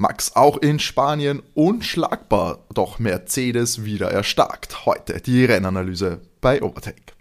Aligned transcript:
Max 0.00 0.36
auch 0.36 0.58
in 0.58 0.78
Spanien 0.78 1.42
unschlagbar, 1.54 2.60
doch 2.72 3.00
Mercedes 3.00 3.84
wieder 3.84 4.12
erstarkt. 4.12 4.86
Heute 4.86 5.20
die 5.20 5.44
Rennanalyse 5.44 6.20
bei 6.40 6.62
Overtake. 6.62 7.14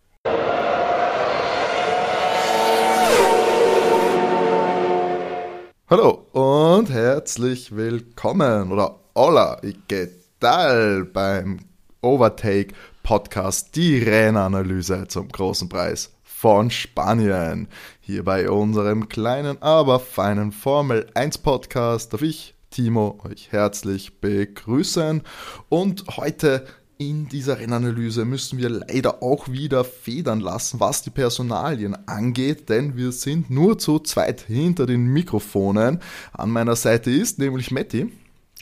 Hallo 5.89 6.27
und 6.33 6.91
herzlich 6.91 7.75
willkommen 7.75 8.71
oder 8.71 8.99
hola, 9.15 9.59
¿qué 9.89 10.09
tal 10.39 11.05
beim 11.05 11.57
Overtake 12.01 12.75
Podcast, 13.01 13.75
die 13.75 14.03
Rennanalyse 14.03 15.07
zum 15.07 15.29
großen 15.29 15.67
Preis 15.67 16.11
von 16.21 16.69
Spanien. 16.69 17.69
Hier 18.01 18.23
bei 18.23 18.47
unserem 18.47 19.09
kleinen, 19.09 19.59
aber 19.63 19.99
feinen 19.99 20.51
Formel 20.51 21.07
1 21.15 21.39
Podcast 21.39 22.13
darf 22.13 22.21
ich, 22.21 22.53
Timo, 22.77 23.17
euch 23.23 23.51
herzlich 23.51 24.19
begrüßen. 24.19 25.23
Und 25.67 26.05
heute 26.15 26.67
in 26.99 27.27
dieser 27.27 27.57
Rennanalyse 27.57 28.23
müssen 28.23 28.59
wir 28.59 28.69
leider 28.69 29.23
auch 29.23 29.47
wieder 29.47 29.83
federn 29.83 30.41
lassen, 30.41 30.79
was 30.79 31.01
die 31.01 31.09
Personalien 31.09 31.97
angeht, 32.07 32.69
denn 32.69 32.95
wir 32.95 33.13
sind 33.13 33.49
nur 33.49 33.79
zu 33.79 33.97
zweit 33.97 34.41
hinter 34.41 34.85
den 34.85 35.07
Mikrofonen. 35.07 36.01
An 36.33 36.51
meiner 36.51 36.75
Seite 36.75 37.09
ist 37.09 37.39
nämlich 37.39 37.71
Matti. 37.71 38.11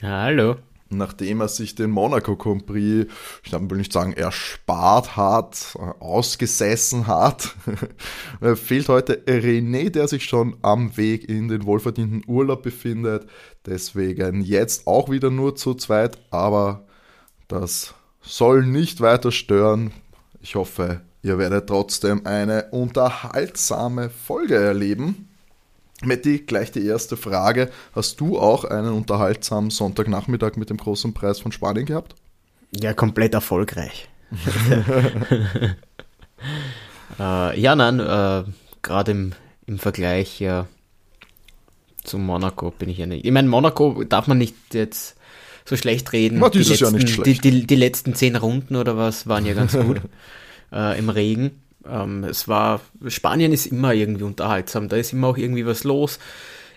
Hallo 0.00 0.56
nachdem 0.90 1.40
er 1.40 1.48
sich 1.48 1.74
den 1.74 1.90
Monaco 1.90 2.36
Grand 2.36 2.66
Prix, 2.66 3.10
ich 3.42 3.52
will 3.52 3.78
nicht 3.78 3.92
sagen 3.92 4.12
erspart 4.12 5.16
hat, 5.16 5.76
ausgesessen 6.00 7.06
hat, 7.06 7.54
fehlt 8.54 8.88
heute 8.88 9.22
René, 9.26 9.90
der 9.90 10.08
sich 10.08 10.24
schon 10.24 10.56
am 10.62 10.96
Weg 10.96 11.28
in 11.28 11.48
den 11.48 11.66
wohlverdienten 11.66 12.22
Urlaub 12.26 12.62
befindet. 12.62 13.26
Deswegen 13.64 14.42
jetzt 14.42 14.86
auch 14.86 15.10
wieder 15.10 15.30
nur 15.30 15.56
zu 15.56 15.74
zweit, 15.74 16.18
aber 16.30 16.86
das 17.48 17.94
soll 18.20 18.66
nicht 18.66 19.00
weiter 19.00 19.32
stören. 19.32 19.92
Ich 20.40 20.54
hoffe, 20.54 21.02
ihr 21.22 21.38
werdet 21.38 21.68
trotzdem 21.68 22.26
eine 22.26 22.68
unterhaltsame 22.70 24.10
Folge 24.10 24.56
erleben. 24.56 25.28
Matti, 26.04 26.38
gleich 26.40 26.72
die 26.72 26.84
erste 26.84 27.16
Frage. 27.16 27.70
Hast 27.94 28.20
du 28.20 28.38
auch 28.38 28.64
einen 28.64 28.92
unterhaltsamen 28.92 29.70
Sonntagnachmittag 29.70 30.56
mit 30.56 30.70
dem 30.70 30.76
großen 30.76 31.14
Preis 31.14 31.38
von 31.40 31.52
Spanien 31.52 31.86
gehabt? 31.86 32.14
Ja, 32.70 32.92
komplett 32.92 33.32
erfolgreich. 33.34 34.08
äh, 37.18 37.60
ja, 37.60 37.76
nein, 37.76 38.00
äh, 38.00 38.44
gerade 38.82 39.12
im, 39.12 39.32
im 39.66 39.78
Vergleich 39.78 40.40
ja, 40.40 40.66
zu 42.02 42.18
Monaco 42.18 42.70
bin 42.70 42.88
ich 42.88 42.98
ja 42.98 43.06
nicht. 43.06 43.24
Ich 43.24 43.32
meine, 43.32 43.48
Monaco 43.48 44.04
darf 44.04 44.26
man 44.26 44.38
nicht 44.38 44.54
jetzt 44.72 45.16
so 45.64 45.76
schlecht 45.76 46.12
reden. 46.12 46.40
War 46.40 46.50
dieses 46.50 46.66
die 46.66 46.72
letzten, 46.72 46.84
Jahr 46.84 46.92
nicht 46.92 47.14
schlecht. 47.14 47.44
Die, 47.44 47.50
die, 47.50 47.66
die, 47.66 47.76
letzten 47.76 48.14
zehn 48.14 48.36
Runden 48.36 48.76
oder 48.76 48.96
was 48.96 49.26
waren 49.26 49.46
ja 49.46 49.54
ganz 49.54 49.72
gut 49.72 50.00
äh, 50.72 50.98
im 50.98 51.08
Regen. 51.08 51.62
Ähm, 51.90 52.24
es 52.24 52.48
war, 52.48 52.80
Spanien 53.06 53.52
ist 53.52 53.66
immer 53.66 53.92
irgendwie 53.92 54.24
unterhaltsam, 54.24 54.88
da 54.88 54.96
ist 54.96 55.12
immer 55.12 55.28
auch 55.28 55.36
irgendwie 55.36 55.66
was 55.66 55.84
los. 55.84 56.18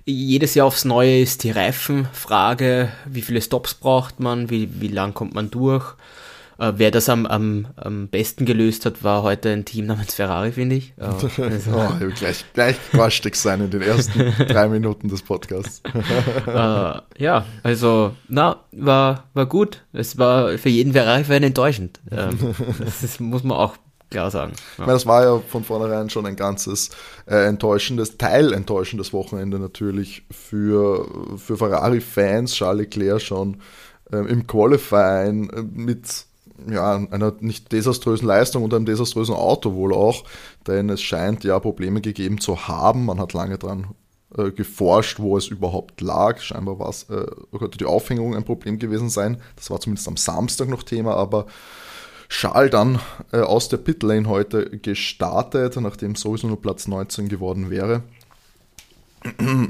Jedes 0.05 0.55
Jahr 0.55 0.67
aufs 0.67 0.85
Neue 0.85 1.21
ist 1.21 1.43
die 1.43 1.51
Reifenfrage, 1.51 2.91
wie 3.05 3.21
viele 3.21 3.41
Stops 3.41 3.73
braucht 3.75 4.19
man, 4.19 4.49
wie, 4.49 4.81
wie 4.81 4.87
lang 4.87 5.13
kommt 5.13 5.35
man 5.35 5.51
durch. 5.51 5.95
Äh, 6.59 6.73
wer 6.75 6.91
das 6.91 7.07
am, 7.07 7.25
am, 7.25 7.67
am 7.77 8.09
besten 8.09 8.45
gelöst 8.45 8.85
hat, 8.85 9.01
war 9.03 9.23
heute 9.23 9.49
ein 9.49 9.63
Team 9.63 9.85
namens 9.85 10.13
Ferrari, 10.13 10.51
finde 10.51 10.75
ich. 10.75 10.93
Äh, 10.99 11.41
also, 11.43 11.71
oh, 11.71 12.09
gleich, 12.17 12.45
gleich 12.53 12.75
quatschig 12.91 13.35
sein 13.35 13.61
in 13.61 13.71
den 13.71 13.81
ersten 13.81 14.33
drei 14.47 14.67
Minuten 14.67 15.07
des 15.07 15.21
Podcasts. 15.21 15.81
äh, 16.47 16.51
ja, 17.17 17.45
also, 17.63 18.15
na, 18.27 18.57
war, 18.71 19.25
war 19.33 19.45
gut. 19.45 19.83
Es 19.93 20.17
war 20.17 20.57
für 20.57 20.69
jeden 20.69 20.93
Ferrari-Fan 20.93 21.43
enttäuschend. 21.43 21.99
Ähm, 22.11 22.37
das 22.79 23.19
muss 23.19 23.43
man 23.43 23.57
auch 23.57 23.77
klar 24.09 24.31
sagen. 24.31 24.53
Ja. 24.53 24.57
Ich 24.73 24.79
meine, 24.79 24.93
das 24.93 25.05
war 25.05 25.23
ja 25.23 25.39
von 25.39 25.63
vornherein 25.63 26.09
schon 26.09 26.25
ein 26.25 26.35
ganzes 26.35 26.89
äh, 27.25 27.45
enttäuschendes, 27.47 28.17
teilenttäuschendes 28.17 29.13
Wochenende 29.13 29.59
natürlich 29.59 30.25
für, 30.31 31.37
für 31.37 31.57
Ferrari-Fans. 31.57 32.53
Charles 32.53 32.81
Leclerc 32.85 33.21
schon 33.21 33.57
äh, 34.11 34.17
im 34.17 34.47
Qualifying 34.47 35.49
äh, 35.49 35.61
mit 35.61 36.25
ja, 36.69 36.95
einer 36.95 37.33
nicht 37.39 37.71
desaströsen 37.71 38.27
Leistung 38.27 38.63
und 38.63 38.73
einem 38.73 38.85
desaströsen 38.85 39.35
Auto 39.35 39.75
wohl 39.75 39.93
auch, 39.93 40.25
denn 40.67 40.89
es 40.89 41.01
scheint 41.01 41.43
ja 41.43 41.59
Probleme 41.59 42.01
gegeben 42.01 42.39
zu 42.39 42.67
haben. 42.67 43.05
Man 43.05 43.19
hat 43.19 43.33
lange 43.33 43.57
dran 43.57 43.87
äh, 44.37 44.51
geforscht, 44.51 45.19
wo 45.19 45.37
es 45.37 45.47
überhaupt 45.47 46.01
lag. 46.01 46.39
Scheinbar 46.39 46.79
war 46.79 46.89
es, 46.89 47.03
äh, 47.09 47.25
könnte 47.57 47.77
die 47.77 47.85
Aufhängung 47.85 48.35
ein 48.35 48.43
Problem 48.43 48.77
gewesen 48.77 49.09
sein. 49.09 49.41
Das 49.55 49.69
war 49.69 49.79
zumindest 49.79 50.07
am 50.07 50.17
Samstag 50.17 50.67
noch 50.67 50.83
Thema, 50.83 51.15
aber 51.15 51.45
Schal 52.31 52.69
dann 52.69 52.99
äh, 53.33 53.39
aus 53.39 53.69
der 53.69 53.77
Pitlane 53.77 54.29
heute 54.29 54.69
gestartet, 54.69 55.75
nachdem 55.77 56.15
sowieso 56.15 56.47
nur 56.47 56.61
Platz 56.61 56.87
19 56.87 57.27
geworden 57.27 57.69
wäre. 57.69 58.03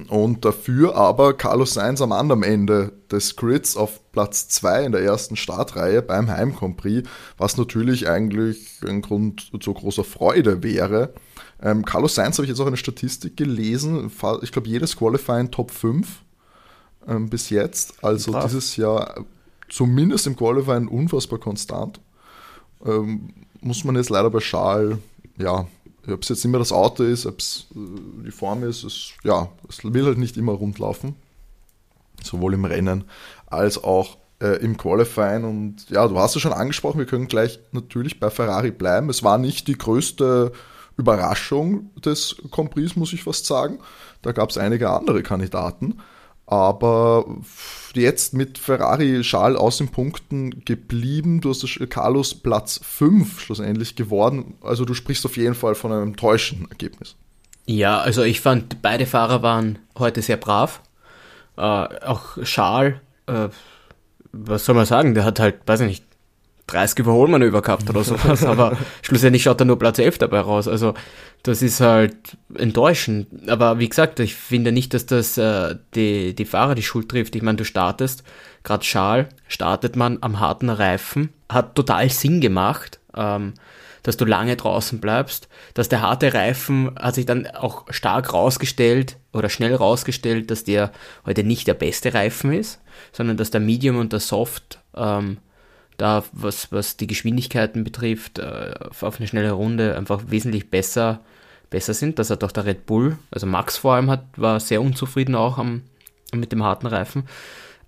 Und 0.09 0.45
dafür 0.45 0.95
aber 0.95 1.33
Carlos 1.33 1.73
Sainz 1.73 2.01
am 2.01 2.11
anderen 2.11 2.43
Ende 2.43 2.91
des 3.11 3.35
Grids 3.35 3.77
auf 3.77 4.11
Platz 4.11 4.47
2 4.49 4.85
in 4.85 4.91
der 4.91 5.01
ersten 5.01 5.35
Startreihe 5.35 6.03
beim 6.03 6.29
Heim 6.29 6.53
Prix, 6.75 7.09
was 7.37 7.57
natürlich 7.57 8.07
eigentlich 8.07 8.81
ein 8.85 9.01
Grund 9.01 9.51
zu 9.59 9.73
großer 9.73 10.03
Freude 10.03 10.61
wäre. 10.61 11.13
Ähm, 11.63 11.83
Carlos 11.83 12.13
Sainz 12.13 12.37
habe 12.37 12.45
ich 12.45 12.49
jetzt 12.49 12.59
auch 12.59 12.67
eine 12.67 12.77
Statistik 12.77 13.37
gelesen, 13.37 14.11
ich 14.41 14.51
glaube 14.51 14.67
jedes 14.67 14.95
Qualifying 14.95 15.49
Top 15.49 15.71
5 15.71 16.07
ähm, 17.07 17.29
bis 17.29 17.49
jetzt, 17.49 18.03
also 18.03 18.33
Krass. 18.33 18.45
dieses 18.45 18.75
Jahr 18.75 19.25
zumindest 19.67 20.27
im 20.27 20.35
Qualifying 20.35 20.87
unfassbar 20.87 21.39
konstant 21.39 21.99
ähm, 22.85 23.33
muss 23.61 23.83
man 23.83 23.95
jetzt 23.95 24.09
leider 24.09 24.29
bei 24.29 24.39
Schal, 24.39 24.99
ja, 25.37 25.67
ob 26.07 26.23
es 26.23 26.29
jetzt 26.29 26.45
immer 26.45 26.59
das 26.59 26.71
Auto 26.71 27.03
ist, 27.03 27.25
ob 27.25 27.39
es 27.39 27.67
äh, 27.75 28.23
die 28.25 28.31
Form 28.31 28.63
ist, 28.63 28.83
es, 28.83 29.11
ja, 29.23 29.49
es 29.67 29.83
will 29.83 30.05
halt 30.05 30.17
nicht 30.17 30.37
immer 30.37 30.53
rund 30.53 30.79
laufen. 30.79 31.15
Sowohl 32.23 32.53
im 32.53 32.65
Rennen 32.65 33.05
als 33.47 33.81
auch 33.81 34.17
äh, 34.41 34.57
im 34.61 34.77
Qualifying. 34.77 35.43
Und 35.43 35.89
ja, 35.89 36.07
du 36.07 36.17
hast 36.19 36.35
es 36.35 36.41
schon 36.41 36.53
angesprochen, 36.53 36.99
wir 36.99 37.05
können 37.05 37.27
gleich 37.27 37.59
natürlich 37.71 38.19
bei 38.19 38.29
Ferrari 38.29 38.71
bleiben. 38.71 39.09
Es 39.09 39.23
war 39.23 39.37
nicht 39.37 39.67
die 39.67 39.77
größte 39.77 40.51
Überraschung 40.97 41.91
des 41.95 42.35
Compris, 42.51 42.95
muss 42.95 43.13
ich 43.13 43.23
fast 43.23 43.45
sagen. 43.45 43.79
Da 44.21 44.33
gab 44.33 44.49
es 44.49 44.57
einige 44.57 44.89
andere 44.89 45.23
Kandidaten. 45.23 45.99
Aber 46.45 47.25
jetzt 47.95 48.33
mit 48.33 48.57
Ferrari 48.57 49.23
Schal 49.23 49.55
aus 49.55 49.77
den 49.77 49.89
Punkten 49.89 50.63
geblieben. 50.65 51.41
Du 51.41 51.49
hast 51.49 51.65
Carlos 51.89 52.35
Platz 52.35 52.79
5 52.83 53.39
schlussendlich 53.39 53.95
geworden. 53.95 54.55
Also 54.61 54.85
du 54.85 54.93
sprichst 54.93 55.25
auf 55.25 55.37
jeden 55.37 55.55
Fall 55.55 55.75
von 55.75 55.91
einem 55.91 56.15
täuschenden 56.15 56.69
Ergebnis. 56.69 57.15
Ja, 57.65 57.99
also 57.99 58.23
ich 58.23 58.41
fand, 58.41 58.81
beide 58.81 59.05
Fahrer 59.05 59.43
waren 59.43 59.79
heute 59.97 60.21
sehr 60.21 60.37
brav. 60.37 60.81
Äh, 61.57 61.61
auch 61.61 62.37
Schal, 62.43 63.01
äh, 63.27 63.49
was 64.31 64.65
soll 64.65 64.75
man 64.75 64.85
sagen, 64.85 65.13
der 65.13 65.25
hat 65.25 65.39
halt, 65.39 65.59
weiß 65.65 65.81
ich 65.81 65.87
nicht, 65.87 66.03
30 66.69 66.99
Überholmanöver 66.99 67.61
gehabt 67.61 67.89
oder 67.89 68.03
sowas, 68.03 68.43
aber 68.45 68.77
schlussendlich 69.01 69.43
schaut 69.43 69.61
er 69.61 69.65
nur 69.65 69.79
Platz 69.79 69.99
11 69.99 70.19
dabei 70.19 70.39
raus. 70.39 70.67
Also 70.67 70.93
das 71.43 71.61
ist 71.61 71.81
halt 71.81 72.37
enttäuschend. 72.55 73.49
Aber 73.49 73.79
wie 73.79 73.89
gesagt, 73.89 74.19
ich 74.19 74.35
finde 74.35 74.71
nicht, 74.71 74.93
dass 74.93 75.05
das 75.05 75.37
äh, 75.37 75.75
die, 75.95 76.35
die 76.35 76.45
Fahrer 76.45 76.75
die 76.75 76.83
Schuld 76.83 77.09
trifft. 77.09 77.35
Ich 77.35 77.41
meine, 77.41 77.57
du 77.57 77.65
startest, 77.65 78.23
gerade 78.63 78.83
Schal, 78.83 79.29
startet 79.47 79.95
man 79.95 80.17
am 80.21 80.39
harten 80.39 80.69
Reifen, 80.69 81.29
hat 81.49 81.75
total 81.75 82.09
Sinn 82.09 82.41
gemacht. 82.41 82.99
Ähm, 83.15 83.53
dass 84.03 84.17
du 84.17 84.25
lange 84.25 84.55
draußen 84.55 84.99
bleibst, 84.99 85.49
dass 85.73 85.89
der 85.89 86.01
harte 86.01 86.33
Reifen 86.33 86.95
hat 86.97 87.15
sich 87.15 87.25
dann 87.25 87.47
auch 87.47 87.85
stark 87.89 88.33
rausgestellt 88.33 89.17
oder 89.33 89.49
schnell 89.49 89.75
rausgestellt, 89.75 90.49
dass 90.51 90.63
der 90.63 90.91
heute 91.25 91.43
nicht 91.43 91.67
der 91.67 91.73
beste 91.73 92.13
Reifen 92.13 92.53
ist, 92.53 92.81
sondern 93.11 93.37
dass 93.37 93.51
der 93.51 93.59
Medium 93.59 93.97
und 93.97 94.13
der 94.13 94.19
Soft 94.19 94.79
ähm, 94.95 95.37
da, 95.99 96.23
was, 96.31 96.71
was 96.71 96.97
die 96.97 97.07
Geschwindigkeiten 97.07 97.83
betrifft, 97.83 98.39
äh, 98.39 98.73
auf 99.01 99.17
eine 99.17 99.27
schnelle 99.27 99.51
Runde 99.51 99.95
einfach 99.97 100.23
wesentlich 100.27 100.69
besser, 100.69 101.19
besser 101.69 101.93
sind. 101.93 102.19
Das 102.19 102.29
hat 102.29 102.43
auch 102.43 102.51
der 102.51 102.65
Red 102.65 102.85
Bull, 102.85 103.17
also 103.31 103.45
Max 103.45 103.77
vor 103.77 103.93
allem, 103.93 104.09
hat, 104.09 104.23
war 104.35 104.59
sehr 104.59 104.81
unzufrieden 104.81 105.35
auch 105.35 105.57
am, 105.57 105.83
mit 106.33 106.51
dem 106.51 106.63
harten 106.63 106.87
Reifen. 106.87 107.23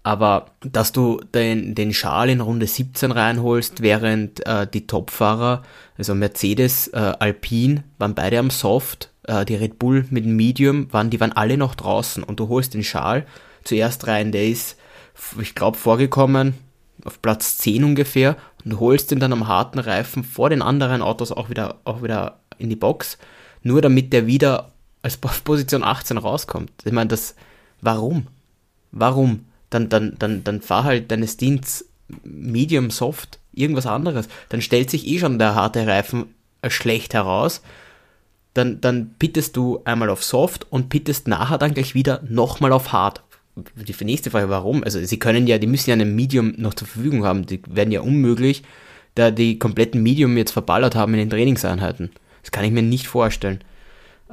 Aber 0.03 0.47
dass 0.61 0.91
du 0.91 1.21
den, 1.33 1.75
den 1.75 1.93
Schal 1.93 2.29
in 2.29 2.41
Runde 2.41 2.67
17 2.67 3.11
reinholst, 3.11 3.81
während 3.81 4.45
äh, 4.45 4.67
die 4.67 4.87
Topfahrer, 4.87 5.63
also 5.97 6.15
Mercedes, 6.15 6.87
äh, 6.87 7.13
Alpine, 7.19 7.83
waren 7.99 8.15
beide 8.15 8.39
am 8.39 8.49
Soft, 8.49 9.11
äh, 9.27 9.45
die 9.45 9.55
Red 9.55 9.79
Bull 9.79 10.05
mit 10.09 10.25
dem 10.25 10.35
Medium, 10.35 10.91
waren, 10.91 11.11
die 11.11 11.19
waren 11.19 11.33
alle 11.33 11.55
noch 11.55 11.75
draußen 11.75 12.23
und 12.23 12.39
du 12.39 12.49
holst 12.49 12.73
den 12.73 12.83
Schal 12.83 13.25
zuerst 13.63 14.07
rein, 14.07 14.31
der 14.31 14.47
ist, 14.47 14.77
ich 15.39 15.53
glaube, 15.53 15.77
vorgekommen, 15.77 16.55
auf 17.05 17.21
Platz 17.21 17.57
10 17.57 17.83
ungefähr 17.83 18.35
und 18.63 18.79
holst 18.79 19.11
ihn 19.11 19.19
dann 19.19 19.33
am 19.33 19.47
harten 19.47 19.79
Reifen 19.79 20.23
vor 20.23 20.49
den 20.49 20.61
anderen 20.61 21.01
Autos 21.01 21.31
auch 21.31 21.49
wieder, 21.49 21.79
auch 21.83 22.03
wieder 22.03 22.39
in 22.57 22.69
die 22.69 22.75
Box, 22.75 23.17
nur 23.63 23.81
damit 23.81 24.13
der 24.13 24.27
wieder 24.27 24.71
als 25.01 25.17
Position 25.43 25.83
18 25.83 26.17
rauskommt. 26.17 26.71
Ich 26.83 26.91
meine, 26.91 27.09
das, 27.09 27.35
warum? 27.81 28.27
Warum? 28.91 29.45
dann, 29.71 29.89
dann, 29.89 30.15
dann, 30.19 30.43
dann 30.43 30.61
fahr 30.61 30.83
halt 30.83 31.09
deine 31.09 31.27
Stints 31.27 31.85
Medium 32.23 32.91
Soft, 32.91 33.39
irgendwas 33.53 33.87
anderes. 33.87 34.27
Dann 34.49 34.61
stellt 34.61 34.91
sich 34.91 35.07
eh 35.07 35.17
schon 35.17 35.39
der 35.39 35.55
harte 35.55 35.87
Reifen 35.87 36.35
schlecht 36.67 37.15
heraus. 37.15 37.61
Dann, 38.53 38.81
dann 38.81 39.15
pittest 39.17 39.55
du 39.55 39.81
einmal 39.85 40.09
auf 40.09 40.23
Soft 40.23 40.67
und 40.69 40.89
pittest 40.89 41.27
nachher 41.27 41.57
dann 41.57 41.73
gleich 41.73 41.95
wieder 41.95 42.21
nochmal 42.27 42.73
auf 42.73 42.91
Hard. 42.91 43.23
Die 43.55 44.05
nächste 44.05 44.31
Frage, 44.31 44.49
warum? 44.49 44.83
Also 44.83 45.03
sie 45.03 45.19
können 45.19 45.45
ja, 45.45 45.57
die 45.57 45.67
müssen 45.67 45.89
ja 45.89 45.93
einen 45.93 46.15
Medium 46.15 46.53
noch 46.57 46.73
zur 46.73 46.87
Verfügung 46.87 47.25
haben. 47.25 47.45
Die 47.45 47.61
werden 47.67 47.91
ja 47.91 48.01
unmöglich, 48.01 48.63
da 49.15 49.29
die 49.31 49.59
kompletten 49.59 50.01
Medium 50.01 50.37
jetzt 50.37 50.51
verballert 50.51 50.95
haben 50.95 51.13
in 51.13 51.19
den 51.19 51.29
Trainingseinheiten. 51.29 52.11
Das 52.41 52.51
kann 52.51 52.63
ich 52.63 52.71
mir 52.71 52.81
nicht 52.81 53.07
vorstellen. 53.07 53.63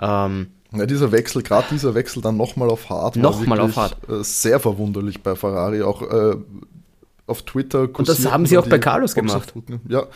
Ähm, 0.00 0.48
ja, 0.72 0.86
dieser 0.86 1.12
Wechsel, 1.12 1.42
gerade 1.42 1.66
dieser 1.70 1.94
Wechsel 1.94 2.22
dann 2.22 2.36
nochmal 2.36 2.70
auf 2.70 2.90
Hard, 2.90 3.16
nochmal 3.16 3.60
auf 3.60 3.76
Hard. 3.76 3.96
Äh, 4.08 4.22
sehr 4.22 4.60
verwunderlich 4.60 5.22
bei 5.22 5.34
Ferrari. 5.34 5.82
Auch 5.82 6.02
äh, 6.02 6.36
auf 7.26 7.42
Twitter. 7.42 7.88
Und 7.92 8.08
das 8.08 8.30
haben 8.30 8.46
sie 8.46 8.58
auch 8.58 8.66
bei 8.66 8.78
Carlos 8.78 9.14
gemacht. 9.14 9.52
Ja, 9.88 10.06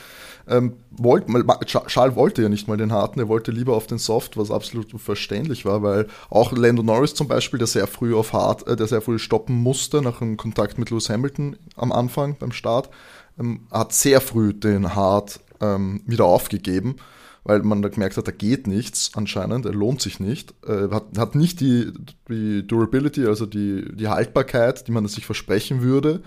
ähm, 0.49 0.75
wollt, 0.91 1.27
Charles 1.67 2.17
wollte 2.17 2.43
ja 2.43 2.49
nicht 2.49 2.69
mal 2.69 2.77
den 2.77 2.93
harten, 2.93 3.21
er 3.21 3.29
wollte 3.29 3.51
lieber 3.51 3.75
auf 3.75 3.87
den 3.87 3.99
Soft, 3.99 4.37
was 4.37 4.51
absolut 4.51 4.91
verständlich 5.01 5.65
war, 5.65 5.83
weil 5.83 6.07
auch 6.31 6.53
Lando 6.53 6.83
Norris 6.83 7.15
zum 7.15 7.29
Beispiel, 7.29 7.59
der 7.59 7.67
sehr 7.67 7.87
früh 7.87 8.15
auf 8.15 8.33
hart, 8.33 8.67
äh, 8.67 8.77
der 8.77 8.87
sehr 8.87 9.03
früh 9.03 9.19
stoppen 9.19 9.57
musste 9.57 10.03
nach 10.03 10.21
einem 10.21 10.37
Kontakt 10.37 10.79
mit 10.79 10.91
Lewis 10.91 11.09
Hamilton 11.09 11.57
am 11.77 11.93
Anfang 11.93 12.37
beim 12.39 12.53
Start, 12.53 12.91
ähm, 13.39 13.67
hat 13.71 13.93
sehr 13.93 14.21
früh 14.21 14.53
den 14.53 14.95
hart 14.95 15.41
ähm, 15.61 16.03
wieder 16.07 16.25
aufgegeben 16.25 16.97
weil 17.45 17.63
man 17.63 17.83
da 17.83 17.89
gemerkt 17.89 18.17
hat, 18.17 18.29
da 18.29 18.33
geht 18.33 18.67
nichts 18.67 19.11
anscheinend, 19.15 19.67
er 19.67 19.73
lohnt 19.73 20.01
sich 20.01 20.21
nicht, 20.21 20.55
äh, 20.67 20.89
hat, 20.91 21.07
hat 21.19 21.35
nicht 21.35 21.61
die, 21.61 21.93
die 22.29 22.67
Durability, 22.67 23.27
also 23.27 23.47
die, 23.47 23.85
die 23.95 24.09
Haltbarkeit, 24.09 24.87
die 24.87 24.93
man 24.93 25.07
sich 25.09 25.27
versprechen 25.27 25.83
würde 25.83 26.23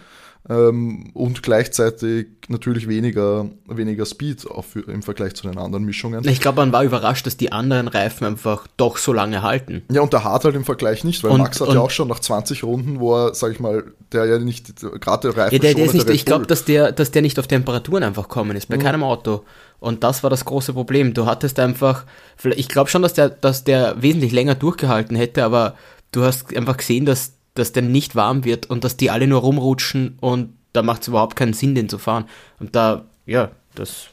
ähm, 0.48 1.10
und 1.14 1.42
gleichzeitig 1.42 2.28
natürlich 2.50 2.88
weniger, 2.88 3.50
weniger 3.68 4.06
Speed 4.06 4.46
auf, 4.50 4.76
im 4.76 5.02
Vergleich 5.02 5.34
zu 5.34 5.48
den 5.48 5.58
anderen 5.58 5.86
Mischungen. 5.86 6.28
Ich 6.28 6.40
glaube, 6.40 6.58
man 6.58 6.72
war 6.72 6.84
überrascht, 6.84 7.26
dass 7.26 7.38
die 7.38 7.52
anderen 7.52 7.88
Reifen 7.88 8.28
einfach 8.28 8.68
doch 8.78 8.98
so 8.98 9.12
lange 9.12 9.42
halten. 9.42 9.82
Ja, 9.92 10.02
und 10.02 10.14
der 10.14 10.24
Hart 10.24 10.46
halt 10.46 10.56
im 10.56 10.64
Vergleich 10.64 11.04
nicht, 11.04 11.24
weil 11.24 11.32
und, 11.32 11.40
Max 11.40 11.60
hat 11.60 11.70
ja 11.74 11.80
auch 11.80 11.90
schon 11.90 12.08
nach 12.08 12.20
20 12.20 12.64
Runden, 12.64 13.00
wo 13.00 13.16
er, 13.16 13.34
sag 13.34 13.52
ich 13.54 13.60
mal, 13.60 13.86
der 14.12 14.26
ja 14.26 14.38
nicht, 14.38 14.76
gerade 15.02 15.32
der 15.32 15.38
Reifen 15.38 15.56
ja, 15.56 15.60
der, 15.60 15.74
der 15.74 15.86
ist 15.86 15.94
nicht, 15.94 16.10
Ich 16.10 16.26
glaube, 16.26 16.46
dass 16.46 16.64
der, 16.66 16.92
dass 16.92 17.10
der 17.10 17.24
nicht 17.24 17.40
auf 17.40 17.48
Temperaturen 17.48 18.04
einfach 18.04 18.28
kommen 18.28 18.56
ist, 18.56 18.70
bei 18.70 18.78
mhm. 18.78 18.82
keinem 18.82 19.04
Auto. 19.04 19.44
Und 19.80 20.04
das 20.04 20.24
war 20.24 20.30
das 20.30 20.46
große 20.46 20.74
Problem. 20.74 21.14
Du 21.14 21.26
hattest 21.26 21.60
einfach, 21.60 22.06
ich 22.44 22.68
glaube 22.68 22.90
schon, 22.90 23.02
dass 23.02 23.14
der, 23.14 23.30
dass 23.30 23.64
der 23.64 24.02
wesentlich 24.02 24.32
länger 24.32 24.56
durchgehalten 24.56 25.16
hätte, 25.16 25.44
aber 25.44 25.76
du 26.12 26.24
hast 26.24 26.56
einfach 26.56 26.78
gesehen, 26.78 27.06
dass 27.06 27.35
dass 27.56 27.72
der 27.72 27.84
nicht 27.84 28.16
warm 28.16 28.46
wird 28.46 28.70
und 28.70 28.84
dass 28.84 28.98
die 28.98 29.10
alle 29.10 29.28
nur 29.28 29.42
rumrutschen 29.42 30.18
und 30.22 30.54
da 30.74 30.84
macht 30.84 31.02
es 31.02 31.08
überhaupt 31.08 31.36
keinen 31.36 31.54
Sinn, 31.54 31.74
den 31.74 31.90
zu 31.90 31.98
fahren. 31.98 32.26
Und 32.60 32.76
da, 32.76 33.06
ja, 33.26 33.52
das 33.74 34.08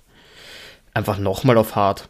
einfach 0.94 1.18
nochmal 1.18 1.58
auf 1.58 1.76
hart. 1.76 2.08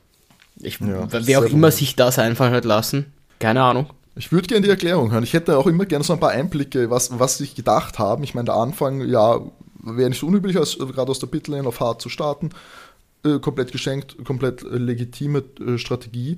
Ich, 0.57 0.79
ja, 0.81 1.09
wer 1.11 1.41
auch 1.41 1.45
immer 1.45 1.71
sich 1.71 1.97
das 1.97 2.19
einfallen 2.19 2.53
hat 2.53 2.65
lassen, 2.65 3.13
keine 3.39 3.63
Ahnung. 3.63 3.87
Ich 4.15 4.31
würde 4.31 4.47
gerne 4.47 4.63
die 4.63 4.71
Erklärung 4.71 5.11
hören. 5.11 5.25
Ich 5.25 5.33
hätte 5.33 5.57
auch 5.57 5.67
immer 5.67 5.87
gerne 5.87 6.05
so 6.05 6.13
ein 6.13 6.21
paar 6.21 6.31
Einblicke, 6.31 6.91
was, 6.91 7.19
was 7.19 7.39
sich 7.39 7.55
gedacht 7.55 7.99
haben. 7.99 8.23
Ich 8.25 8.35
meine, 8.35 8.47
der 8.47 8.57
Anfang, 8.57 9.01
ja, 9.09 9.41
wäre 9.83 10.11
nicht 10.11 10.21
so 10.21 10.27
unüblich, 10.27 10.59
als, 10.59 10.79
gerade 10.79 11.11
aus 11.11 11.19
der 11.19 11.29
Pitlane 11.29 11.67
auf 11.67 11.81
hart 11.81 12.03
zu 12.03 12.11
starten. 12.11 12.51
Äh, 13.25 13.39
komplett 13.39 13.73
geschenkt, 13.73 14.23
komplett 14.25 14.63
äh, 14.63 14.77
legitime 14.77 15.45
äh, 15.61 15.79
Strategie. 15.79 16.37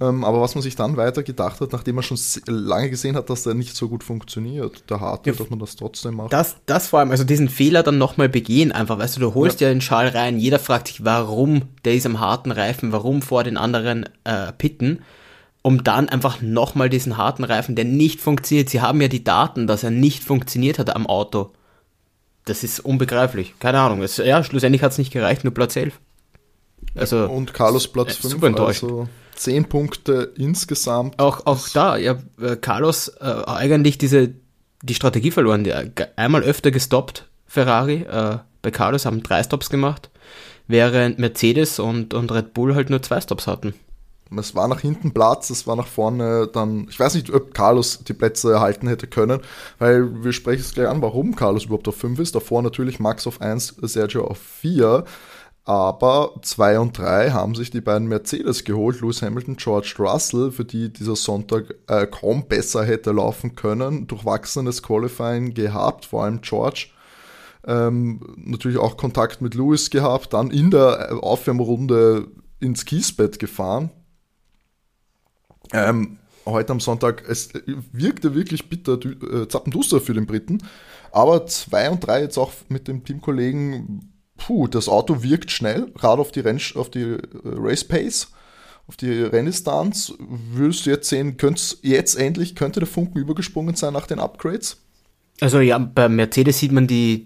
Ähm, 0.00 0.24
aber 0.24 0.40
was 0.40 0.54
man 0.54 0.62
sich 0.62 0.74
dann 0.74 0.96
weiter 0.96 1.22
gedacht 1.22 1.60
hat, 1.60 1.72
nachdem 1.72 1.96
man 1.96 2.02
schon 2.02 2.18
lange 2.46 2.90
gesehen 2.90 3.14
hat, 3.14 3.30
dass 3.30 3.44
der 3.44 3.54
nicht 3.54 3.76
so 3.76 3.88
gut 3.88 4.02
funktioniert, 4.02 4.88
der 4.90 5.00
Hardware, 5.00 5.36
ja, 5.36 5.38
dass 5.38 5.50
man 5.50 5.58
das 5.58 5.76
trotzdem 5.76 6.16
macht. 6.16 6.32
Das, 6.32 6.56
das 6.66 6.88
vor 6.88 7.00
allem, 7.00 7.10
also 7.10 7.24
diesen 7.24 7.48
Fehler 7.48 7.82
dann 7.82 7.98
nochmal 7.98 8.28
begehen, 8.28 8.72
einfach, 8.72 8.98
weißt 8.98 9.16
du, 9.16 9.20
du 9.20 9.34
holst 9.34 9.60
ja, 9.60 9.68
ja 9.68 9.74
den 9.74 9.80
Schal 9.80 10.08
rein, 10.08 10.38
jeder 10.38 10.58
fragt 10.58 10.88
sich, 10.88 11.04
warum 11.04 11.62
der 11.84 11.94
ist 11.94 12.06
am 12.06 12.20
harten 12.20 12.50
Reifen, 12.50 12.92
warum 12.92 13.22
vor 13.22 13.44
den 13.44 13.56
anderen 13.56 14.08
äh, 14.24 14.52
pitten, 14.52 15.02
um 15.60 15.84
dann 15.84 16.08
einfach 16.08 16.42
nochmal 16.42 16.88
diesen 16.88 17.16
harten 17.16 17.44
Reifen, 17.44 17.76
der 17.76 17.84
nicht 17.84 18.20
funktioniert. 18.20 18.70
Sie 18.70 18.80
haben 18.80 19.00
ja 19.00 19.08
die 19.08 19.22
Daten, 19.22 19.66
dass 19.66 19.84
er 19.84 19.90
nicht 19.90 20.24
funktioniert 20.24 20.78
hat 20.78 20.94
am 20.94 21.06
Auto. 21.06 21.52
Das 22.44 22.64
ist 22.64 22.80
unbegreiflich. 22.80 23.54
Keine 23.60 23.78
Ahnung. 23.80 24.02
Es, 24.02 24.16
ja, 24.16 24.42
schlussendlich 24.42 24.82
hat 24.82 24.90
es 24.90 24.98
nicht 24.98 25.12
gereicht, 25.12 25.44
nur 25.44 25.54
Platz 25.54 25.76
11. 25.76 26.00
Also, 26.94 27.24
und 27.26 27.54
Carlos 27.54 27.88
Platz 27.88 28.16
5. 28.16 28.34
Super 28.34 28.46
enttäuscht. 28.48 28.82
Also 28.82 29.08
Zehn 29.34 29.64
Punkte 29.64 30.32
insgesamt. 30.36 31.18
Auch, 31.18 31.46
auch 31.46 31.68
da, 31.68 31.96
ja, 31.96 32.18
äh, 32.40 32.56
Carlos 32.56 33.08
äh, 33.20 33.42
eigentlich 33.46 33.98
diese, 33.98 34.34
die 34.82 34.94
Strategie 34.94 35.30
verloren. 35.30 35.64
Die, 35.64 35.72
einmal 36.16 36.42
öfter 36.42 36.70
gestoppt, 36.70 37.28
Ferrari. 37.46 38.02
Äh, 38.02 38.38
bei 38.60 38.70
Carlos 38.70 39.06
haben 39.06 39.22
drei 39.22 39.42
Stops 39.42 39.70
gemacht, 39.70 40.10
während 40.68 41.18
Mercedes 41.18 41.78
und, 41.78 42.14
und 42.14 42.30
Red 42.30 42.54
Bull 42.54 42.74
halt 42.74 42.90
nur 42.90 43.02
zwei 43.02 43.20
Stops 43.20 43.46
hatten. 43.46 43.74
Es 44.38 44.54
war 44.54 44.68
nach 44.68 44.80
hinten 44.80 45.12
Platz, 45.12 45.50
es 45.50 45.66
war 45.66 45.76
nach 45.76 45.86
vorne 45.86 46.48
dann, 46.50 46.86
ich 46.88 46.98
weiß 46.98 47.14
nicht, 47.14 47.30
ob 47.32 47.52
Carlos 47.52 48.04
die 48.04 48.14
Plätze 48.14 48.52
erhalten 48.52 48.88
hätte 48.88 49.06
können, 49.06 49.40
weil 49.78 50.24
wir 50.24 50.32
sprechen 50.32 50.62
es 50.62 50.72
gleich 50.72 50.88
an, 50.88 51.02
warum 51.02 51.36
Carlos 51.36 51.64
überhaupt 51.64 51.88
auf 51.88 51.96
5 51.96 52.18
ist. 52.18 52.34
Davor 52.34 52.62
natürlich 52.62 52.98
Max 52.98 53.26
auf 53.26 53.40
1, 53.40 53.76
Sergio 53.82 54.24
auf 54.24 54.38
4. 54.38 55.04
Aber 55.64 56.34
2 56.42 56.80
und 56.80 56.98
3 56.98 57.30
haben 57.30 57.54
sich 57.54 57.70
die 57.70 57.80
beiden 57.80 58.08
Mercedes 58.08 58.64
geholt, 58.64 59.00
Lewis 59.00 59.22
Hamilton, 59.22 59.56
George 59.56 59.94
Russell, 59.98 60.50
für 60.50 60.64
die 60.64 60.92
dieser 60.92 61.14
Sonntag 61.14 61.76
äh, 61.86 62.06
kaum 62.06 62.48
besser 62.48 62.84
hätte 62.84 63.12
laufen 63.12 63.54
können. 63.54 64.08
Durchwachsenes 64.08 64.82
Qualifying 64.82 65.54
gehabt, 65.54 66.06
vor 66.06 66.24
allem 66.24 66.40
George. 66.40 66.88
Ähm, 67.64 68.20
natürlich 68.36 68.78
auch 68.78 68.96
Kontakt 68.96 69.40
mit 69.40 69.54
Lewis 69.54 69.90
gehabt, 69.90 70.32
dann 70.32 70.50
in 70.50 70.72
der 70.72 71.10
äh, 71.10 71.14
Aufwärmrunde 71.14 72.26
ins 72.58 72.84
Kiesbett 72.84 73.38
gefahren. 73.38 73.90
Ähm, 75.72 76.18
heute 76.44 76.72
am 76.72 76.80
Sonntag, 76.80 77.22
es 77.28 77.50
wirkte 77.92 78.34
wirklich 78.34 78.68
bitter, 78.68 78.94
äh, 78.94 79.46
zappenduster 79.46 80.00
für 80.00 80.14
den 80.14 80.26
Briten. 80.26 80.58
Aber 81.12 81.46
2 81.46 81.90
und 81.90 82.00
3 82.04 82.22
jetzt 82.22 82.36
auch 82.36 82.50
mit 82.68 82.88
dem 82.88 83.04
Teamkollegen 83.04 84.11
puh, 84.46 84.66
das 84.66 84.88
Auto 84.88 85.22
wirkt 85.22 85.50
schnell, 85.50 85.86
gerade 85.94 86.20
auf 86.20 86.32
die, 86.32 86.40
Renn, 86.40 86.60
auf 86.74 86.90
die 86.90 87.02
äh, 87.02 87.18
Race 87.44 87.84
Pace, 87.84 88.32
auf 88.88 88.96
die 88.96 89.22
Renndistanz. 89.22 90.12
Würdest 90.18 90.86
du 90.86 90.90
jetzt 90.90 91.08
sehen, 91.08 91.36
jetzt 91.82 92.14
endlich 92.16 92.56
könnte 92.56 92.80
der 92.80 92.88
Funken 92.88 93.18
übergesprungen 93.18 93.76
sein 93.76 93.92
nach 93.92 94.06
den 94.06 94.18
Upgrades? 94.18 94.78
Also 95.40 95.60
ja, 95.60 95.78
bei 95.78 96.08
Mercedes 96.08 96.58
sieht 96.58 96.72
man 96.72 96.86
die, 96.86 97.24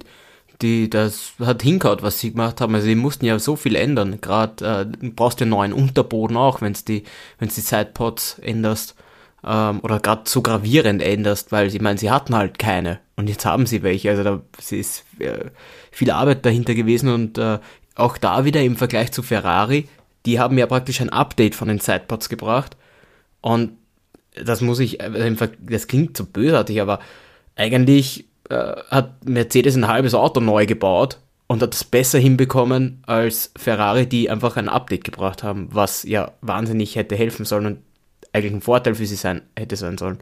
die, 0.60 0.90
das 0.90 1.32
hat 1.40 1.62
hinkaut, 1.62 2.02
was 2.02 2.20
sie 2.20 2.32
gemacht 2.32 2.60
haben. 2.60 2.74
Also 2.74 2.86
die 2.86 2.94
mussten 2.94 3.24
ja 3.24 3.38
so 3.38 3.56
viel 3.56 3.76
ändern. 3.76 4.20
Gerade 4.20 4.88
äh, 5.02 5.08
brauchst 5.10 5.40
du 5.40 5.44
ja 5.44 5.50
neuen 5.50 5.72
Unterboden 5.72 6.36
auch, 6.36 6.60
wenn 6.60 6.72
es 6.72 6.84
die, 6.84 7.04
wenn's 7.38 7.54
die 7.54 7.62
Sidepods 7.62 8.38
änderst 8.40 8.94
ähm, 9.44 9.80
oder 9.82 10.00
gerade 10.00 10.22
so 10.26 10.42
gravierend 10.42 11.02
änderst, 11.02 11.52
weil 11.52 11.70
sie 11.70 11.78
meinen, 11.78 11.98
sie 11.98 12.10
hatten 12.10 12.34
halt 12.34 12.58
keine 12.58 13.00
und 13.16 13.28
jetzt 13.28 13.46
haben 13.46 13.66
sie 13.66 13.82
welche. 13.82 14.10
Also 14.10 14.24
da 14.24 14.42
ist 14.70 15.04
äh, 15.18 15.50
viel 15.96 16.10
Arbeit 16.10 16.44
dahinter 16.44 16.74
gewesen 16.74 17.08
und 17.08 17.38
äh, 17.38 17.58
auch 17.94 18.18
da 18.18 18.44
wieder 18.44 18.62
im 18.62 18.76
Vergleich 18.76 19.12
zu 19.12 19.22
Ferrari, 19.22 19.88
die 20.26 20.38
haben 20.38 20.58
ja 20.58 20.66
praktisch 20.66 21.00
ein 21.00 21.08
Update 21.08 21.54
von 21.54 21.68
den 21.68 21.78
Sidepods 21.78 22.28
gebracht 22.28 22.76
und 23.40 23.72
das 24.34 24.60
muss 24.60 24.78
ich, 24.78 25.00
äh, 25.00 25.34
das 25.60 25.86
klingt 25.86 26.14
so 26.14 26.26
bösartig, 26.26 26.82
aber 26.82 27.00
eigentlich 27.54 28.26
äh, 28.50 28.74
hat 28.90 29.24
Mercedes 29.24 29.74
ein 29.74 29.88
halbes 29.88 30.12
Auto 30.12 30.40
neu 30.40 30.66
gebaut 30.66 31.18
und 31.46 31.62
hat 31.62 31.72
es 31.72 31.84
besser 31.84 32.18
hinbekommen 32.18 33.02
als 33.06 33.52
Ferrari, 33.56 34.06
die 34.06 34.28
einfach 34.28 34.58
ein 34.58 34.68
Update 34.68 35.04
gebracht 35.04 35.42
haben, 35.42 35.68
was 35.72 36.02
ja 36.02 36.32
wahnsinnig 36.42 36.96
hätte 36.96 37.16
helfen 37.16 37.46
sollen 37.46 37.66
und 37.66 37.78
eigentlich 38.34 38.52
ein 38.52 38.60
Vorteil 38.60 38.96
für 38.96 39.06
sie 39.06 39.16
sein 39.16 39.40
hätte 39.56 39.76
sein 39.76 39.96
sollen. 39.96 40.18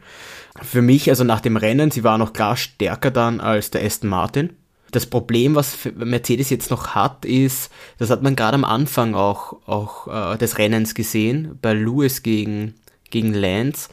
Für 0.62 0.82
mich, 0.82 1.10
also 1.10 1.24
nach 1.24 1.40
dem 1.40 1.56
Rennen, 1.56 1.90
sie 1.90 2.04
war 2.04 2.16
noch 2.16 2.32
klar 2.32 2.56
stärker 2.56 3.10
dann 3.10 3.40
als 3.40 3.72
der 3.72 3.84
Aston 3.84 4.08
Martin. 4.08 4.50
Das 4.94 5.06
Problem, 5.06 5.56
was 5.56 5.76
Mercedes 5.96 6.50
jetzt 6.50 6.70
noch 6.70 6.94
hat, 6.94 7.24
ist, 7.24 7.72
das 7.98 8.10
hat 8.10 8.22
man 8.22 8.36
gerade 8.36 8.54
am 8.54 8.64
Anfang 8.64 9.16
auch, 9.16 9.56
auch 9.66 10.34
äh, 10.34 10.38
des 10.38 10.58
Rennens 10.58 10.94
gesehen, 10.94 11.58
bei 11.60 11.72
Lewis 11.72 12.22
gegen, 12.22 12.74
gegen 13.10 13.34
Lance. 13.34 13.88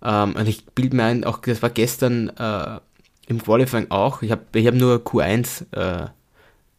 Ähm, 0.00 0.36
und 0.36 0.46
ich 0.46 0.64
bilde 0.66 0.94
mir 0.94 1.04
ein, 1.04 1.24
auch 1.24 1.38
das 1.38 1.60
war 1.60 1.70
gestern 1.70 2.28
äh, 2.28 2.78
im 3.26 3.42
Qualifying 3.42 3.90
auch. 3.90 4.22
Ich 4.22 4.30
habe 4.30 4.42
ich 4.54 4.64
hab 4.68 4.74
nur 4.74 4.98
Q1 4.98 5.72
äh, 5.72 6.10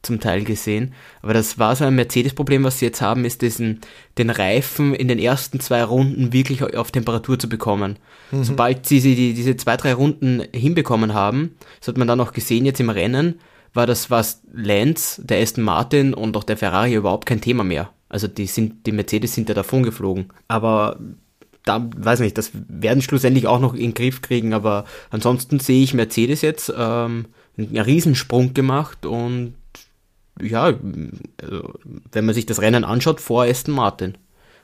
zum 0.03 0.21
Teil 0.21 0.45
gesehen. 0.45 0.93
Aber 1.21 1.33
das 1.33 1.59
war 1.59 1.75
so 1.75 1.83
ein 1.83 1.95
Mercedes-Problem, 1.95 2.63
was 2.63 2.79
sie 2.79 2.85
jetzt 2.85 3.01
haben, 3.01 3.25
ist 3.25 3.41
diesen, 3.41 3.81
den 4.17 4.29
Reifen 4.29 4.95
in 4.95 5.09
den 5.09 5.19
ersten 5.19 5.59
zwei 5.59 5.83
Runden 5.83 6.31
wirklich 6.31 6.63
auf 6.77 6.91
Temperatur 6.91 7.37
zu 7.37 7.49
bekommen. 7.49 7.97
Mhm. 8.31 8.43
Sobald 8.45 8.85
sie, 8.85 9.01
sie 9.01 9.15
die, 9.15 9.33
diese 9.33 9.57
zwei, 9.57 9.75
drei 9.75 9.93
Runden 9.93 10.43
hinbekommen 10.53 11.13
haben, 11.13 11.55
das 11.79 11.89
hat 11.89 11.97
man 11.97 12.07
dann 12.07 12.21
auch 12.21 12.31
gesehen 12.31 12.65
jetzt 12.65 12.79
im 12.79 12.89
Rennen, 12.89 13.39
war 13.75 13.85
das, 13.85 14.09
was 14.09 14.41
Lance, 14.53 15.21
der 15.23 15.41
Aston 15.41 15.63
Martin 15.63 16.13
und 16.13 16.35
auch 16.37 16.43
der 16.43 16.57
Ferrari 16.57 16.95
überhaupt 16.95 17.25
kein 17.25 17.41
Thema 17.41 17.63
mehr. 17.63 17.89
Also 18.09 18.27
die 18.27 18.47
sind, 18.47 18.85
die 18.85 18.91
Mercedes 18.91 19.33
sind 19.33 19.49
ja 19.49 19.55
davon 19.55 19.83
geflogen. 19.83 20.29
Aber 20.47 20.97
da, 21.65 21.85
weiß 21.95 22.19
nicht, 22.19 22.37
das 22.37 22.51
werden 22.53 23.01
schlussendlich 23.01 23.47
auch 23.47 23.59
noch 23.59 23.73
in 23.73 23.81
den 23.81 23.93
Griff 23.93 24.21
kriegen, 24.21 24.53
aber 24.53 24.85
ansonsten 25.09 25.59
sehe 25.59 25.83
ich 25.83 25.93
Mercedes 25.93 26.41
jetzt 26.41 26.71
ähm, 26.75 27.25
einen 27.57 27.77
Riesensprung 27.77 28.53
gemacht 28.53 29.05
und 29.05 29.55
ja, 30.41 30.73
also, 31.41 31.73
wenn 32.11 32.25
man 32.25 32.35
sich 32.35 32.45
das 32.45 32.61
Rennen 32.61 32.83
anschaut, 32.83 33.21
vor 33.21 33.45
Aston 33.45 33.73
Martin 33.73 34.17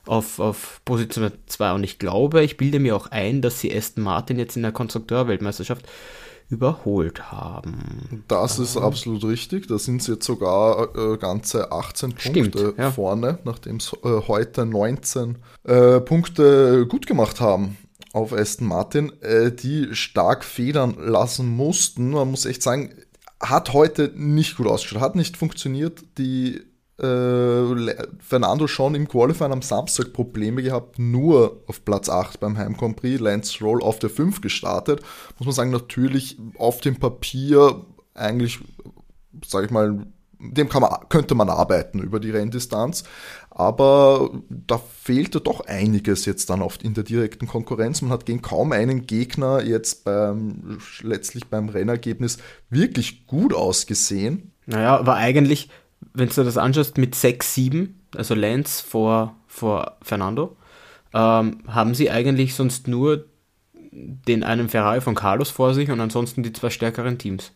auf, 0.06 0.40
auf 0.40 0.82
Position 0.86 1.32
2 1.48 1.74
und 1.74 1.84
ich 1.84 1.98
glaube, 1.98 2.44
ich 2.44 2.58
bilde 2.58 2.80
mir 2.80 2.96
auch 2.96 3.08
ein, 3.08 3.42
dass 3.42 3.60
sie 3.60 3.76
Aston 3.76 4.04
Martin 4.04 4.38
jetzt 4.38 4.56
in 4.56 4.64
der 4.64 4.72
Konstrukteurweltmeisterschaft 4.72 5.86
überholt 6.52 7.32
haben. 7.32 8.24
Das 8.28 8.60
ist 8.60 8.76
ähm. 8.76 8.84
absolut 8.84 9.24
richtig. 9.24 9.68
Da 9.68 9.80
sind 9.80 10.04
sie 10.04 10.14
jetzt 10.14 10.26
sogar 10.26 10.96
äh, 10.96 11.18
ganze 11.18 11.72
18 11.72 12.14
Stimmt, 12.18 12.52
Punkte 12.54 12.74
ja. 12.78 12.92
vorne, 12.92 13.40
nachdem 13.46 13.80
sie 13.80 13.96
äh, 14.04 14.22
heute 14.28 14.66
19 14.66 15.38
äh, 15.64 16.00
Punkte 16.02 16.86
gut 16.88 17.08
gemacht 17.08 17.40
haben 17.40 17.78
auf 18.14 18.34
Aston 18.34 18.68
Martin, 18.68 19.14
äh, 19.22 19.52
die 19.52 19.96
stark 19.96 20.44
federn 20.44 20.96
lassen 21.00 21.48
mussten. 21.48 22.12
Man 22.12 22.30
muss 22.30 22.46
echt 22.46 22.62
sagen, 22.62 22.94
hat 23.40 23.74
heute 23.74 24.12
nicht 24.16 24.58
gut 24.58 24.68
ausgeschaut, 24.68 25.02
hat 25.02 25.16
nicht 25.16 25.38
funktioniert. 25.38 26.04
Die 26.18 26.62
äh, 27.02 27.96
Fernando 28.20 28.68
schon 28.68 28.96
im 28.96 29.08
Qualifying 29.08 29.52
am 29.52 29.62
Samstag 29.62 30.14
Probleme 30.14 30.62
gehabt, 30.62 31.00
nur 31.00 31.64
auf 31.68 31.84
Platz 31.84 32.10
8 32.10 32.40
beim 32.40 32.58
Heim 32.58 32.78
Grand 32.78 32.96
Prix, 32.96 33.20
Lance 33.20 33.64
Roll 33.64 33.82
auf 33.82 34.00
der 34.00 34.10
5 34.10 34.42
gestartet. 34.42 35.02
Muss 35.40 35.46
man 35.46 35.56
sagen, 35.56 35.72
natürlich 35.72 36.38
auf 36.58 36.82
dem 36.82 36.98
Papier 36.98 37.86
eigentlich, 38.14 38.60
sage 39.46 39.66
ich 39.66 39.72
mal, 39.72 40.06
dem 40.40 40.70
kann 40.70 40.82
man, 40.82 40.92
könnte 41.10 41.36
man 41.36 41.50
arbeiten 41.50 42.00
über 42.00 42.20
die 42.20 42.32
Renndistanz. 42.32 43.04
Aber 43.50 44.32
da 44.50 44.78
fehlte 44.78 45.42
doch 45.42 45.62
einiges 45.62 46.26
jetzt 46.26 46.50
dann 46.50 46.62
oft 46.62 46.84
in 46.84 46.94
der 46.94 47.04
direkten 47.04 47.48
Konkurrenz. 47.48 48.02
Man 48.02 48.12
hat 48.12 48.26
gegen 48.26 48.42
kaum 48.42 48.72
einen 48.72 49.06
Gegner 49.06 49.62
jetzt 49.62 50.04
beim, 50.04 50.80
letztlich 51.02 51.48
beim 51.48 51.70
Rennergebnis 51.70 52.38
wirklich 52.70 53.28
gut 53.28 53.54
ausgesehen. 53.54 54.54
Naja, 54.66 54.98
aber 54.98 55.16
eigentlich 55.16 55.70
wenn 56.14 56.30
du 56.30 56.44
das 56.44 56.58
anschaust, 56.58 56.98
mit 56.98 57.16
6-7, 57.16 57.90
also 58.16 58.36
Lance 58.36 58.84
vor, 58.84 59.36
vor 59.48 59.98
Fernando, 60.02 60.56
ähm, 61.14 61.60
haben 61.68 61.94
sie 61.94 62.10
eigentlich 62.10 62.56
sonst 62.56 62.88
nur 62.88 63.26
den 63.92 64.44
einen 64.44 64.70
Ferrari 64.70 65.02
von 65.02 65.16
Carlos 65.16 65.50
vor 65.50 65.74
sich 65.74 65.90
und 65.90 66.00
ansonsten 66.00 66.44
die 66.44 66.54
zwei 66.54 66.70
stärkeren 66.70 67.18
Teams. 67.18 67.52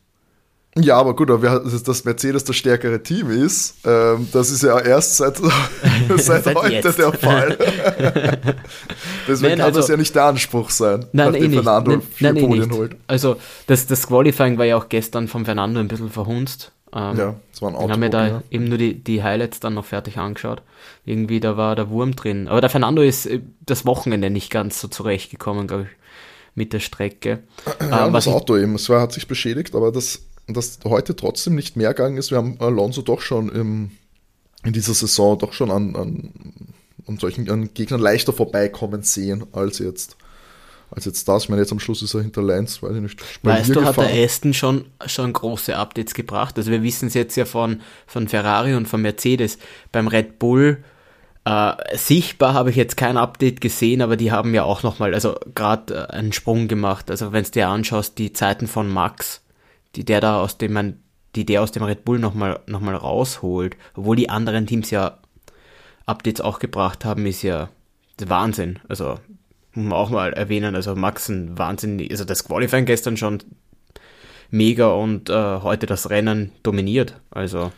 Ja, 0.77 0.97
aber 0.97 1.15
gut, 1.15 1.31
aber 1.31 1.61
dass 1.61 2.03
Mercedes 2.03 2.43
das 2.43 2.55
stärkere 2.57 3.01
Team 3.01 3.29
ist, 3.29 3.77
ähm, 3.85 4.27
das 4.33 4.51
ist 4.51 4.61
ja 4.61 4.77
erst 4.77 5.15
seit, 5.15 5.37
seit, 6.17 6.43
seit 6.43 6.55
heute 6.55 6.73
jetzt. 6.73 6.99
der 6.99 7.13
Fall. 7.13 7.57
Deswegen 9.27 9.51
nein, 9.51 9.57
kann 9.57 9.67
also, 9.67 9.79
das 9.79 9.87
ja 9.87 9.95
nicht 9.95 10.13
der 10.13 10.25
Anspruch 10.25 10.69
sein, 10.69 11.05
nein, 11.13 11.31
nachdem 11.31 11.53
eh 11.53 11.55
Fernando 11.55 11.91
nein, 11.91 12.01
vier 12.01 12.33
nein, 12.33 12.45
Podien 12.45 12.71
eh 12.71 12.75
holt. 12.75 12.95
Also 13.07 13.37
das, 13.67 13.87
das 13.87 14.05
Qualifying 14.07 14.57
war 14.57 14.65
ja 14.65 14.75
auch 14.75 14.89
gestern 14.89 15.29
vom 15.29 15.45
Fernando 15.45 15.79
ein 15.79 15.87
bisschen 15.87 16.09
verhunzt. 16.09 16.73
Ähm, 16.95 17.17
ja, 17.17 17.35
das 17.51 17.61
war 17.61 17.69
ein 17.69 17.75
Auto. 17.75 17.85
Ich 17.85 17.91
habe 17.91 17.99
mir 17.99 18.09
da 18.09 18.27
ja. 18.27 18.43
eben 18.49 18.63
nur 18.69 18.77
die, 18.77 18.95
die 18.95 19.21
Highlights 19.21 19.59
dann 19.59 19.73
noch 19.73 19.83
fertig 19.85 20.17
angeschaut. 20.17 20.61
Irgendwie, 21.03 21.41
da 21.41 21.57
war 21.57 21.75
der 21.75 21.89
Wurm 21.89 22.15
drin. 22.15 22.47
Aber 22.47 22.61
der 22.61 22.69
Fernando 22.69 23.01
ist 23.01 23.25
äh, 23.25 23.41
das 23.65 23.85
Wochenende 23.85 24.29
nicht 24.29 24.49
ganz 24.49 24.79
so 24.79 24.87
zurechtgekommen, 24.87 25.67
glaube 25.67 25.83
ich, 25.83 25.89
mit 26.55 26.71
der 26.71 26.79
Strecke. 26.79 27.43
Ja, 27.81 28.07
ähm, 28.07 28.13
das 28.13 28.29
Auto 28.29 28.55
eben, 28.57 28.75
es 28.75 28.87
war, 28.87 29.01
hat 29.01 29.11
sich 29.11 29.27
beschädigt, 29.27 29.75
aber 29.75 29.91
dass 29.91 30.21
das 30.47 30.79
heute 30.85 31.17
trotzdem 31.17 31.55
nicht 31.55 31.75
mehr 31.75 31.89
gegangen 31.89 32.17
ist, 32.17 32.31
wir 32.31 32.37
haben 32.37 32.55
Alonso 32.59 33.01
doch 33.01 33.19
schon 33.19 33.49
im, 33.49 33.91
in 34.63 34.71
dieser 34.71 34.93
Saison 34.93 35.37
doch 35.37 35.51
schon 35.51 35.71
an, 35.71 35.95
an, 35.97 36.33
an 37.07 37.17
solchen 37.17 37.49
an 37.49 37.73
Gegnern 37.73 37.99
leichter 37.99 38.31
vorbeikommen 38.31 39.03
sehen 39.03 39.45
als 39.51 39.79
jetzt 39.79 40.15
als 40.91 41.05
jetzt 41.05 41.27
das. 41.27 41.43
Ich 41.43 41.49
meine, 41.49 41.61
jetzt 41.61 41.71
am 41.71 41.79
Schluss 41.79 42.01
ist 42.01 42.13
er 42.13 42.21
hinter 42.21 42.41
Lance, 42.41 42.81
weiß 42.81 42.95
ich 42.95 43.01
nicht. 43.01 43.43
Weißt 43.43 43.69
du, 43.69 43.79
gefahren. 43.81 44.05
hat 44.05 44.13
der 44.13 44.23
Aston 44.23 44.53
schon, 44.53 44.85
schon 45.05 45.33
große 45.33 45.75
Updates 45.75 46.13
gebracht? 46.13 46.57
Also 46.57 46.71
wir 46.71 46.83
wissen 46.83 47.07
es 47.07 47.13
jetzt 47.13 47.35
ja 47.35 47.45
von, 47.45 47.81
von 48.07 48.27
Ferrari 48.27 48.75
und 48.75 48.87
von 48.87 49.01
Mercedes. 49.01 49.57
Beim 49.91 50.07
Red 50.07 50.39
Bull 50.39 50.83
äh, 51.45 51.73
sichtbar 51.95 52.53
habe 52.55 52.71
ich 52.71 52.75
jetzt 52.75 52.97
kein 52.97 53.17
Update 53.17 53.61
gesehen, 53.61 54.01
aber 54.01 54.17
die 54.17 54.31
haben 54.31 54.53
ja 54.53 54.63
auch 54.63 54.81
nochmal, 54.81 55.13
also 55.13 55.35
gerade 55.53 56.07
äh, 56.09 56.13
einen 56.13 56.33
Sprung 56.33 56.67
gemacht. 56.67 57.11
Also 57.11 57.31
wenn 57.33 57.43
du 57.43 57.51
dir 57.51 57.67
anschaust, 57.67 58.17
die 58.17 58.33
Zeiten 58.33 58.67
von 58.67 58.91
Max, 58.91 59.41
die 59.95 60.03
der 60.03 60.21
da 60.21 60.41
aus 60.41 60.57
dem 60.57 60.73
man, 60.73 60.99
die 61.35 61.45
der 61.45 61.61
aus 61.61 61.71
dem 61.71 61.83
Red 61.83 62.03
Bull 62.03 62.17
nochmal 62.17 62.59
noch 62.65 62.79
mal 62.79 62.95
rausholt, 62.95 63.77
obwohl 63.93 64.15
die 64.15 64.29
anderen 64.29 64.65
Teams 64.65 64.89
ja 64.89 65.19
Updates 66.07 66.41
auch 66.41 66.57
gebracht 66.59 67.05
haben, 67.05 67.25
ist 67.27 67.43
ja 67.43 67.69
Wahnsinn. 68.17 68.79
Also 68.87 69.19
muss 69.75 69.85
man 69.85 69.93
auch 69.93 70.09
mal 70.09 70.33
erwähnen. 70.33 70.75
Also 70.75 70.95
Max 70.95 71.29
ein 71.29 71.57
Wahnsinn, 71.57 72.05
also 72.09 72.25
das 72.25 72.43
Qualifying 72.45 72.85
gestern 72.85 73.17
schon 73.17 73.43
mega 74.49 74.87
und 74.87 75.29
äh, 75.29 75.59
heute 75.61 75.85
das 75.85 76.09
Rennen 76.09 76.51
dominiert. 76.63 77.19
Also 77.31 77.71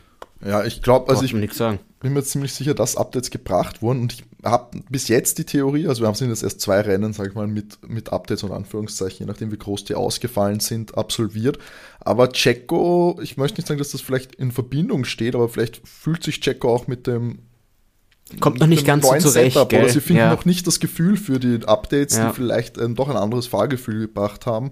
ja, 0.46 0.64
ich 0.64 0.82
glaube, 0.82 1.10
also 1.10 1.24
ich 1.24 1.54
sagen. 1.54 1.80
bin 2.00 2.14
mir 2.14 2.24
ziemlich 2.24 2.54
sicher, 2.54 2.76
dass 2.76 2.96
Updates 2.96 3.32
gebracht 3.32 3.82
wurden 3.82 4.02
und 4.02 4.14
ich 4.14 4.24
habe 4.44 4.82
bis 4.90 5.08
jetzt 5.08 5.40
die 5.40 5.46
Theorie, 5.46 5.88
also 5.88 6.04
wir 6.04 6.08
haben 6.08 6.16
jetzt 6.16 6.44
erst 6.44 6.62
zwei 6.62 6.82
Rennen, 6.82 7.12
sag 7.14 7.30
ich 7.30 7.34
mal, 7.34 7.48
mit, 7.48 7.80
mit 7.90 8.14
Updates 8.14 8.44
und 8.44 8.52
Anführungszeichen, 8.52 9.20
je 9.20 9.26
nachdem 9.26 9.52
wie 9.52 9.58
groß 9.58 9.86
die 9.86 9.96
ausgefallen 9.96 10.60
sind, 10.60 10.96
absolviert. 10.96 11.58
Aber 12.00 12.32
Checo, 12.32 13.20
ich 13.22 13.38
möchte 13.38 13.60
nicht 13.60 13.68
sagen, 13.68 13.80
dass 13.80 13.92
das 13.92 14.02
vielleicht 14.02 14.36
in 14.36 14.52
Verbindung 14.52 15.06
steht, 15.06 15.34
aber 15.34 15.50
vielleicht 15.50 15.88
fühlt 15.88 16.24
sich 16.24 16.40
Checo 16.40 16.74
auch 16.74 16.88
mit 16.88 17.08
dem 17.08 17.40
Kommt 18.40 18.60
noch 18.60 18.68
nicht 18.68 18.86
ganz 18.86 19.06
so 19.06 19.16
zurecht, 19.16 19.54
Setup, 19.54 19.70
gell? 19.70 19.84
Oder 19.84 19.94
sie 19.94 20.02
finden 20.02 20.22
ja. 20.22 20.32
noch 20.34 20.46
nicht 20.46 20.68
das 20.68 20.80
Gefühl 20.80 21.18
für 21.18 21.40
die 21.40 21.66
Updates, 21.66 22.18
ja. 22.18 22.30
die 22.30 22.36
vielleicht 22.36 22.78
ähm, 22.78 22.96
doch 22.96 23.10
ein 23.10 23.16
anderes 23.16 23.48
Fahrgefühl 23.48 24.02
gebracht 24.02 24.46
haben. 24.46 24.72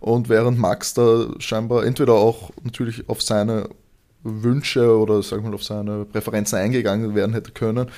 Und 0.00 0.28
während 0.28 0.58
Max 0.58 0.94
da 0.94 1.28
scheinbar 1.38 1.84
entweder 1.84 2.14
auch 2.14 2.50
natürlich 2.62 3.08
auf 3.08 3.22
seine 3.22 3.68
Wünsche 4.22 4.96
oder 4.98 5.22
sag 5.22 5.42
mal 5.42 5.54
auf 5.54 5.64
seine 5.64 6.04
Präferenzen 6.04 6.58
eingegangen 6.58 7.14
werden 7.14 7.32
hätte 7.34 7.52
können, 7.52 7.90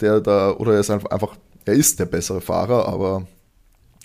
der 0.00 0.20
da, 0.20 0.52
oder 0.52 0.74
er 0.74 0.80
ist 0.80 0.90
einfach, 0.90 1.36
er 1.64 1.74
ist 1.74 1.98
der 1.98 2.06
bessere 2.06 2.40
Fahrer, 2.40 2.88
aber 2.88 3.26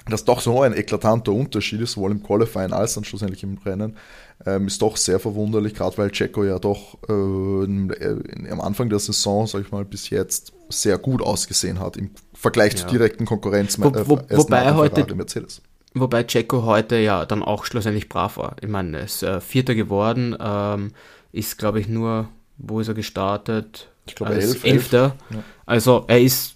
dass 0.07 0.25
doch 0.25 0.41
so 0.41 0.61
ein 0.61 0.73
eklatanter 0.73 1.31
Unterschied 1.31 1.81
ist, 1.81 1.93
sowohl 1.93 2.11
im 2.11 2.23
Qualifying 2.23 2.73
als 2.73 2.95
dann 2.95 3.03
schlussendlich 3.03 3.43
im 3.43 3.57
Rennen, 3.57 3.97
ähm, 4.45 4.67
ist 4.67 4.81
doch 4.81 4.97
sehr 4.97 5.19
verwunderlich, 5.19 5.73
gerade 5.73 5.97
weil 5.97 6.11
Checo 6.11 6.43
ja 6.43 6.59
doch 6.59 6.97
äh, 7.07 7.13
in, 7.13 7.89
in, 7.89 8.51
am 8.51 8.61
Anfang 8.61 8.89
der 8.89 8.99
Saison, 8.99 9.47
sag 9.47 9.61
ich 9.61 9.71
mal, 9.71 9.85
bis 9.85 10.09
jetzt 10.09 10.53
sehr 10.69 10.97
gut 10.97 11.21
ausgesehen 11.21 11.79
hat 11.79 11.97
im 11.97 12.11
Vergleich 12.33 12.73
ja. 12.73 12.79
zur 12.79 12.89
direkten 12.89 13.25
Konkurrenz. 13.25 13.77
Wo, 13.79 13.91
wo, 13.93 14.17
äh, 14.17 14.37
wobei 14.37 14.73
heute 14.73 15.13
Mercedes. 15.15 15.61
Wobei 15.93 16.23
Checo 16.23 16.63
heute 16.63 16.97
ja 16.97 17.25
dann 17.25 17.43
auch 17.43 17.65
schlussendlich 17.65 18.09
brav 18.09 18.37
war. 18.37 18.55
Ich 18.61 18.69
meine, 18.69 18.97
er 18.97 19.03
ist 19.03 19.23
äh, 19.23 19.41
Vierter 19.41 19.75
geworden, 19.75 20.37
ähm, 20.39 20.91
ist 21.31 21.57
glaube 21.57 21.79
ich 21.79 21.87
nur, 21.87 22.29
wo 22.57 22.79
ist 22.79 22.87
er 22.87 22.93
gestartet? 22.93 23.89
Ich 24.05 24.15
glaube 24.15 24.35
elf, 24.35 24.63
Elfter. 24.63 25.15
Ja. 25.31 25.43
Also 25.65 26.05
er 26.07 26.21
ist 26.21 26.55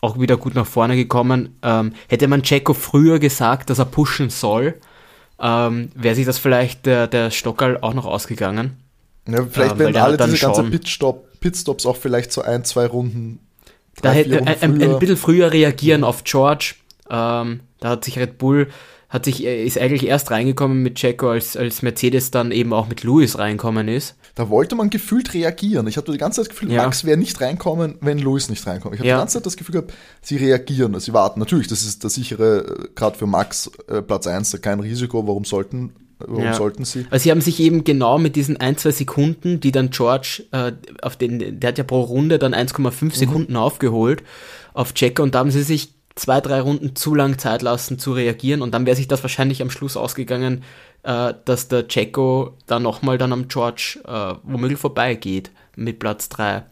auch 0.00 0.18
wieder 0.18 0.36
gut 0.36 0.54
nach 0.54 0.66
vorne 0.66 0.96
gekommen. 0.96 1.56
Ähm, 1.62 1.92
hätte 2.08 2.26
man 2.26 2.42
Checo 2.42 2.74
früher 2.74 3.18
gesagt, 3.18 3.70
dass 3.70 3.78
er 3.78 3.84
pushen 3.84 4.30
soll, 4.30 4.80
ähm, 5.40 5.90
wäre 5.94 6.14
sich 6.14 6.26
das 6.26 6.38
vielleicht 6.38 6.86
der, 6.86 7.06
der 7.06 7.30
Stockerl 7.30 7.78
auch 7.80 7.94
noch 7.94 8.06
ausgegangen. 8.06 8.76
Ja, 9.28 9.46
vielleicht 9.50 9.72
ähm, 9.72 9.78
wären 9.78 9.96
alle 9.96 10.16
diese 10.16 10.38
ganzen 10.38 10.70
Pitstop, 10.70 11.40
Pitstops 11.40 11.86
auch 11.86 11.96
vielleicht 11.96 12.32
so 12.32 12.42
ein, 12.42 12.64
zwei 12.64 12.86
Runden. 12.86 13.40
Drei, 13.96 14.02
da 14.02 14.12
hätte 14.12 14.46
ein, 14.46 14.82
ein, 14.82 14.98
bisschen 14.98 15.16
früher 15.16 15.52
reagieren 15.52 16.04
auf 16.04 16.24
George. 16.24 16.74
Ähm, 17.08 17.60
da 17.80 17.90
hat 17.90 18.04
sich 18.04 18.18
Red 18.18 18.38
Bull 18.38 18.68
hat 19.10 19.24
sich, 19.24 19.44
ist 19.44 19.76
eigentlich 19.76 20.06
erst 20.06 20.30
reingekommen 20.30 20.82
mit 20.82 20.94
Checo, 20.94 21.30
als, 21.30 21.56
als 21.56 21.82
Mercedes 21.82 22.30
dann 22.30 22.52
eben 22.52 22.72
auch 22.72 22.88
mit 22.88 23.02
Lewis 23.02 23.38
reinkommen 23.38 23.88
ist. 23.88 24.14
Da 24.36 24.48
wollte 24.48 24.76
man 24.76 24.88
gefühlt 24.88 25.34
reagieren. 25.34 25.88
Ich 25.88 25.96
hatte 25.96 26.12
die 26.12 26.18
ganze 26.18 26.36
Zeit 26.36 26.50
das 26.50 26.56
Gefühl, 26.56 26.72
ja. 26.72 26.84
Max 26.84 27.04
wäre 27.04 27.18
nicht 27.18 27.40
reinkommen, 27.40 27.96
wenn 28.00 28.18
Lewis 28.18 28.48
nicht 28.48 28.64
reinkommt. 28.66 28.94
Ich 28.94 29.00
habe 29.00 29.08
ja. 29.08 29.16
die 29.16 29.20
ganze 29.20 29.34
Zeit 29.34 29.46
das 29.46 29.56
Gefühl 29.56 29.72
gehabt, 29.72 29.92
sie 30.22 30.36
reagieren, 30.36 30.98
sie 31.00 31.12
warten. 31.12 31.40
Natürlich, 31.40 31.66
das 31.66 31.82
ist 31.82 32.04
der 32.04 32.10
sichere, 32.10 32.58
äh, 32.58 32.88
gerade 32.94 33.18
für 33.18 33.26
Max 33.26 33.70
äh, 33.88 34.00
Platz 34.00 34.28
1, 34.28 34.60
kein 34.62 34.78
Risiko. 34.78 35.26
Warum 35.26 35.44
sollten 35.44 35.92
Warum 36.20 36.44
ja. 36.44 36.54
sollten 36.54 36.84
sie? 36.84 37.06
Also 37.10 37.24
sie 37.24 37.30
haben 37.30 37.40
sich 37.40 37.60
eben 37.60 37.82
genau 37.82 38.18
mit 38.18 38.36
diesen 38.36 38.58
ein, 38.58 38.76
zwei 38.76 38.90
Sekunden, 38.90 39.58
die 39.58 39.72
dann 39.72 39.90
George, 39.90 40.44
äh, 40.52 40.72
auf 41.02 41.16
den, 41.16 41.58
der 41.58 41.68
hat 41.68 41.78
ja 41.78 41.84
pro 41.84 42.02
Runde 42.02 42.38
dann 42.38 42.54
1,5 42.54 43.04
mhm. 43.04 43.10
Sekunden 43.10 43.56
aufgeholt 43.56 44.22
auf 44.72 44.94
Checker 44.94 45.22
und 45.22 45.34
da 45.34 45.40
haben 45.40 45.50
sie 45.50 45.62
sich 45.62 45.94
zwei, 46.14 46.40
drei 46.40 46.60
Runden 46.60 46.96
zu 46.96 47.14
lang 47.14 47.38
Zeit 47.38 47.62
lassen 47.62 47.98
zu 47.98 48.12
reagieren 48.12 48.62
und 48.62 48.72
dann 48.72 48.86
wäre 48.86 48.96
sich 48.96 49.08
das 49.08 49.22
wahrscheinlich 49.22 49.62
am 49.62 49.70
Schluss 49.70 49.96
ausgegangen, 49.96 50.64
äh, 51.02 51.34
dass 51.44 51.68
der 51.68 51.88
Checo 51.88 52.56
da 52.66 52.78
nochmal 52.78 53.18
dann 53.18 53.32
am 53.32 53.48
George 53.48 54.00
äh, 54.06 54.34
womöglich 54.42 54.78
vorbeigeht 54.78 55.50
mit 55.76 55.98
Platz 55.98 56.28
3. 56.28 56.64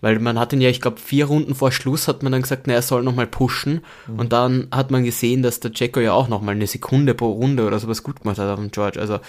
Weil 0.00 0.18
man 0.18 0.38
hat 0.38 0.52
ihn 0.52 0.60
ja, 0.60 0.68
ich 0.68 0.80
glaube, 0.80 1.00
vier 1.00 1.26
Runden 1.26 1.54
vor 1.54 1.70
Schluss 1.72 2.08
hat 2.08 2.22
man 2.22 2.32
dann 2.32 2.42
gesagt, 2.42 2.66
na, 2.66 2.74
er 2.74 2.82
soll 2.82 3.02
nochmal 3.02 3.26
pushen. 3.26 3.82
Mhm. 4.06 4.18
Und 4.18 4.32
dann 4.32 4.68
hat 4.72 4.90
man 4.90 5.04
gesehen, 5.04 5.42
dass 5.42 5.60
der 5.60 5.72
Checo 5.72 6.00
ja 6.00 6.12
auch 6.12 6.28
nochmal 6.28 6.54
eine 6.54 6.66
Sekunde 6.66 7.14
pro 7.14 7.30
Runde 7.32 7.66
oder 7.66 7.78
sowas 7.78 8.02
gut 8.02 8.22
gemacht 8.22 8.38
hat 8.38 8.48
auf 8.48 8.58
dem 8.58 8.70
George. 8.70 9.00
Also 9.00 9.20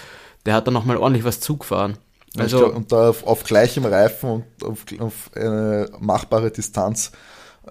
der 0.45 0.55
hat 0.55 0.65
dann 0.65 0.73
nochmal 0.73 0.97
ordentlich 0.97 1.25
was 1.25 1.39
zugefahren. 1.39 1.97
Also, 2.37 2.59
glaub, 2.59 2.75
und 2.75 2.91
da 2.91 3.09
auf, 3.09 3.25
auf, 3.25 3.43
gleichem 3.43 3.85
Reifen 3.85 4.29
und 4.29 4.63
auf, 4.63 4.85
auf 4.99 5.31
eine 5.35 5.89
machbare 5.99 6.51
Distanz 6.51 7.11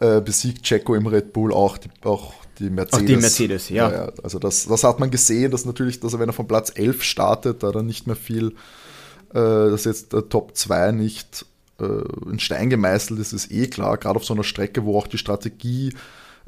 äh, 0.00 0.20
besiegt 0.20 0.62
Checo 0.62 0.94
im 0.94 1.06
Red 1.06 1.32
Bull 1.32 1.52
auch 1.52 1.78
die, 1.78 1.88
auch 2.04 2.34
die 2.58 2.70
Mercedes. 2.70 3.02
Auch 3.02 3.06
die 3.06 3.16
Mercedes, 3.16 3.68
ja. 3.68 3.90
ja. 3.90 4.12
Also 4.22 4.38
das, 4.38 4.66
das 4.66 4.84
hat 4.84 5.00
man 5.00 5.10
gesehen, 5.10 5.50
dass 5.50 5.64
natürlich, 5.64 6.00
dass 6.00 6.12
er, 6.12 6.20
wenn 6.20 6.28
er 6.28 6.32
von 6.32 6.48
Platz 6.48 6.72
11 6.74 7.02
startet, 7.02 7.62
da 7.62 7.72
dann 7.72 7.86
nicht 7.86 8.06
mehr 8.06 8.16
viel, 8.16 8.48
äh, 9.30 9.34
dass 9.34 9.84
jetzt 9.84 10.12
der 10.12 10.28
Top 10.28 10.56
2 10.56 10.92
nicht 10.92 11.46
äh, 11.80 12.30
in 12.30 12.38
Stein 12.38 12.70
gemeißelt 12.70 13.20
ist, 13.20 13.32
ist 13.32 13.50
eh 13.50 13.66
klar, 13.66 13.98
gerade 13.98 14.16
auf 14.16 14.24
so 14.24 14.34
einer 14.34 14.44
Strecke, 14.44 14.84
wo 14.84 14.98
auch 14.98 15.06
die 15.06 15.18
Strategie 15.18 15.92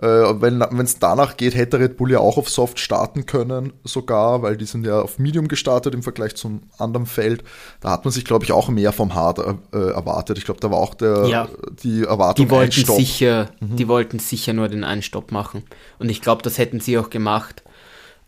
äh, 0.01 0.07
wenn 0.07 0.61
es 0.81 1.01
danach 1.01 1.37
geht, 1.37 1.57
hätte 1.57 1.81
Red 1.81 1.97
Bull 1.97 2.13
ja 2.13 2.21
auch 2.21 2.39
auf 2.39 2.49
Soft 2.49 2.79
starten 2.79 3.27
können, 3.27 3.73
sogar, 3.83 4.43
weil 4.43 4.57
die 4.57 4.65
sind 4.65 4.87
ja 4.87 5.01
auf 5.01 5.19
Medium 5.19 5.49
gestartet 5.49 5.93
im 5.93 6.05
Vergleich 6.05 6.37
zum 6.37 6.63
anderen 6.79 7.07
Feld. 7.07 7.43
Da 7.81 7.91
hat 7.91 8.05
man 8.05 8.13
sich, 8.13 8.25
glaube 8.25 8.45
ich, 8.45 8.53
auch 8.53 8.69
mehr 8.69 8.93
vom 8.93 9.17
Hard 9.17 9.39
äh, 9.39 9.77
erwartet. 9.77 10.39
Ich 10.39 10.45
glaube, 10.45 10.61
da 10.61 10.71
war 10.71 10.79
auch 10.79 10.95
der, 10.95 11.27
ja. 11.27 11.49
die 11.83 12.05
Erwartung 12.05 12.47
die 12.47 12.51
wollten 12.51 12.85
sicher, 12.85 13.51
mhm. 13.59 13.77
Die 13.77 13.89
wollten 13.89 14.21
sicher 14.21 14.53
nur 14.53 14.69
den 14.69 14.85
einen 14.85 15.03
Stopp 15.03 15.33
machen. 15.33 15.65
Und 15.99 16.11
ich 16.11 16.23
glaube, 16.23 16.43
das 16.43 16.59
hätten 16.59 16.79
sie 16.79 16.97
auch 16.97 17.11
gemacht. 17.11 17.65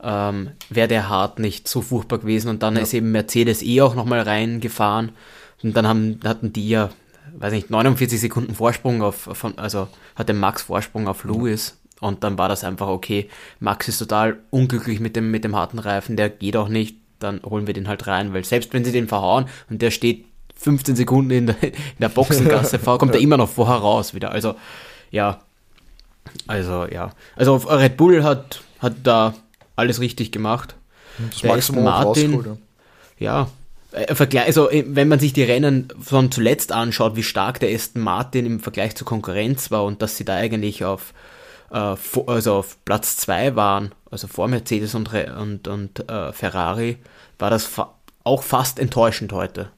Ähm, 0.02 0.50
wäre 0.70 0.88
der 0.88 1.08
Hard 1.08 1.38
nicht 1.38 1.68
so 1.68 1.82
furchtbar 1.82 2.18
gewesen. 2.18 2.48
Und 2.48 2.64
dann 2.64 2.74
ja. 2.74 2.82
ist 2.82 2.94
eben 2.94 3.12
Mercedes 3.12 3.62
eh 3.62 3.80
auch 3.82 3.94
nochmal 3.94 4.22
reingefahren. 4.22 5.12
Und 5.62 5.76
dann 5.76 5.86
haben, 5.86 6.18
hatten 6.24 6.52
die 6.52 6.68
ja 6.68 6.88
weiß 7.40 7.52
nicht, 7.52 7.70
49 7.70 8.20
Sekunden 8.20 8.54
Vorsprung 8.54 9.02
auf, 9.02 9.28
von, 9.32 9.58
also 9.58 9.88
hatte 10.14 10.34
Max 10.34 10.62
Vorsprung 10.62 11.08
auf 11.08 11.24
Lewis 11.24 11.78
und 12.00 12.22
dann 12.22 12.38
war 12.38 12.48
das 12.48 12.64
einfach 12.64 12.88
okay. 12.88 13.28
Max 13.58 13.88
ist 13.88 13.98
total 13.98 14.38
unglücklich 14.50 15.00
mit 15.00 15.16
dem, 15.16 15.30
mit 15.30 15.44
dem 15.44 15.56
harten 15.56 15.78
Reifen, 15.78 16.16
der 16.16 16.30
geht 16.30 16.56
auch 16.56 16.68
nicht, 16.68 16.96
dann 17.18 17.40
holen 17.42 17.66
wir 17.66 17.74
den 17.74 17.88
halt 17.88 18.06
rein, 18.06 18.32
weil 18.32 18.44
selbst 18.44 18.72
wenn 18.72 18.84
sie 18.84 18.92
den 18.92 19.08
verhauen 19.08 19.46
und 19.68 19.82
der 19.82 19.90
steht 19.90 20.26
15 20.56 20.94
Sekunden 20.94 21.30
in 21.30 21.46
der, 21.46 21.62
in 21.62 21.72
der 21.98 22.10
Boxengasse 22.10 22.78
vor, 22.78 22.98
kommt 23.00 23.14
er 23.14 23.20
immer 23.20 23.38
noch 23.38 23.48
vorher 23.48 23.76
raus 23.76 24.14
wieder. 24.14 24.30
Also, 24.30 24.54
ja. 25.10 25.40
Also, 26.46 26.86
ja. 26.86 27.12
Also, 27.34 27.56
Red 27.56 27.96
Bull 27.96 28.22
hat, 28.22 28.62
hat 28.78 28.94
da 29.02 29.34
alles 29.74 30.00
richtig 30.00 30.32
gemacht. 30.32 30.74
Das 31.32 31.42
Maximum 31.42 31.84
Martin, 31.84 32.58
ja, 33.18 33.42
äh, 33.42 33.46
Vergleich, 33.90 34.46
also 34.46 34.70
äh, 34.70 34.84
wenn 34.86 35.08
man 35.08 35.18
sich 35.18 35.32
die 35.32 35.42
Rennen 35.42 35.88
von 36.00 36.30
zuletzt 36.30 36.72
anschaut, 36.72 37.16
wie 37.16 37.22
stark 37.22 37.60
der 37.60 37.74
Aston 37.74 38.02
Martin 38.02 38.46
im 38.46 38.60
Vergleich 38.60 38.94
zur 38.94 39.06
Konkurrenz 39.06 39.70
war 39.70 39.84
und 39.84 40.00
dass 40.02 40.16
sie 40.16 40.24
da 40.24 40.36
eigentlich 40.36 40.84
auf, 40.84 41.12
äh, 41.70 41.96
also 42.26 42.54
auf 42.54 42.84
Platz 42.84 43.16
2 43.16 43.56
waren, 43.56 43.92
also 44.10 44.28
vor 44.28 44.48
Mercedes 44.48 44.94
und, 44.94 45.12
und, 45.12 45.66
und 45.66 46.10
äh, 46.10 46.32
Ferrari, 46.32 46.98
war 47.38 47.50
das 47.50 47.64
fa 47.64 47.94
auch 48.22 48.42
fast 48.42 48.78
enttäuschend 48.78 49.32
heute. 49.32 49.70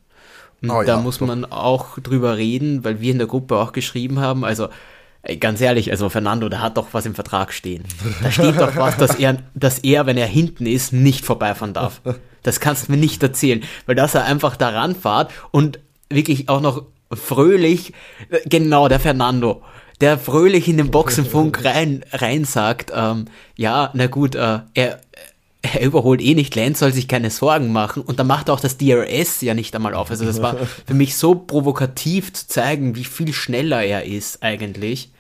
Und 0.62 0.71
oh, 0.71 0.83
da 0.83 0.97
ja, 0.97 1.00
muss 1.00 1.19
doch. 1.19 1.28
man 1.28 1.45
auch 1.45 1.97
drüber 2.00 2.37
reden, 2.37 2.85
weil 2.85 3.00
wir 3.00 3.12
in 3.12 3.19
der 3.19 3.28
Gruppe 3.28 3.57
auch 3.57 3.73
geschrieben 3.73 4.19
haben, 4.19 4.45
also 4.45 4.69
Ganz 5.38 5.61
ehrlich, 5.61 5.91
also 5.93 6.09
Fernando, 6.09 6.49
der 6.49 6.61
hat 6.61 6.76
doch 6.76 6.88
was 6.93 7.07
im 7.07 7.14
Vertrag 7.14 7.52
stehen. 7.52 7.85
Da 8.23 8.33
steht 8.33 8.59
doch 8.59 8.75
was, 8.75 8.97
dass 8.97 9.14
er, 9.14 9.38
dass 9.55 9.79
er, 9.79 10.07
wenn 10.07 10.17
er 10.17 10.26
hinten 10.26 10.67
ist, 10.67 10.93
nicht 10.93 11.25
vorbeifahren 11.25 11.75
darf. 11.75 12.00
Das 12.43 12.59
kannst 12.59 12.88
du 12.88 12.93
mir 12.93 12.99
nicht 12.99 13.23
erzählen, 13.23 13.62
weil 13.87 13.95
dass 13.95 14.17
er 14.17 14.25
einfach 14.25 14.57
daran 14.57 14.97
fährt 14.97 15.31
und 15.52 15.79
wirklich 16.11 16.49
auch 16.49 16.61
noch 16.61 16.87
fröhlich, 17.12 17.93
genau, 18.47 18.88
der 18.88 18.99
Fernando, 18.99 19.62
der 20.00 20.19
fröhlich 20.19 20.67
in 20.67 20.76
den 20.76 20.91
Boxenfunk 20.91 21.64
rein, 21.64 22.05
rein 22.12 22.45
sagt, 22.45 22.91
ähm, 22.93 23.26
ja, 23.57 23.91
na 23.95 24.09
gut, 24.09 24.35
äh, 24.35 24.59
er, 24.75 25.00
er 25.62 25.81
überholt 25.83 26.21
eh 26.21 26.35
nicht, 26.35 26.57
Lance 26.57 26.81
soll 26.81 26.93
sich 26.93 27.07
keine 27.07 27.31
Sorgen 27.31 27.73
machen 27.73 28.02
und 28.02 28.19
dann 28.19 28.26
macht 28.26 28.50
auch 28.50 28.59
das 28.59 28.76
DRS 28.76 29.41
ja 29.43 29.55
nicht 29.55 29.75
einmal 29.76 29.95
auf. 29.95 30.11
Also 30.11 30.25
das 30.25 30.43
war 30.43 30.57
für 30.87 30.95
mich 30.95 31.17
so 31.17 31.37
provokativ 31.37 32.33
zu 32.33 32.49
zeigen, 32.49 32.97
wie 32.97 33.05
viel 33.05 33.33
schneller 33.33 33.85
er 33.85 34.05
ist 34.05 34.43
eigentlich. 34.43 35.12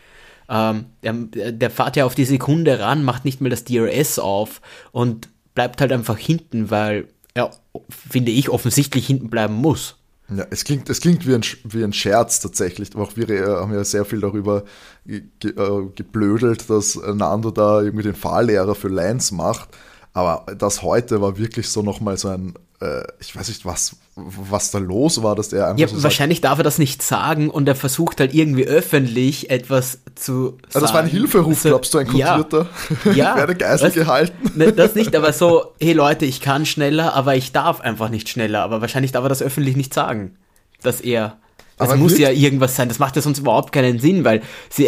Ähm, 0.52 0.84
der, 1.02 1.50
der 1.50 1.70
fährt 1.70 1.96
ja 1.96 2.04
auf 2.04 2.14
die 2.14 2.26
Sekunde 2.26 2.78
ran, 2.78 3.04
macht 3.04 3.24
nicht 3.24 3.40
mal 3.40 3.48
das 3.48 3.64
DRS 3.64 4.18
auf 4.18 4.60
und 4.92 5.30
bleibt 5.54 5.80
halt 5.80 5.92
einfach 5.92 6.18
hinten, 6.18 6.70
weil 6.70 7.08
er, 7.32 7.50
finde 7.88 8.32
ich, 8.32 8.50
offensichtlich 8.50 9.06
hinten 9.06 9.30
bleiben 9.30 9.54
muss. 9.54 9.96
Ja, 10.28 10.46
es 10.50 10.64
klingt, 10.64 10.90
es 10.90 11.00
klingt 11.00 11.26
wie, 11.26 11.34
ein, 11.34 11.42
wie 11.64 11.82
ein 11.82 11.94
Scherz 11.94 12.40
tatsächlich. 12.40 12.94
Auch 12.96 13.16
wir 13.16 13.30
äh, 13.30 13.46
haben 13.46 13.72
ja 13.72 13.82
sehr 13.82 14.04
viel 14.04 14.20
darüber 14.20 14.64
ge, 15.06 15.22
äh, 15.44 15.86
geblödelt, 15.94 16.68
dass 16.68 16.96
Nando 16.96 17.50
da 17.50 17.80
irgendwie 17.80 18.04
den 18.04 18.14
Fahrlehrer 18.14 18.74
für 18.74 18.88
Lance 18.88 19.34
macht. 19.34 19.70
Aber 20.12 20.44
das 20.58 20.82
heute 20.82 21.22
war 21.22 21.38
wirklich 21.38 21.68
so 21.68 21.82
nochmal 21.82 22.18
so 22.18 22.28
ein, 22.28 22.54
äh, 22.82 23.04
ich 23.20 23.34
weiß 23.34 23.48
nicht, 23.48 23.64
was, 23.64 23.96
was 24.16 24.72
da 24.72 24.78
los 24.78 25.22
war, 25.22 25.36
dass 25.36 25.52
er 25.52 25.68
einfach. 25.68 25.78
Ja, 25.78 25.88
so 25.88 26.02
wahrscheinlich 26.02 26.38
sagt, 26.38 26.46
darf 26.46 26.58
er 26.58 26.64
das 26.64 26.78
nicht 26.78 27.02
sagen 27.02 27.48
und 27.48 27.68
er 27.68 27.76
versucht 27.76 28.18
halt 28.20 28.34
irgendwie 28.34 28.66
öffentlich 28.66 29.50
etwas 29.50 30.00
zu. 30.16 30.58
Ja, 30.74 30.80
das 30.80 30.92
war 30.92 31.00
ein 31.00 31.08
Hilferuf, 31.08 31.58
also, 31.58 31.68
glaubst 31.68 31.94
du, 31.94 31.98
ein 31.98 32.08
kodierter? 32.08 32.66
Ja, 33.04 33.12
ja 33.12 33.36
werde 33.36 33.54
Geisel 33.54 33.86
das, 33.86 33.94
gehalten. 33.94 34.58
Ne, 34.58 34.72
das 34.72 34.94
nicht, 34.94 35.14
aber 35.14 35.32
so, 35.32 35.72
hey 35.80 35.92
Leute, 35.92 36.26
ich 36.26 36.40
kann 36.40 36.66
schneller, 36.66 37.14
aber 37.14 37.36
ich 37.36 37.52
darf 37.52 37.80
einfach 37.80 38.08
nicht 38.08 38.28
schneller. 38.28 38.62
Aber 38.62 38.80
wahrscheinlich 38.80 39.12
darf 39.12 39.24
er 39.24 39.28
das 39.28 39.42
öffentlich 39.42 39.76
nicht 39.76 39.94
sagen, 39.94 40.36
dass 40.82 41.00
er 41.00 41.38
das 41.78 41.88
aber 41.88 41.98
muss 41.98 42.18
ja 42.18 42.30
irgendwas 42.30 42.76
sein. 42.76 42.88
Das 42.88 42.98
macht 42.98 43.16
ja 43.16 43.22
sonst 43.22 43.38
überhaupt 43.38 43.72
keinen 43.72 43.98
Sinn, 43.98 44.24
weil 44.24 44.42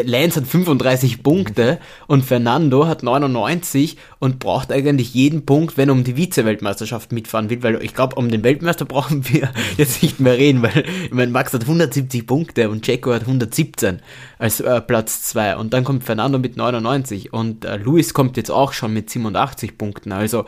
Lance 0.04 0.40
hat 0.40 0.46
35 0.46 1.22
Punkte 1.22 1.78
und 2.06 2.24
Fernando 2.24 2.86
hat 2.86 3.02
99 3.02 3.96
und 4.18 4.38
braucht 4.38 4.70
eigentlich 4.70 5.14
jeden 5.14 5.46
Punkt, 5.46 5.76
wenn 5.76 5.88
er 5.88 5.92
um 5.92 6.04
die 6.04 6.16
Vize-Weltmeisterschaft 6.16 7.12
mitfahren 7.12 7.50
will, 7.50 7.62
weil 7.62 7.82
ich 7.82 7.94
glaube, 7.94 8.16
um 8.16 8.30
den 8.30 8.42
Weltmeister 8.44 8.84
brauchen 8.94 9.28
wir 9.28 9.50
jetzt 9.76 10.02
nicht 10.02 10.20
mehr 10.20 10.36
reden, 10.36 10.62
weil 10.62 10.84
ich 11.04 11.12
meine, 11.12 11.32
Max 11.32 11.52
hat 11.52 11.62
170 11.62 12.26
Punkte 12.26 12.70
und 12.70 12.84
Checo 12.84 13.12
hat 13.12 13.22
117 13.22 14.00
als 14.38 14.60
äh, 14.60 14.80
Platz 14.80 15.22
2 15.22 15.56
und 15.56 15.72
dann 15.72 15.84
kommt 15.84 16.04
Fernando 16.04 16.38
mit 16.38 16.56
99 16.56 17.32
und 17.32 17.64
äh, 17.64 17.76
Luis 17.76 18.14
kommt 18.14 18.36
jetzt 18.36 18.50
auch 18.50 18.72
schon 18.72 18.92
mit 18.92 19.10
87 19.10 19.78
Punkten. 19.78 20.12
Also, 20.12 20.44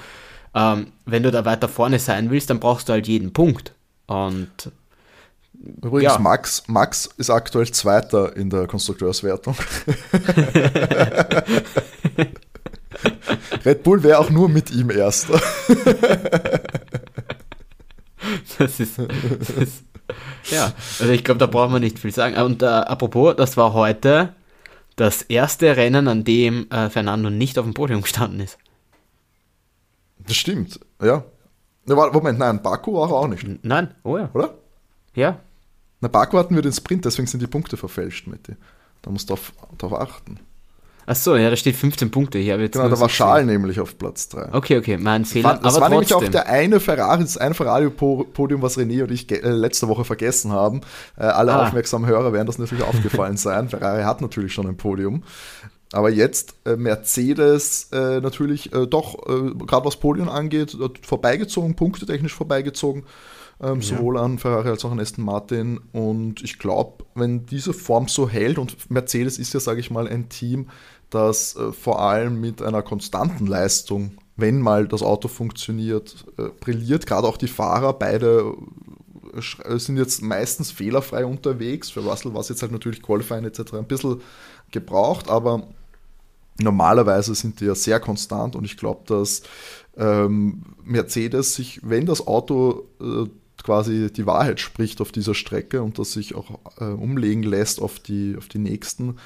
ähm, 0.54 0.88
wenn 1.04 1.22
du 1.22 1.30
da 1.30 1.44
weiter 1.44 1.68
vorne 1.68 1.98
sein 1.98 2.30
willst, 2.30 2.50
dann 2.50 2.60
brauchst 2.60 2.88
du 2.88 2.92
halt 2.92 3.06
jeden 3.06 3.32
Punkt. 3.32 3.74
Und 4.06 4.70
Übrigens, 5.82 6.14
ja. 6.14 6.18
Max, 6.18 6.62
Max 6.66 7.08
ist 7.16 7.30
aktuell 7.30 7.70
Zweiter 7.70 8.36
in 8.36 8.50
der 8.50 8.66
Konstrukteurswertung. 8.66 9.56
Red 13.64 13.82
Bull 13.82 14.02
wäre 14.02 14.18
auch 14.18 14.30
nur 14.30 14.48
mit 14.48 14.70
ihm 14.70 14.90
Erster. 14.90 15.40
das, 18.58 18.80
ist, 18.80 18.98
das 18.98 19.50
ist, 19.50 19.84
ja, 20.50 20.72
also 21.00 21.12
ich 21.12 21.24
glaube, 21.24 21.38
da 21.38 21.46
brauchen 21.46 21.72
wir 21.72 21.80
nicht 21.80 21.98
viel 21.98 22.12
sagen. 22.12 22.36
Und 22.36 22.62
äh, 22.62 22.66
apropos, 22.66 23.34
das 23.36 23.56
war 23.56 23.72
heute 23.72 24.34
das 24.96 25.22
erste 25.22 25.76
Rennen, 25.76 26.08
an 26.08 26.24
dem 26.24 26.70
äh, 26.70 26.88
Fernando 26.90 27.30
nicht 27.30 27.58
auf 27.58 27.64
dem 27.64 27.74
Podium 27.74 28.02
gestanden 28.02 28.40
ist. 28.40 28.58
Das 30.26 30.36
stimmt, 30.36 30.80
ja. 31.02 31.24
Moment, 31.86 32.38
nein, 32.38 32.62
Baku 32.62 32.94
war 32.94 33.12
auch 33.12 33.28
nicht. 33.28 33.46
Nein, 33.62 33.94
oh 34.02 34.18
ja. 34.18 34.28
Oder? 34.32 34.54
Ja. 35.14 35.38
Na, 36.00 36.08
Baku 36.08 36.38
hatten 36.38 36.54
wir 36.54 36.62
den 36.62 36.72
Sprint, 36.72 37.04
deswegen 37.04 37.26
sind 37.26 37.42
die 37.42 37.46
Punkte 37.46 37.76
verfälscht, 37.76 38.26
Matti. 38.26 38.54
Da 39.02 39.10
musst 39.10 39.30
du 39.30 39.36
darauf 39.78 40.00
achten. 40.00 40.40
Ach 41.08 41.14
so, 41.14 41.36
ja, 41.36 41.50
da 41.50 41.56
steht 41.56 41.76
15 41.76 42.10
Punkte. 42.10 42.38
hier. 42.38 42.58
genau, 42.58 42.88
da 42.88 42.98
war 42.98 43.08
Schal 43.08 43.44
nämlich 43.44 43.78
auf 43.78 43.96
Platz 43.96 44.28
3. 44.28 44.52
Okay, 44.52 44.78
okay, 44.78 44.98
mein 44.98 45.24
Fehler. 45.24 45.54
Das 45.54 45.62
war, 45.62 45.70
das 45.70 45.80
war 45.80 45.88
nämlich 45.88 46.12
auch 46.14 46.24
der 46.24 46.48
eine 46.48 46.80
Ferrari, 46.80 47.22
das 47.22 47.38
eine 47.38 47.54
Ferrari-Podium, 47.54 48.60
was 48.60 48.76
René 48.76 49.04
und 49.04 49.12
ich 49.12 49.30
äh, 49.30 49.48
letzte 49.48 49.86
Woche 49.86 50.04
vergessen 50.04 50.50
haben. 50.50 50.80
Äh, 51.16 51.22
alle 51.22 51.52
ah. 51.52 51.66
aufmerksamen 51.66 52.08
Hörer 52.08 52.32
werden 52.32 52.48
das 52.48 52.58
natürlich 52.58 52.82
aufgefallen 52.82 53.36
sein. 53.36 53.68
Ferrari 53.70 54.02
hat 54.02 54.20
natürlich 54.20 54.52
schon 54.52 54.66
ein 54.66 54.76
Podium. 54.76 55.22
Aber 55.92 56.10
jetzt 56.10 56.56
äh, 56.64 56.74
Mercedes 56.74 57.90
äh, 57.92 58.20
natürlich 58.20 58.74
äh, 58.74 58.88
doch, 58.88 59.14
äh, 59.28 59.54
gerade 59.64 59.86
was 59.86 59.96
Podium 59.96 60.28
angeht, 60.28 60.76
vorbeigezogen, 61.02 61.76
punktetechnisch 61.76 62.34
vorbeigezogen 62.34 63.04
ähm, 63.60 63.80
ja. 63.80 63.96
sowohl 63.96 64.18
an 64.18 64.38
Ferrari 64.38 64.68
als 64.68 64.84
auch 64.84 64.92
an 64.92 65.00
Aston 65.00 65.24
Martin. 65.24 65.80
Und 65.92 66.42
ich 66.42 66.58
glaube, 66.58 67.04
wenn 67.14 67.46
diese 67.46 67.72
Form 67.72 68.08
so 68.08 68.28
hält, 68.28 68.58
und 68.58 68.90
Mercedes 68.90 69.38
ist 69.38 69.54
ja, 69.54 69.60
sage 69.60 69.80
ich 69.80 69.90
mal, 69.90 70.08
ein 70.08 70.28
Team, 70.28 70.68
das 71.10 71.56
äh, 71.56 71.72
vor 71.72 72.00
allem 72.00 72.40
mit 72.40 72.62
einer 72.62 72.82
konstanten 72.82 73.46
Leistung, 73.46 74.18
wenn 74.36 74.60
mal 74.60 74.86
das 74.86 75.02
Auto 75.02 75.28
funktioniert, 75.28 76.26
äh, 76.38 76.48
brilliert. 76.60 77.06
Gerade 77.06 77.26
auch 77.26 77.36
die 77.36 77.48
Fahrer, 77.48 77.92
beide 77.94 78.54
äh, 79.34 79.78
sind 79.78 79.96
jetzt 79.96 80.22
meistens 80.22 80.70
fehlerfrei 80.70 81.24
unterwegs. 81.24 81.90
Für 81.90 82.00
Russell 82.00 82.34
war 82.34 82.40
es 82.40 82.48
jetzt 82.48 82.62
halt 82.62 82.72
natürlich 82.72 83.02
Qualifying 83.02 83.44
etc. 83.44 83.74
ein 83.74 83.86
bisschen 83.86 84.20
gebraucht, 84.70 85.30
aber 85.30 85.66
normalerweise 86.58 87.34
sind 87.34 87.60
die 87.60 87.66
ja 87.66 87.74
sehr 87.74 88.00
konstant 88.00 88.56
und 88.56 88.64
ich 88.64 88.76
glaube, 88.76 89.02
dass 89.06 89.42
ähm, 89.96 90.62
Mercedes 90.84 91.54
sich, 91.54 91.80
wenn 91.82 92.06
das 92.06 92.26
Auto 92.26 92.84
äh, 93.00 93.28
quasi 93.66 94.12
die 94.12 94.26
Wahrheit 94.26 94.60
spricht 94.60 95.00
auf 95.00 95.10
dieser 95.10 95.34
Strecke 95.34 95.82
und 95.82 95.98
das 95.98 96.12
sich 96.12 96.36
auch 96.36 96.60
äh, 96.78 96.84
umlegen 96.84 97.42
lässt 97.42 97.82
auf 97.82 97.98
die, 97.98 98.36
auf 98.38 98.46
die 98.46 98.60
nächsten, 98.60 99.16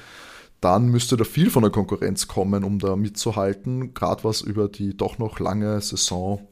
dann 0.61 0.87
müsste 0.87 1.15
da 1.15 1.23
viel 1.23 1.51
von 1.51 1.61
der 1.61 1.71
Konkurrenz 1.71 2.27
kommen, 2.27 2.63
um 2.63 2.79
da 2.79 2.95
mitzuhalten, 2.95 3.93
gerade 3.93 4.23
was 4.23 4.41
über 4.41 4.67
die 4.67 4.97
doch 4.97 5.19
noch 5.19 5.39
lange 5.39 5.79
Saison 5.79 6.47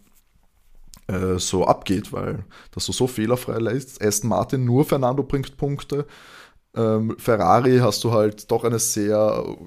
äh, 1.07 1.39
so 1.39 1.65
abgeht, 1.65 2.13
weil 2.13 2.45
das 2.71 2.85
so, 2.85 2.93
so 2.93 3.07
fehlerfrei 3.07 3.57
lässt. 3.57 4.03
Aston 4.03 4.29
Martin 4.29 4.65
nur 4.65 4.85
Fernando 4.85 5.23
bringt 5.23 5.57
Punkte. 5.57 6.05
Ähm, 6.75 7.15
Ferrari 7.17 7.79
hast 7.79 8.03
du 8.03 8.11
halt 8.11 8.51
doch 8.51 8.63
eine 8.65 8.77
sehr, 8.77 9.57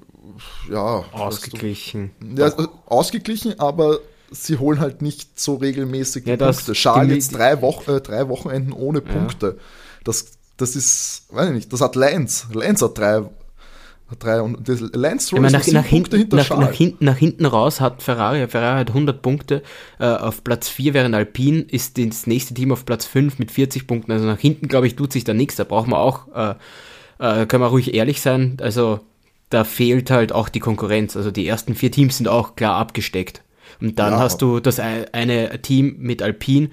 ja. 0.71 1.03
Ausgeglichen. 1.11 2.11
Du, 2.21 2.41
ja, 2.41 2.53
ausgeglichen, 2.85 3.59
aber 3.59 3.99
sie 4.33 4.57
holen 4.57 4.79
halt 4.79 5.01
nicht 5.01 5.39
so 5.39 5.55
regelmäßig 5.55 6.25
ja, 6.25 6.37
Punkte. 6.37 6.73
Charles 6.73 7.13
jetzt 7.13 7.35
drei, 7.35 7.61
Wochen, 7.61 7.91
äh, 7.91 8.01
drei 8.01 8.27
Wochenenden 8.27 8.73
ohne 8.73 9.01
Punkte. 9.01 9.45
Ja. 9.47 9.63
Das, 10.03 10.25
das 10.57 10.75
ist, 10.75 11.27
weiß 11.29 11.49
ich 11.49 11.55
nicht, 11.55 11.73
das 11.73 11.81
hat 11.81 11.95
Lance. 11.95 12.47
Lance 12.53 12.85
hat 12.85 12.97
drei 12.97 13.23
drei 14.19 14.41
und 14.41 14.67
das 14.67 14.79
Lance 14.79 15.27
Stroll 15.27 15.41
nach, 15.41 15.51
nach, 15.51 15.85
hinten, 15.85 16.27
nach, 16.35 16.49
nach, 16.49 16.71
hinten, 16.71 17.05
nach 17.05 17.17
hinten 17.17 17.45
raus 17.45 17.81
hat 17.81 18.03
Ferrari, 18.03 18.47
Ferrari 18.47 18.79
hat 18.79 18.89
100 18.89 19.21
Punkte 19.21 19.63
äh, 19.99 20.05
auf 20.05 20.43
Platz 20.43 20.69
4, 20.69 20.93
während 20.93 21.15
Alpine 21.15 21.61
ist 21.61 21.97
das 21.97 22.27
nächste 22.27 22.53
Team 22.53 22.71
auf 22.71 22.85
Platz 22.85 23.05
5 23.05 23.39
mit 23.39 23.51
40 23.51 23.87
Punkten. 23.87 24.11
Also 24.11 24.25
nach 24.25 24.39
hinten, 24.39 24.67
glaube 24.67 24.87
ich, 24.87 24.95
tut 24.95 25.13
sich 25.13 25.23
da 25.23 25.33
nichts. 25.33 25.55
Da 25.55 25.63
braucht 25.63 25.87
man 25.87 25.99
auch, 25.99 26.27
äh, 26.35 26.55
äh, 27.19 27.45
können 27.45 27.63
wir 27.63 27.67
ruhig 27.67 27.93
ehrlich 27.93 28.21
sein, 28.21 28.57
also 28.61 28.99
da 29.49 29.63
fehlt 29.63 30.09
halt 30.09 30.31
auch 30.31 30.49
die 30.49 30.59
Konkurrenz. 30.59 31.15
Also 31.15 31.31
die 31.31 31.47
ersten 31.47 31.75
vier 31.75 31.91
Teams 31.91 32.17
sind 32.17 32.27
auch 32.27 32.55
klar 32.55 32.75
abgesteckt. 32.75 33.41
Und 33.81 33.99
dann 33.99 34.13
ja. 34.13 34.19
hast 34.19 34.41
du 34.41 34.59
das 34.59 34.79
eine 34.79 35.61
Team 35.61 35.95
mit 35.99 36.21
Alpine 36.21 36.69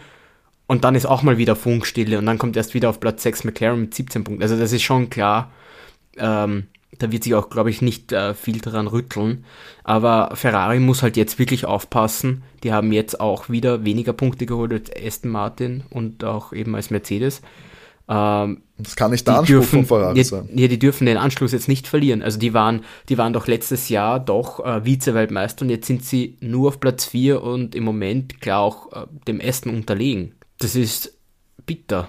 und 0.66 0.84
dann 0.84 0.94
ist 0.94 1.06
auch 1.06 1.22
mal 1.22 1.36
wieder 1.36 1.56
Funkstille 1.56 2.18
und 2.18 2.26
dann 2.26 2.38
kommt 2.38 2.56
erst 2.56 2.74
wieder 2.74 2.90
auf 2.90 3.00
Platz 3.00 3.22
6 3.24 3.44
McLaren 3.44 3.80
mit 3.80 3.94
17 3.94 4.22
Punkten. 4.22 4.42
Also 4.42 4.56
das 4.56 4.72
ist 4.72 4.82
schon 4.82 5.10
klar. 5.10 5.50
Ähm, 6.16 6.68
da 6.98 7.10
wird 7.10 7.24
sich 7.24 7.34
auch, 7.34 7.50
glaube 7.50 7.70
ich, 7.70 7.82
nicht 7.82 8.12
äh, 8.12 8.34
viel 8.34 8.60
daran 8.60 8.86
rütteln. 8.86 9.44
Aber 9.84 10.30
Ferrari 10.34 10.78
muss 10.78 11.02
halt 11.02 11.16
jetzt 11.16 11.38
wirklich 11.38 11.64
aufpassen. 11.64 12.42
Die 12.62 12.72
haben 12.72 12.92
jetzt 12.92 13.20
auch 13.20 13.48
wieder 13.48 13.84
weniger 13.84 14.12
Punkte 14.12 14.46
geholt 14.46 14.72
als 14.72 14.90
Aston 14.94 15.30
Martin 15.30 15.84
und 15.90 16.24
auch 16.24 16.52
eben 16.52 16.74
als 16.74 16.90
Mercedes. 16.90 17.42
Ähm, 18.10 18.62
das 18.76 18.96
kann 18.96 19.12
nicht 19.12 19.26
der 19.26 19.38
Anspruch 19.38 19.60
dürfen, 19.60 19.86
von 19.86 19.86
Ferrari 19.86 20.24
sein. 20.24 20.48
Ja, 20.54 20.66
die 20.66 20.78
dürfen 20.78 21.06
den 21.06 21.16
Anschluss 21.16 21.52
jetzt 21.52 21.68
nicht 21.68 21.86
verlieren. 21.86 22.22
Also 22.22 22.38
die 22.38 22.52
waren, 22.52 22.82
die 23.08 23.18
waren 23.18 23.32
doch 23.32 23.46
letztes 23.46 23.88
Jahr 23.88 24.18
doch 24.18 24.64
äh, 24.64 24.84
Vize-Weltmeister 24.84 25.64
und 25.64 25.70
jetzt 25.70 25.86
sind 25.86 26.04
sie 26.04 26.36
nur 26.40 26.68
auf 26.68 26.80
Platz 26.80 27.04
4 27.04 27.42
und 27.42 27.74
im 27.74 27.84
Moment 27.84 28.40
klar 28.40 28.60
auch 28.60 28.92
äh, 28.92 29.06
dem 29.28 29.40
Aston 29.40 29.74
unterlegen. 29.74 30.34
Das 30.58 30.74
ist 30.74 31.16
bitter. 31.66 32.08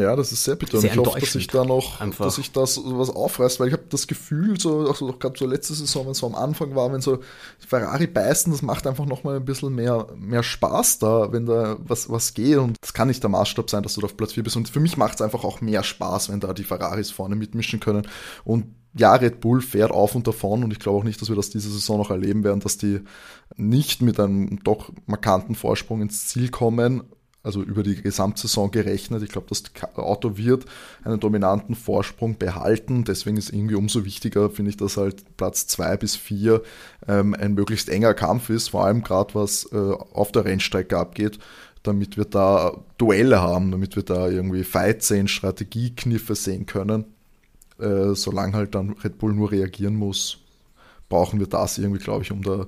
Ja, 0.00 0.16
das 0.16 0.32
ist 0.32 0.44
sehr 0.44 0.56
bitter. 0.56 0.80
Sehr 0.80 0.92
und 0.92 1.00
ich 1.00 1.06
hoffe, 1.06 1.20
dass 1.20 1.34
ich 1.34 1.46
da 1.46 1.64
noch, 1.64 2.00
Einfach. 2.00 2.24
dass 2.24 2.38
ich 2.38 2.52
das 2.52 2.80
was 2.84 3.10
aufreißt, 3.10 3.60
weil 3.60 3.68
ich 3.68 3.72
habe 3.72 3.84
das 3.88 4.06
Gefühl, 4.06 4.58
so, 4.58 4.88
auch 4.88 4.96
so, 4.96 5.12
gerade 5.12 5.38
so 5.38 5.46
letzte 5.46 5.74
Saison, 5.74 6.06
wenn 6.06 6.12
es 6.12 6.18
so 6.18 6.26
am 6.26 6.34
Anfang 6.34 6.74
war, 6.74 6.92
wenn 6.92 7.00
so 7.00 7.18
Ferrari 7.58 8.06
beißen, 8.06 8.52
das 8.52 8.62
macht 8.62 8.86
einfach 8.86 9.06
nochmal 9.06 9.36
ein 9.36 9.44
bisschen 9.44 9.74
mehr, 9.74 10.06
mehr 10.16 10.42
Spaß 10.42 10.98
da, 10.98 11.32
wenn 11.32 11.46
da 11.46 11.76
was, 11.80 12.10
was 12.10 12.34
geht. 12.34 12.58
Und 12.58 12.76
das 12.80 12.92
kann 12.92 13.08
nicht 13.08 13.22
der 13.22 13.30
Maßstab 13.30 13.70
sein, 13.70 13.82
dass 13.82 13.94
du 13.94 14.00
da 14.00 14.06
auf 14.06 14.16
Platz 14.16 14.32
4 14.32 14.42
bist. 14.42 14.56
Und 14.56 14.68
für 14.68 14.80
mich 14.80 14.96
macht 14.96 15.16
es 15.16 15.22
einfach 15.22 15.44
auch 15.44 15.60
mehr 15.60 15.82
Spaß, 15.82 16.30
wenn 16.30 16.40
da 16.40 16.52
die 16.52 16.64
Ferraris 16.64 17.10
vorne 17.10 17.36
mitmischen 17.36 17.80
können. 17.80 18.06
Und 18.44 18.66
ja, 18.98 19.14
Red 19.14 19.40
Bull 19.40 19.60
fährt 19.60 19.90
auf 19.90 20.14
und 20.14 20.26
davon 20.26 20.64
und 20.64 20.72
ich 20.72 20.78
glaube 20.78 20.98
auch 20.98 21.04
nicht, 21.04 21.20
dass 21.20 21.28
wir 21.28 21.36
das 21.36 21.50
diese 21.50 21.70
Saison 21.70 21.98
noch 21.98 22.10
erleben 22.10 22.44
werden, 22.44 22.60
dass 22.60 22.78
die 22.78 23.00
nicht 23.56 24.00
mit 24.00 24.18
einem 24.18 24.62
doch 24.64 24.90
markanten 25.04 25.54
Vorsprung 25.54 26.00
ins 26.00 26.28
Ziel 26.28 26.48
kommen 26.48 27.02
also 27.46 27.62
über 27.62 27.82
die 27.82 28.02
Gesamtsaison 28.02 28.70
gerechnet. 28.70 29.22
Ich 29.22 29.30
glaube, 29.30 29.46
das 29.48 29.62
Auto 29.94 30.36
wird 30.36 30.66
einen 31.04 31.20
dominanten 31.20 31.74
Vorsprung 31.74 32.36
behalten. 32.36 33.04
Deswegen 33.04 33.36
ist 33.36 33.52
irgendwie 33.52 33.76
umso 33.76 34.04
wichtiger, 34.04 34.50
finde 34.50 34.70
ich, 34.70 34.76
dass 34.76 34.96
halt 34.96 35.36
Platz 35.36 35.66
zwei 35.66 35.96
bis 35.96 36.16
vier 36.16 36.62
ähm, 37.06 37.34
ein 37.34 37.54
möglichst 37.54 37.88
enger 37.88 38.14
Kampf 38.14 38.50
ist, 38.50 38.70
vor 38.70 38.84
allem 38.84 39.02
gerade 39.02 39.34
was 39.34 39.70
äh, 39.72 39.76
auf 39.76 40.32
der 40.32 40.44
Rennstrecke 40.44 40.98
abgeht 40.98 41.38
damit 41.82 42.16
wir 42.16 42.24
da 42.24 42.72
Duelle 42.98 43.40
haben, 43.40 43.70
damit 43.70 43.94
wir 43.94 44.02
da 44.02 44.28
irgendwie 44.28 44.64
Fights 44.64 45.06
sehen, 45.06 45.28
Strategiekniffe 45.28 46.34
sehen 46.34 46.66
können. 46.66 47.04
Äh, 47.78 48.14
solange 48.14 48.54
halt 48.54 48.74
dann 48.74 48.96
Red 49.04 49.18
Bull 49.18 49.34
nur 49.34 49.52
reagieren 49.52 49.94
muss, 49.94 50.38
brauchen 51.08 51.38
wir 51.38 51.46
das 51.46 51.78
irgendwie, 51.78 52.02
glaube 52.02 52.24
ich, 52.24 52.32
um 52.32 52.42
da 52.42 52.66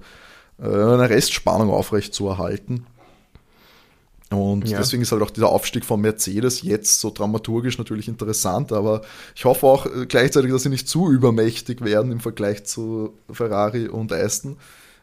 äh, 0.61 0.67
eine 0.67 1.11
Restspannung 1.11 1.71
aufrecht 1.71 2.15
zu 2.15 2.29
erhalten. 2.29 2.87
Und 4.31 4.69
ja. 4.69 4.79
deswegen 4.79 5.03
ist 5.03 5.13
halt 5.13 5.23
auch 5.23 5.31
dieser 5.31 5.49
Aufstieg 5.49 5.85
von 5.85 6.01
Mercedes 6.01 6.63
jetzt 6.63 7.01
so 7.01 7.11
dramaturgisch 7.11 7.79
natürlich 7.79 8.09
interessant, 8.09 8.73
aber 8.73 9.01
ich 9.35 9.47
hoffe 9.47 9.67
auch 9.67 9.87
äh, 9.87 10.07
gleichzeitig, 10.07 10.53
dass 10.53 10.65
sie 10.65 10.69
nicht 10.69 10.89
zu 10.89 11.11
übermächtig 11.11 11.83
werden 11.83 12.13
im 12.13 12.21
Vergleich 12.21 12.65
zu 12.65 13.15
Ferrari 13.31 13.89
und 13.89 14.13
Aston. 14.13 14.57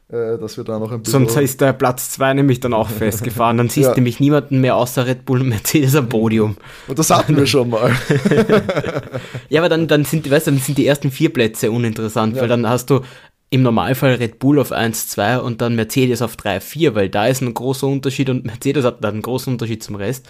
Äh, 0.08 0.38
dass 0.38 0.56
wir 0.56 0.64
da 0.64 0.78
noch 0.78 0.92
ein 0.92 1.02
bisschen. 1.02 1.28
Sonst 1.28 1.42
ist 1.42 1.62
der 1.62 1.74
Platz 1.74 2.12
2 2.12 2.36
nämlich 2.36 2.60
dann 2.60 2.76
auch 2.76 2.90
festgefahren. 2.90 3.58
Dann 3.58 3.70
siehst 3.70 3.86
du 3.88 3.92
ja. 3.92 3.96
nämlich 3.96 4.20
niemanden 4.20 4.62
mehr 4.62 4.76
außer 4.76 5.08
Red 5.08 5.26
Bull 5.26 5.42
und 5.42 5.50
Mercedes 5.50 5.96
am 5.96 6.10
Podium. 6.10 6.58
Und 6.88 7.00
das 7.00 7.10
hatten 7.10 7.36
wir 7.36 7.48
schon 7.48 7.72
mal. 7.72 7.92
ja, 9.50 9.62
aber 9.62 9.70
dann, 9.70 9.88
dann 9.88 10.06
sind, 10.06 10.30
weißt 10.30 10.46
dann 10.46 10.60
sind 10.60 10.78
die 10.78 10.86
ersten 10.86 11.10
vier 11.10 11.34
Plätze 11.34 11.72
uninteressant, 11.72 12.36
ja. 12.36 12.44
weil 12.44 12.50
dann 12.50 12.70
hast 12.70 12.92
du 12.92 13.02
im 13.50 13.62
Normalfall 13.62 14.16
Red 14.16 14.40
Bull 14.40 14.60
auf 14.60 14.72
1, 14.72 15.10
2 15.10 15.40
und 15.40 15.62
dann 15.62 15.76
Mercedes 15.76 16.22
auf 16.22 16.36
3, 16.36 16.60
4, 16.60 16.96
weil 16.96 17.10
da 17.10 17.28
ist 17.28 17.42
ein 17.42 17.54
großer 17.54 17.88
Unterschied 17.88 18.30
und 18.30 18.46
Mercedes 18.46 18.86
hat 18.86 19.04
dann 19.04 19.16
einen 19.16 19.22
großen 19.22 19.54
Unterschied 19.54 19.84
zum 19.84 19.96
Rest. 19.96 20.28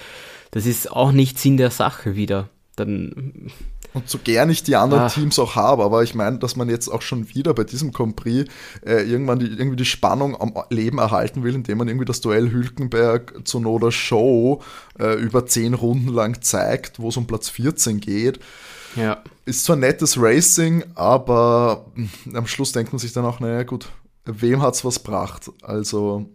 Das 0.52 0.66
ist 0.66 0.92
auch 0.92 1.12
nicht 1.12 1.40
Sinn 1.40 1.58
der 1.58 1.72
Sache 1.72 2.16
wieder. 2.16 2.50
Dann 2.76 3.52
und 3.96 4.10
so 4.10 4.20
gern 4.22 4.50
ich 4.50 4.62
die 4.62 4.76
anderen 4.76 5.04
Ach. 5.04 5.14
Teams 5.14 5.40
auch 5.40 5.56
habe, 5.56 5.86
aber 5.86 6.04
ich 6.04 6.16
meine, 6.16 6.38
dass 6.38 6.58
man 6.58 6.70
jetzt 6.70 6.90
auch 6.90 7.02
schon 7.02 7.34
wieder 7.34 7.54
bei 7.54 7.64
diesem 7.64 7.94
Grand 7.94 8.18
Prix 8.18 8.52
äh, 8.86 9.10
irgendwann 9.10 9.40
die, 9.40 9.46
irgendwie 9.46 9.78
die 9.78 9.86
Spannung 9.86 10.36
am 10.36 10.54
Leben 10.70 10.98
erhalten 10.98 11.44
will, 11.44 11.56
indem 11.56 11.78
man 11.78 11.88
irgendwie 11.88 12.06
das 12.06 12.20
Duell 12.20 12.52
Hülkenberg 12.52 13.48
zu 13.48 13.62
Noda 13.62 13.94
Show 13.94 14.62
äh, 15.00 15.14
über 15.14 15.46
zehn 15.46 15.74
Runden 15.74 16.10
lang 16.10 16.42
zeigt, 16.42 17.00
wo 17.00 17.08
es 17.08 17.16
um 17.16 17.26
Platz 17.26 17.48
14 17.48 18.02
geht. 18.02 18.40
Ja. 18.96 19.24
Ist 19.46 19.66
zwar 19.66 19.76
nettes 19.76 20.20
Racing, 20.20 20.84
aber 20.96 21.86
am 22.34 22.48
Schluss 22.48 22.72
denkt 22.72 22.94
man 22.94 23.00
sich 23.00 23.14
dann 23.14 23.26
auch, 23.26 23.40
naja 23.40 23.64
gut, 23.64 23.90
wem 24.26 24.62
hat's 24.62 24.84
was 24.86 25.04
gebracht? 25.04 25.52
Also, 25.62 26.30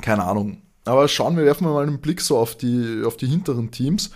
keine 0.00 0.24
Ahnung. 0.24 0.62
Aber 0.84 1.08
schauen 1.08 1.36
wir, 1.36 1.44
werfen 1.44 1.66
wir 1.66 1.72
mal 1.72 1.86
einen 1.86 2.00
Blick 2.00 2.20
so 2.20 2.38
auf 2.38 2.56
die, 2.56 3.02
auf 3.04 3.16
die 3.16 3.26
hinteren 3.26 3.70
Teams. 3.70 4.10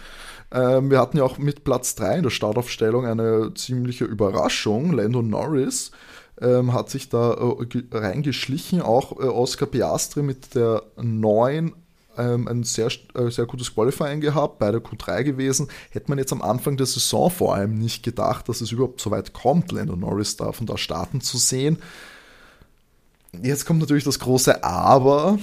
Ähm, 0.51 0.91
wir 0.91 1.01
hatten 1.01 1.17
ja 1.17 1.25
auch 1.25 1.39
mit 1.39 1.65
Platz 1.65 1.95
3 1.95 2.19
in 2.19 2.23
der 2.23 2.31
Startaufstellung 2.31 3.07
eine 3.07 3.53
ziemliche 3.55 4.05
Überraschung. 4.05 4.93
Lando 4.93 5.23
Norris 5.23 5.91
ähm, 6.41 6.73
hat 6.73 6.91
sich 6.91 7.09
da 7.09 7.33
äh, 7.33 7.83
reingeschlichen, 7.93 8.83
auch 8.83 9.13
äh, 9.19 9.25
Oscar 9.25 9.67
Piastri 9.67 10.23
mit 10.23 10.55
der 10.55 10.83
9 11.01 11.73
ähm, 12.17 12.49
ein 12.49 12.65
sehr, 12.65 12.89
äh, 13.15 13.31
sehr 13.31 13.47
gutes 13.47 13.75
Qualifying 13.75 14.21
gehabt, 14.21 14.59
bei 14.59 14.71
der 14.71 14.81
Q3 14.81 15.25
gewesen. 15.25 15.69
Hätte 15.91 16.11
man 16.11 16.19
jetzt 16.19 16.33
am 16.33 16.43
Anfang 16.43 16.77
der 16.77 16.87
Saison 16.87 17.31
vor 17.31 17.55
allem 17.55 17.79
nicht 17.79 18.03
gedacht, 18.03 18.49
dass 18.49 18.61
es 18.61 18.73
überhaupt 18.73 19.01
so 19.01 19.11
weit 19.11 19.33
kommt, 19.33 19.73
Lando 19.73 19.97
Norris 19.97 20.37
da 20.37 20.53
von 20.53 20.67
da 20.67 20.77
starten 20.77 21.21
zu 21.21 21.39
sehen. 21.39 21.79
Jetzt 23.41 23.65
kommt 23.65 23.81
natürlich 23.81 24.05
das 24.05 24.19
große 24.19 24.63
Aber. 24.63 25.39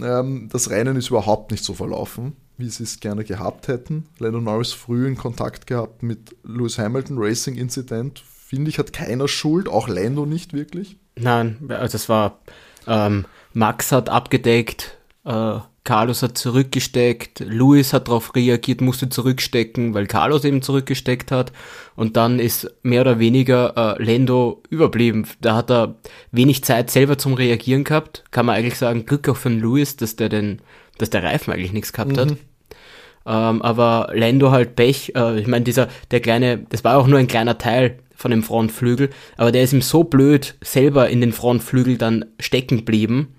Ähm, 0.00 0.48
das 0.52 0.70
Rennen 0.70 0.96
ist 0.96 1.10
überhaupt 1.10 1.50
nicht 1.50 1.64
so 1.64 1.74
verlaufen, 1.74 2.36
wie 2.56 2.68
sie 2.68 2.84
es 2.84 3.00
gerne 3.00 3.24
gehabt 3.24 3.66
hätten. 3.66 4.06
Lando 4.18 4.40
Norris 4.40 4.72
früh 4.72 5.08
in 5.08 5.16
Kontakt 5.16 5.66
gehabt 5.66 6.02
mit 6.02 6.36
Lewis 6.44 6.78
Hamilton, 6.78 7.16
Racing 7.18 7.56
Incident. 7.56 8.20
Finde 8.20 8.70
ich, 8.70 8.78
hat 8.78 8.92
keiner 8.92 9.28
Schuld, 9.28 9.68
auch 9.68 9.88
Lando 9.88 10.26
nicht 10.26 10.52
wirklich. 10.52 10.98
Nein, 11.16 11.58
also 11.68 11.96
es 11.96 12.08
war, 12.08 12.38
ähm, 12.86 13.26
Max 13.52 13.92
hat 13.92 14.08
abgedeckt, 14.08 14.98
äh, 15.24 15.58
Carlos 15.84 16.22
hat 16.22 16.38
zurückgesteckt, 16.38 17.40
Luis 17.40 17.92
hat 17.92 18.06
darauf 18.06 18.36
reagiert, 18.36 18.80
musste 18.80 19.08
zurückstecken, 19.08 19.94
weil 19.94 20.06
Carlos 20.06 20.44
eben 20.44 20.62
zurückgesteckt 20.62 21.32
hat. 21.32 21.52
Und 21.96 22.16
dann 22.16 22.38
ist 22.38 22.70
mehr 22.82 23.00
oder 23.00 23.18
weniger 23.18 23.98
äh, 23.98 24.02
Lando 24.02 24.62
überblieben. 24.70 25.26
Da 25.40 25.56
hat 25.56 25.70
er 25.70 25.96
wenig 26.30 26.62
Zeit 26.62 26.90
selber 26.90 27.18
zum 27.18 27.34
Reagieren 27.34 27.82
gehabt. 27.82 28.22
Kann 28.30 28.46
man 28.46 28.54
eigentlich 28.54 28.78
sagen, 28.78 29.06
Glück 29.06 29.28
auch 29.28 29.36
von 29.36 29.58
Luis, 29.58 29.96
dass 29.96 30.14
der 30.14 30.28
den, 30.28 30.62
dass 30.98 31.10
der 31.10 31.24
Reifen 31.24 31.52
eigentlich 31.52 31.72
nichts 31.72 31.92
gehabt 31.92 32.12
mhm. 32.12 32.20
hat. 32.20 32.36
Ähm, 33.26 33.62
aber 33.62 34.10
Lando 34.14 34.52
halt 34.52 34.76
Pech. 34.76 35.14
Äh, 35.16 35.40
ich 35.40 35.48
meine, 35.48 35.64
dieser, 35.64 35.88
der 36.12 36.20
kleine, 36.20 36.58
das 36.58 36.84
war 36.84 36.96
auch 36.96 37.08
nur 37.08 37.18
ein 37.18 37.28
kleiner 37.28 37.58
Teil 37.58 37.98
von 38.14 38.30
dem 38.30 38.44
Frontflügel, 38.44 39.10
aber 39.36 39.50
der 39.50 39.64
ist 39.64 39.72
ihm 39.72 39.82
so 39.82 40.04
blöd 40.04 40.54
selber 40.60 41.08
in 41.08 41.20
den 41.20 41.32
Frontflügel 41.32 41.98
dann 41.98 42.24
stecken 42.38 42.78
geblieben, 42.78 43.34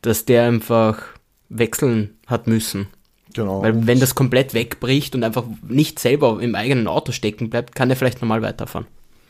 dass 0.00 0.24
der 0.24 0.44
einfach 0.44 1.15
wechseln 1.48 2.16
hat 2.26 2.46
müssen. 2.46 2.88
Genau. 3.34 3.62
Weil 3.62 3.86
wenn 3.86 4.00
das 4.00 4.14
komplett 4.14 4.54
wegbricht 4.54 5.14
und 5.14 5.22
einfach 5.22 5.44
nicht 5.68 5.98
selber 5.98 6.38
im 6.40 6.54
eigenen 6.54 6.88
Auto 6.88 7.12
stecken 7.12 7.50
bleibt, 7.50 7.74
kann 7.74 7.90
er 7.90 7.96
vielleicht 7.96 8.22
normal 8.22 8.42
weiterfahren. 8.42 8.86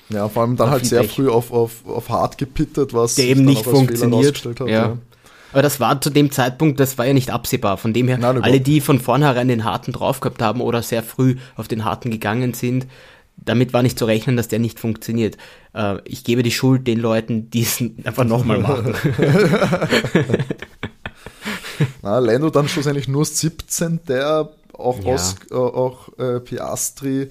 Ja, 0.08 0.28
vor 0.28 0.42
allem 0.42 0.56
dann 0.56 0.70
halt 0.70 0.86
sehr 0.86 1.00
Pech. 1.00 1.12
früh 1.12 1.28
auf, 1.28 1.52
auf, 1.52 1.84
auf 1.86 2.08
hart 2.08 2.38
gepittet, 2.38 2.94
was 2.94 3.16
der 3.16 3.26
eben 3.26 3.44
nicht 3.44 3.64
funktioniert. 3.64 4.44
Hat, 4.44 4.60
ja. 4.60 4.66
ja. 4.66 4.98
Aber 5.52 5.62
das 5.62 5.80
war 5.80 6.00
zu 6.00 6.10
dem 6.10 6.30
Zeitpunkt, 6.30 6.78
das 6.78 6.98
war 6.98 7.06
ja 7.06 7.12
nicht 7.12 7.30
absehbar. 7.30 7.76
Von 7.78 7.92
dem 7.92 8.06
her, 8.06 8.18
Nein, 8.18 8.42
alle, 8.42 8.60
die 8.60 8.80
von 8.80 9.00
vornherein 9.00 9.48
den 9.48 9.64
harten 9.64 9.92
drauf 9.92 10.20
gehabt 10.20 10.42
haben 10.42 10.60
oder 10.60 10.82
sehr 10.82 11.02
früh 11.02 11.36
auf 11.56 11.66
den 11.66 11.84
harten 11.84 12.10
gegangen 12.10 12.54
sind, 12.54 12.86
damit 13.36 13.72
war 13.72 13.82
nicht 13.82 13.98
zu 13.98 14.04
rechnen, 14.04 14.36
dass 14.36 14.48
der 14.48 14.60
nicht 14.60 14.78
funktioniert. 14.78 15.36
Äh, 15.74 15.96
ich 16.04 16.22
gebe 16.24 16.42
die 16.42 16.52
Schuld 16.52 16.86
den 16.86 17.00
Leuten, 17.00 17.50
die 17.50 17.62
es 17.62 17.82
einfach 18.04 18.24
nochmal 18.24 18.58
machen. 18.58 18.94
Na, 22.02 22.18
Lando 22.18 22.50
dann 22.50 22.68
schlussendlich 22.68 23.08
nur 23.08 23.24
17, 23.24 24.00
der 24.08 24.50
auch, 24.72 25.02
ja. 25.02 25.14
aus, 25.14 25.36
äh, 25.50 25.54
auch 25.54 26.18
äh, 26.18 26.40
Piastri 26.40 27.30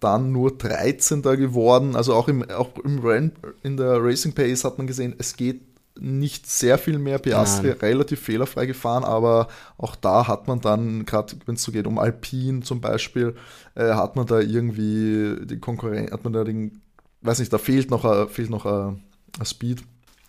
dann 0.00 0.32
nur 0.32 0.56
13. 0.56 1.22
geworden. 1.22 1.96
Also 1.96 2.14
auch 2.14 2.28
im, 2.28 2.48
auch 2.50 2.70
im 2.84 2.98
Ren, 2.98 3.32
in 3.62 3.76
der 3.76 4.02
Racing 4.02 4.32
Pace 4.32 4.64
hat 4.64 4.78
man 4.78 4.86
gesehen, 4.86 5.14
es 5.18 5.36
geht 5.36 5.62
nicht 5.98 6.46
sehr 6.46 6.78
viel 6.78 6.98
mehr. 6.98 7.18
Piastri 7.18 7.68
Nein. 7.68 7.78
relativ 7.78 8.20
fehlerfrei 8.20 8.66
gefahren, 8.66 9.04
aber 9.04 9.48
auch 9.78 9.96
da 9.96 10.28
hat 10.28 10.46
man 10.46 10.60
dann, 10.60 11.06
gerade 11.06 11.34
wenn 11.46 11.54
es 11.54 11.62
so 11.62 11.72
geht 11.72 11.86
um 11.86 11.98
Alpine 11.98 12.60
zum 12.60 12.80
Beispiel, 12.80 13.34
äh, 13.74 13.94
hat 13.94 14.16
man 14.16 14.26
da 14.26 14.40
irgendwie 14.40 15.36
die 15.46 15.58
Konkurrenz, 15.58 16.12
hat 16.12 16.24
man 16.24 16.34
da 16.34 16.44
den, 16.44 16.82
weiß 17.22 17.38
nicht, 17.38 17.52
da 17.52 17.58
fehlt 17.58 17.90
noch, 17.90 18.04
a, 18.04 18.26
fehlt 18.26 18.50
noch 18.50 18.66
ein 18.66 19.02
Speed. 19.44 19.82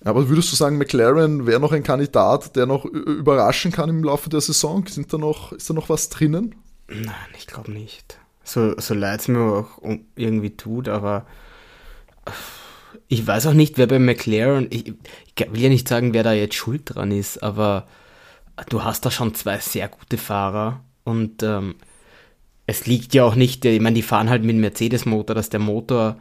Aber 0.03 0.29
würdest 0.29 0.51
du 0.51 0.55
sagen, 0.55 0.77
McLaren 0.77 1.47
wäre 1.47 1.59
noch 1.59 1.71
ein 1.71 1.83
Kandidat, 1.83 2.55
der 2.55 2.65
noch 2.65 2.85
überraschen 2.85 3.71
kann 3.71 3.89
im 3.89 4.03
Laufe 4.03 4.29
der 4.29 4.41
Saison? 4.41 4.85
Sind 4.87 5.11
da 5.11 5.17
noch, 5.17 5.51
ist 5.53 5.69
da 5.69 5.73
noch 5.73 5.89
was 5.89 6.09
drinnen? 6.09 6.55
Nein, 6.87 7.13
ich 7.37 7.47
glaube 7.47 7.71
nicht. 7.71 8.19
So, 8.43 8.79
so 8.79 8.93
leid 8.93 9.21
es 9.21 9.27
mir 9.27 9.39
auch 9.39 9.81
irgendwie 10.15 10.55
tut, 10.55 10.87
aber 10.87 11.25
ich 13.07 13.25
weiß 13.25 13.47
auch 13.47 13.53
nicht, 13.53 13.77
wer 13.77 13.87
bei 13.87 13.99
McLaren, 13.99 14.67
ich, 14.69 14.87
ich 14.87 15.51
will 15.51 15.61
ja 15.61 15.69
nicht 15.69 15.87
sagen, 15.87 16.13
wer 16.13 16.23
da 16.23 16.33
jetzt 16.33 16.55
schuld 16.55 16.83
dran 16.85 17.11
ist, 17.11 17.41
aber 17.43 17.87
du 18.69 18.83
hast 18.83 19.05
da 19.05 19.11
schon 19.11 19.33
zwei 19.33 19.59
sehr 19.59 19.87
gute 19.89 20.17
Fahrer 20.17 20.81
und 21.03 21.43
ähm, 21.43 21.75
es 22.65 22.85
liegt 22.85 23.13
ja 23.13 23.23
auch 23.23 23.35
nicht, 23.35 23.63
ich 23.65 23.81
meine, 23.81 23.95
die 23.95 24.01
fahren 24.01 24.29
halt 24.29 24.43
mit 24.43 24.55
dem 24.55 24.61
Mercedes-Motor, 24.61 25.35
dass 25.35 25.49
der 25.49 25.61
Motor 25.61 26.17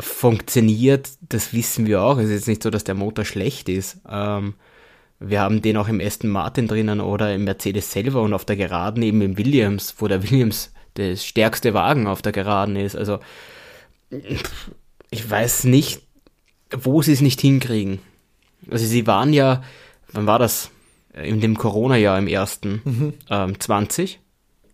funktioniert, 0.00 1.10
das 1.20 1.52
wissen 1.52 1.86
wir 1.86 2.02
auch. 2.02 2.18
Es 2.18 2.26
ist 2.26 2.32
jetzt 2.32 2.48
nicht 2.48 2.62
so, 2.62 2.70
dass 2.70 2.84
der 2.84 2.94
Motor 2.94 3.24
schlecht 3.24 3.68
ist. 3.68 3.98
Ähm, 4.08 4.54
wir 5.20 5.40
haben 5.40 5.62
den 5.62 5.76
auch 5.76 5.88
im 5.88 6.00
Aston 6.00 6.30
Martin 6.30 6.68
drinnen 6.68 7.00
oder 7.00 7.34
im 7.34 7.44
Mercedes 7.44 7.90
selber 7.90 8.22
und 8.22 8.32
auf 8.32 8.44
der 8.44 8.56
Geraden 8.56 9.02
eben 9.02 9.20
im 9.20 9.36
Williams, 9.36 9.96
wo 9.98 10.08
der 10.08 10.22
Williams 10.22 10.72
der 10.96 11.16
stärkste 11.16 11.74
Wagen 11.74 12.06
auf 12.06 12.22
der 12.22 12.32
Geraden 12.32 12.76
ist. 12.76 12.96
Also 12.96 13.18
ich 15.10 15.30
weiß 15.30 15.64
nicht, 15.64 16.02
wo 16.70 17.02
sie 17.02 17.12
es 17.12 17.20
nicht 17.20 17.40
hinkriegen. 17.40 18.00
Also 18.70 18.86
sie 18.86 19.06
waren 19.06 19.32
ja, 19.32 19.62
wann 20.12 20.26
war 20.26 20.38
das? 20.38 20.70
In 21.14 21.40
dem 21.40 21.56
Corona-Jahr 21.56 22.18
im 22.18 22.28
ersten, 22.28 22.80
mhm. 22.84 23.14
ähm, 23.28 23.58
20, 23.58 24.20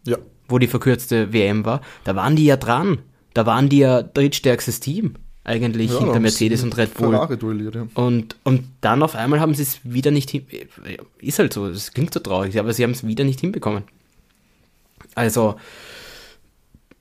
ja. 0.06 0.18
wo 0.46 0.58
die 0.58 0.66
verkürzte 0.66 1.32
WM 1.32 1.64
war, 1.64 1.80
da 2.04 2.16
waren 2.16 2.36
die 2.36 2.44
ja 2.44 2.56
dran. 2.56 2.98
Da 3.34 3.46
waren 3.46 3.68
die 3.68 3.78
ja 3.78 4.02
drittstärkstes 4.02 4.80
Team 4.80 5.16
eigentlich 5.44 5.92
ja, 5.92 5.98
hinter 6.00 6.20
Mercedes 6.20 6.62
und 6.62 6.76
Red 6.76 6.94
Bull. 6.94 7.36
Duelliert, 7.36 7.74
ja. 7.74 7.86
und, 7.94 8.36
und 8.44 8.64
dann 8.80 9.02
auf 9.02 9.14
einmal 9.14 9.40
haben 9.40 9.54
sie 9.54 9.62
es 9.62 9.80
wieder 9.84 10.10
nicht 10.10 10.30
hin. 10.30 10.46
Ist 11.18 11.38
halt 11.38 11.52
so, 11.52 11.66
es 11.66 11.92
klingt 11.92 12.14
so 12.14 12.20
traurig, 12.20 12.58
aber 12.58 12.72
sie 12.72 12.82
haben 12.82 12.92
es 12.92 13.06
wieder 13.06 13.24
nicht 13.24 13.40
hinbekommen. 13.40 13.84
Also, 15.14 15.56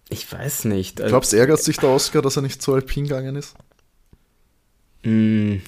ich 0.09 0.29
weiß 0.31 0.65
nicht. 0.65 0.99
Also, 0.99 1.11
Glaubst 1.11 1.33
du, 1.33 1.37
ärgert 1.37 1.61
sich 1.61 1.77
der 1.77 1.89
Oscar, 1.89 2.21
dass 2.21 2.35
er 2.35 2.41
nicht 2.41 2.61
zu 2.61 2.73
Alpin 2.73 3.05
gegangen 3.05 3.35
ist? 3.35 3.55
Mh, 5.03 5.09
hm, 5.09 5.61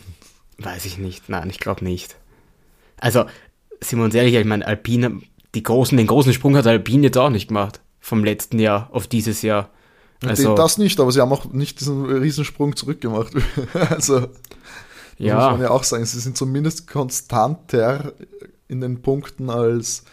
weiß 0.58 0.86
ich 0.86 0.98
nicht. 0.98 1.30
Nein, 1.30 1.50
ich 1.50 1.60
glaube 1.60 1.84
nicht. 1.84 2.18
Also, 2.98 3.26
sind 3.82 4.00
wir 4.00 4.06
uns 4.06 4.16
ehrlich, 4.16 4.36
ich 4.36 4.46
meine, 4.46 4.68
Alpine, 4.68 5.22
die 5.54 5.64
großen, 5.64 5.98
den 5.98 6.08
großen 6.08 6.34
Sprung 6.34 6.58
hat 6.58 6.68
Alpine 6.68 7.04
jetzt 7.04 7.18
auch 7.18 7.30
nicht 7.30 7.48
gemacht. 7.48 7.82
Vom 8.00 8.24
letzten 8.24 8.60
Jahr 8.60 8.90
auf 8.92 9.08
dieses 9.08 9.42
Jahr. 9.42 9.70
Also, 10.24 10.56
das 10.56 10.78
nicht, 10.78 11.00
aber 11.00 11.12
sie 11.12 11.22
haben 11.22 11.32
auch 11.32 11.52
nicht 11.52 11.80
diesen 11.80 12.06
Riesensprung 12.06 12.76
zurückgemacht. 12.76 13.34
also, 13.90 14.28
ja. 15.18 15.36
muss 15.36 15.52
man 15.52 15.62
ja 15.62 15.70
auch 15.72 15.84
sagen, 15.84 16.06
sie 16.06 16.20
sind 16.20 16.38
zumindest 16.38 16.88
konstanter 16.88 18.14
in 18.68 18.82
den 18.82 19.02
Punkten 19.02 19.50
als, 19.50 20.04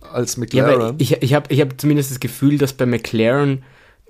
als 0.00 0.36
McLaren. 0.36 0.80
Ja, 0.80 0.94
ich 0.98 1.22
ich 1.22 1.34
habe 1.34 1.52
ich 1.52 1.60
hab 1.60 1.80
zumindest 1.80 2.10
das 2.10 2.20
Gefühl, 2.20 2.58
dass 2.58 2.72
bei 2.72 2.86
McLaren 2.86 3.62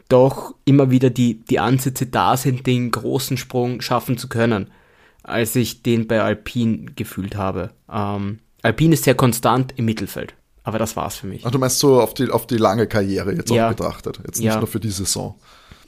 doch 0.08 0.54
immer 0.64 0.90
wieder 0.90 1.10
die, 1.10 1.44
die 1.44 1.58
Ansätze 1.58 2.06
da 2.06 2.36
sind, 2.36 2.66
den 2.66 2.90
großen 2.90 3.36
Sprung 3.36 3.80
schaffen 3.80 4.16
zu 4.16 4.28
können, 4.28 4.70
als 5.22 5.54
ich 5.54 5.82
den 5.82 6.06
bei 6.06 6.22
Alpine 6.22 6.86
gefühlt 6.96 7.36
habe. 7.36 7.70
Ähm, 7.92 8.38
Alpine 8.62 8.94
ist 8.94 9.04
sehr 9.04 9.14
konstant 9.14 9.74
im 9.76 9.84
Mittelfeld. 9.84 10.34
Aber 10.68 10.78
das 10.78 10.96
war's 10.96 11.16
für 11.16 11.26
mich. 11.26 11.46
Ach, 11.46 11.50
du 11.50 11.58
meinst 11.58 11.78
so 11.78 11.98
auf 11.98 12.12
die, 12.12 12.28
auf 12.28 12.46
die 12.46 12.58
lange 12.58 12.86
Karriere 12.86 13.32
jetzt 13.32 13.48
ja. 13.48 13.64
auch 13.64 13.70
betrachtet, 13.70 14.20
jetzt 14.26 14.36
nicht 14.36 14.48
ja. 14.48 14.58
nur 14.58 14.66
für 14.66 14.80
die 14.80 14.90
Saison. 14.90 15.34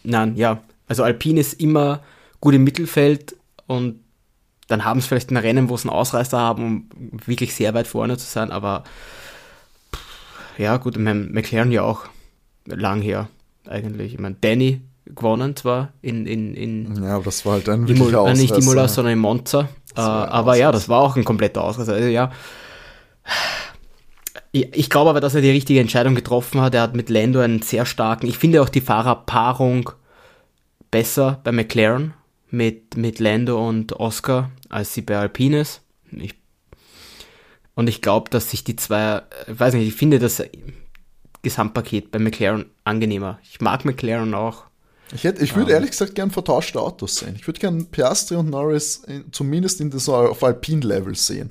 Nein, 0.04 0.36
ja. 0.36 0.62
Also 0.88 1.02
Alpine 1.02 1.38
ist 1.38 1.60
immer 1.60 2.00
gut 2.40 2.54
im 2.54 2.64
Mittelfeld 2.64 3.36
und 3.66 4.00
dann 4.68 4.86
haben 4.86 5.02
sie 5.02 5.08
vielleicht 5.08 5.30
ein 5.32 5.36
Rennen, 5.36 5.68
wo 5.68 5.76
sie 5.76 5.86
einen 5.86 5.98
Ausreißer 5.98 6.38
haben, 6.38 6.64
um 6.64 7.20
wirklich 7.26 7.54
sehr 7.54 7.74
weit 7.74 7.88
vorne 7.88 8.16
zu 8.16 8.24
sein, 8.24 8.50
aber 8.50 8.84
ja, 10.56 10.78
gut, 10.78 10.96
ich 10.96 11.02
McLaren 11.02 11.72
ja 11.72 11.82
auch 11.82 12.06
lang 12.64 13.02
her 13.02 13.28
eigentlich. 13.68 14.14
Ich 14.14 14.18
meine, 14.18 14.36
Danny 14.40 14.80
gewonnen 15.04 15.56
zwar 15.56 15.92
in, 16.00 16.24
in, 16.26 16.54
in 16.54 17.02
Ja, 17.02 17.16
aber 17.16 17.24
das 17.24 17.44
war 17.44 17.52
halt 17.52 17.68
ein 17.68 17.86
wirklicher 17.86 18.22
Imo, 18.22 18.32
Nicht 18.32 18.56
Imola, 18.56 18.88
sondern 18.88 19.12
in 19.12 19.18
Monza. 19.18 19.68
Äh, 19.94 20.00
aber 20.00 20.56
ja, 20.56 20.72
das 20.72 20.88
war 20.88 21.00
auch 21.00 21.16
ein 21.16 21.24
kompletter 21.24 21.62
Ausreißer. 21.62 21.92
Also 21.92 22.08
ja, 22.08 22.30
ich 24.52 24.90
glaube 24.90 25.10
aber, 25.10 25.20
dass 25.20 25.34
er 25.34 25.42
die 25.42 25.50
richtige 25.50 25.80
Entscheidung 25.80 26.14
getroffen 26.14 26.60
hat. 26.60 26.74
Er 26.74 26.82
hat 26.82 26.96
mit 26.96 27.08
Lando 27.08 27.40
einen 27.40 27.62
sehr 27.62 27.86
starken, 27.86 28.26
ich 28.26 28.38
finde 28.38 28.62
auch 28.62 28.68
die 28.68 28.80
Fahrerpaarung 28.80 29.90
besser 30.90 31.40
bei 31.44 31.52
McLaren 31.52 32.14
mit, 32.50 32.96
mit 32.96 33.20
Lando 33.20 33.66
und 33.66 33.92
Oscar, 33.92 34.50
als 34.68 34.92
sie 34.94 35.02
bei 35.02 35.16
Alpine 35.16 35.60
ist. 35.60 35.82
Ich, 36.10 36.34
und 37.74 37.88
ich 37.88 38.02
glaube, 38.02 38.30
dass 38.30 38.50
sich 38.50 38.64
die 38.64 38.76
zwei, 38.76 39.22
ich 39.46 39.58
weiß 39.58 39.74
nicht, 39.74 39.86
ich 39.86 39.94
finde 39.94 40.18
das 40.18 40.42
Gesamtpaket 41.42 42.10
bei 42.10 42.18
McLaren 42.18 42.66
angenehmer. 42.84 43.38
Ich 43.44 43.60
mag 43.60 43.84
McLaren 43.84 44.34
auch. 44.34 44.64
Ich, 45.14 45.24
hätte, 45.24 45.42
ich 45.42 45.54
würde 45.56 45.70
um, 45.70 45.72
ehrlich 45.72 45.90
gesagt 45.90 46.14
gern 46.14 46.30
vertauschte 46.30 46.80
Autos 46.80 47.16
sehen. 47.16 47.34
Ich 47.36 47.46
würde 47.46 47.60
gern 47.60 47.86
Piastri 47.86 48.36
und 48.36 48.50
Norris 48.50 49.02
in, 49.06 49.32
zumindest 49.32 49.80
in 49.80 49.90
das, 49.90 50.08
auf 50.08 50.42
Alpine-Level 50.42 51.14
sehen. 51.14 51.50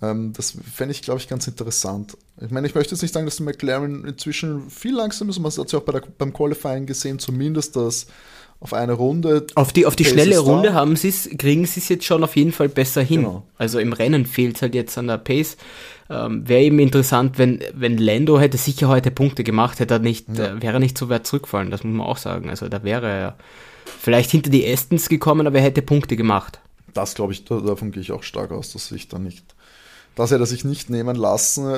Ähm, 0.00 0.32
das 0.32 0.56
fände 0.72 0.92
ich, 0.92 1.02
glaube 1.02 1.20
ich, 1.20 1.28
ganz 1.28 1.46
interessant. 1.46 2.16
Ich 2.40 2.50
meine, 2.50 2.66
ich 2.66 2.74
möchte 2.74 2.94
jetzt 2.94 3.02
nicht 3.02 3.12
sagen, 3.12 3.26
dass 3.26 3.36
die 3.36 3.42
McLaren 3.42 4.04
inzwischen 4.04 4.70
viel 4.70 4.94
langsamer 4.94 5.30
ist. 5.30 5.38
Man 5.38 5.50
hat 5.50 5.66
es 5.66 5.72
ja 5.72 5.78
auch 5.78 5.84
bei 5.84 5.92
der, 5.92 6.02
beim 6.18 6.32
Qualifying 6.32 6.86
gesehen, 6.86 7.18
zumindest 7.18 7.76
das 7.76 8.06
auf 8.60 8.72
eine 8.72 8.92
Runde. 8.92 9.46
Auf 9.54 9.72
die, 9.72 9.86
auf 9.86 9.96
die 9.96 10.04
schnelle 10.04 10.38
Runde 10.38 10.72
haben 10.72 10.96
sie's, 10.96 11.28
kriegen 11.38 11.64
sie 11.64 11.80
es 11.80 11.88
jetzt 11.88 12.04
schon 12.04 12.24
auf 12.24 12.36
jeden 12.36 12.52
Fall 12.52 12.68
besser 12.68 13.02
hin. 13.02 13.22
Genau. 13.22 13.44
Also 13.56 13.78
im 13.78 13.92
Rennen 13.92 14.26
fehlt 14.26 14.56
es 14.56 14.62
halt 14.62 14.74
jetzt 14.74 14.98
an 14.98 15.06
der 15.06 15.18
Pace. 15.18 15.56
Ähm, 16.10 16.48
wäre 16.48 16.62
eben 16.62 16.78
interessant, 16.78 17.38
wenn, 17.38 17.60
wenn 17.74 17.98
Lando 17.98 18.40
hätte 18.40 18.56
sicher 18.56 18.88
heute 18.88 19.10
Punkte 19.10 19.44
gemacht, 19.44 19.78
hätte 19.78 19.94
er 19.94 20.00
nicht, 20.00 20.26
ja. 20.28 20.56
äh, 20.56 20.62
wäre 20.62 20.74
er 20.74 20.80
nicht 20.80 20.96
so 20.96 21.08
weit 21.08 21.26
zurückfallen, 21.26 21.70
das 21.70 21.84
muss 21.84 21.94
man 21.94 22.06
auch 22.06 22.16
sagen. 22.16 22.48
Also 22.48 22.68
da 22.68 22.82
wäre 22.82 23.06
er 23.06 23.36
vielleicht 23.84 24.30
hinter 24.30 24.50
die 24.50 24.64
Estens 24.64 25.08
gekommen, 25.08 25.46
aber 25.46 25.58
er 25.58 25.64
hätte 25.64 25.82
Punkte 25.82 26.16
gemacht. 26.16 26.60
Das 26.94 27.14
glaube 27.14 27.34
ich, 27.34 27.44
davon 27.44 27.92
gehe 27.92 28.00
ich 28.00 28.10
auch 28.12 28.22
stark 28.22 28.50
aus, 28.50 28.72
dass 28.72 28.88
sich 28.88 29.08
da 29.08 29.18
nicht 29.18 29.44
das 30.18 30.30
hätte 30.30 30.42
er 30.42 30.46
sich 30.46 30.64
nicht 30.64 30.90
nehmen 30.90 31.16
lassen. 31.16 31.72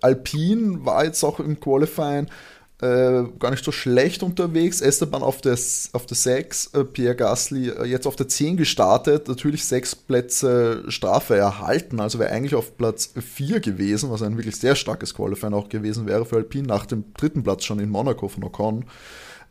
Alpine 0.00 0.84
war 0.84 1.04
jetzt 1.04 1.22
auch 1.22 1.38
im 1.38 1.60
Qualifying 1.60 2.28
äh, 2.80 3.24
gar 3.38 3.50
nicht 3.50 3.64
so 3.64 3.72
schlecht 3.72 4.22
unterwegs. 4.22 4.80
Esteban 4.80 5.22
auf 5.22 5.40
der, 5.40 5.56
auf 5.92 6.06
der 6.06 6.16
6, 6.16 6.74
äh, 6.74 6.84
Pierre 6.84 7.14
Gasly 7.14 7.68
äh, 7.68 7.84
jetzt 7.84 8.06
auf 8.06 8.16
der 8.16 8.28
10 8.28 8.56
gestartet, 8.56 9.28
natürlich 9.28 9.64
sechs 9.64 9.94
Plätze 9.94 10.82
Strafe 10.88 11.36
erhalten, 11.36 12.00
also 12.00 12.18
wäre 12.18 12.32
eigentlich 12.32 12.54
auf 12.54 12.76
Platz 12.76 13.12
4 13.18 13.60
gewesen, 13.60 14.10
was 14.10 14.22
ein 14.22 14.36
wirklich 14.36 14.56
sehr 14.56 14.74
starkes 14.74 15.14
Qualifying 15.14 15.54
auch 15.54 15.68
gewesen 15.68 16.06
wäre 16.06 16.24
für 16.24 16.36
Alpine, 16.36 16.66
nach 16.66 16.86
dem 16.86 17.04
dritten 17.16 17.42
Platz 17.42 17.64
schon 17.64 17.78
in 17.78 17.90
Monaco 17.90 18.28
von 18.28 18.44
Ocon. 18.44 18.86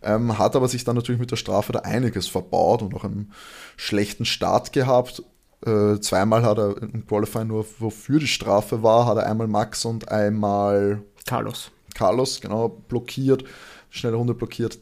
Ähm, 0.01 0.37
hat 0.37 0.57
aber 0.57 0.67
sich 0.67 0.83
dann 0.83 0.97
natürlich 0.97 1.21
mit 1.21 1.31
der 1.31 1.37
Strafe 1.37 1.71
da 1.71 1.79
einiges 1.79 2.27
verbaut 2.27 2.81
und 2.81 2.93
auch 2.93 3.05
einen 3.05 3.31
schlechten 3.77 4.25
Start 4.25 4.73
gehabt. 4.73 5.23
Äh, 5.65 5.99
zweimal 5.99 6.43
hat 6.43 6.57
er 6.57 6.81
im 6.81 7.05
Qualifying 7.07 7.47
nur, 7.47 7.65
wofür 7.79 8.19
die 8.19 8.27
Strafe 8.27 8.83
war, 8.83 9.05
hat 9.05 9.17
er 9.17 9.29
einmal 9.29 9.47
Max 9.47 9.85
und 9.85 10.09
einmal 10.11 11.03
Carlos. 11.25 11.71
Carlos, 11.93 12.41
genau, 12.41 12.69
blockiert, 12.69 13.43
schnelle 13.89 14.17
Runde 14.17 14.33
blockiert. 14.33 14.79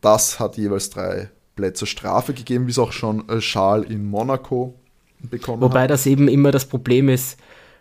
Das 0.00 0.40
hat 0.40 0.56
jeweils 0.56 0.90
drei 0.90 1.30
Plätze 1.54 1.86
Strafe 1.86 2.32
gegeben, 2.32 2.66
wie 2.66 2.70
es 2.70 2.78
auch 2.78 2.92
schon 2.92 3.28
äh, 3.28 3.40
Charles 3.40 3.90
in 3.90 4.06
Monaco 4.06 4.74
bekommen 5.20 5.60
Wobei 5.60 5.82
hat. 5.82 5.90
das 5.90 6.06
eben 6.06 6.28
immer 6.28 6.50
das 6.50 6.64
Problem 6.64 7.08
ist, 7.08 7.38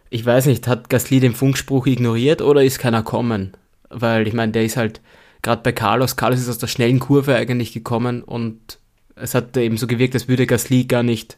ich 0.10 0.26
weiß 0.26 0.48
nicht, 0.48 0.68
hat 0.68 0.90
Gasly 0.90 1.22
den 1.22 1.34
Funkspruch 1.34 1.88
ignoriert 1.88 2.42
oder 2.42 2.64
ist 2.64 2.80
keiner 2.80 3.02
kommen? 3.02 3.54
Weil 3.90 4.28
ich 4.28 4.34
meine, 4.34 4.52
der 4.52 4.66
ist 4.66 4.76
halt 4.76 5.00
gerade 5.42 5.62
bei 5.64 5.72
Carlos, 5.72 6.18
Carlos 6.18 6.40
ist 6.42 6.50
aus 6.50 6.58
der 6.58 6.68
schnellen 6.68 7.00
Kurve 7.00 7.36
eigentlich 7.36 7.72
gekommen 7.72 8.24
und 8.24 8.78
es 9.16 9.36
hat 9.36 9.56
eben 9.56 9.78
so 9.78 9.88
gewirkt, 9.88 10.14
als 10.14 10.28
würde 10.28 10.48
Gasly 10.48 10.84
gar 10.84 11.04
nicht 11.04 11.38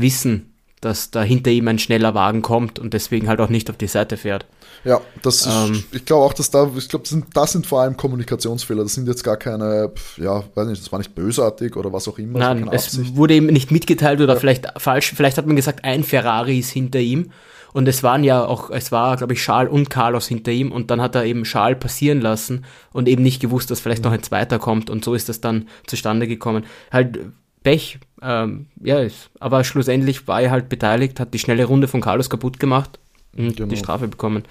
wissen, 0.00 0.54
dass 0.80 1.10
da 1.10 1.22
hinter 1.22 1.50
ihm 1.50 1.68
ein 1.68 1.78
schneller 1.78 2.14
Wagen 2.14 2.42
kommt 2.42 2.78
und 2.78 2.94
deswegen 2.94 3.28
halt 3.28 3.40
auch 3.40 3.48
nicht 3.48 3.68
auf 3.70 3.76
die 3.76 3.86
Seite 3.86 4.16
fährt. 4.16 4.46
Ja, 4.84 5.00
das 5.22 5.40
ist, 5.40 5.48
ähm, 5.48 5.82
ich 5.90 6.04
glaube 6.04 6.24
auch, 6.24 6.32
dass 6.32 6.50
da, 6.50 6.70
ich 6.76 6.88
glaube, 6.88 7.02
das 7.02 7.10
sind, 7.10 7.24
das 7.34 7.52
sind 7.52 7.66
vor 7.66 7.80
allem 7.80 7.96
Kommunikationsfehler. 7.96 8.84
Das 8.84 8.94
sind 8.94 9.08
jetzt 9.08 9.24
gar 9.24 9.36
keine, 9.36 9.90
ja, 10.16 10.44
weiß 10.54 10.68
nicht, 10.68 10.80
das 10.80 10.92
war 10.92 10.98
nicht 10.98 11.14
bösartig 11.14 11.76
oder 11.76 11.92
was 11.92 12.06
auch 12.06 12.18
immer. 12.18 12.38
Nein, 12.38 12.68
es 12.70 12.86
Absicht. 12.86 13.16
wurde 13.16 13.34
ihm 13.34 13.46
nicht 13.46 13.72
mitgeteilt 13.72 14.20
oder 14.20 14.34
ja. 14.34 14.40
vielleicht 14.40 14.66
falsch, 14.76 15.12
vielleicht 15.16 15.36
hat 15.36 15.46
man 15.46 15.56
gesagt, 15.56 15.84
ein 15.84 16.04
Ferrari 16.04 16.60
ist 16.60 16.70
hinter 16.70 17.00
ihm 17.00 17.32
und 17.72 17.88
es 17.88 18.02
waren 18.02 18.22
ja 18.22 18.44
auch, 18.44 18.70
es 18.70 18.92
war, 18.92 19.16
glaube 19.16 19.32
ich, 19.32 19.40
Charles 19.40 19.72
und 19.72 19.90
Carlos 19.90 20.28
hinter 20.28 20.52
ihm 20.52 20.70
und 20.70 20.90
dann 20.90 21.00
hat 21.00 21.14
er 21.16 21.24
eben 21.24 21.42
Charles 21.42 21.80
passieren 21.80 22.20
lassen 22.20 22.64
und 22.92 23.08
eben 23.08 23.22
nicht 23.22 23.40
gewusst, 23.40 23.70
dass 23.70 23.80
vielleicht 23.80 24.04
noch 24.04 24.12
ein 24.12 24.22
zweiter 24.22 24.58
kommt 24.58 24.90
und 24.90 25.04
so 25.04 25.14
ist 25.14 25.28
das 25.28 25.40
dann 25.40 25.68
zustande 25.86 26.28
gekommen. 26.28 26.64
Halt 26.92 27.18
Pech, 27.62 27.98
ähm, 28.22 28.66
ja, 28.82 29.00
ist, 29.00 29.30
aber 29.40 29.64
schlussendlich 29.64 30.26
war 30.28 30.40
er 30.40 30.50
halt 30.50 30.68
beteiligt, 30.68 31.20
hat 31.20 31.34
die 31.34 31.38
schnelle 31.38 31.64
Runde 31.64 31.88
von 31.88 32.00
Carlos 32.00 32.30
kaputt 32.30 32.58
gemacht 32.58 32.98
und 33.36 33.56
genau. 33.56 33.68
die 33.68 33.76
Strafe 33.76 34.08
bekommen. 34.08 34.44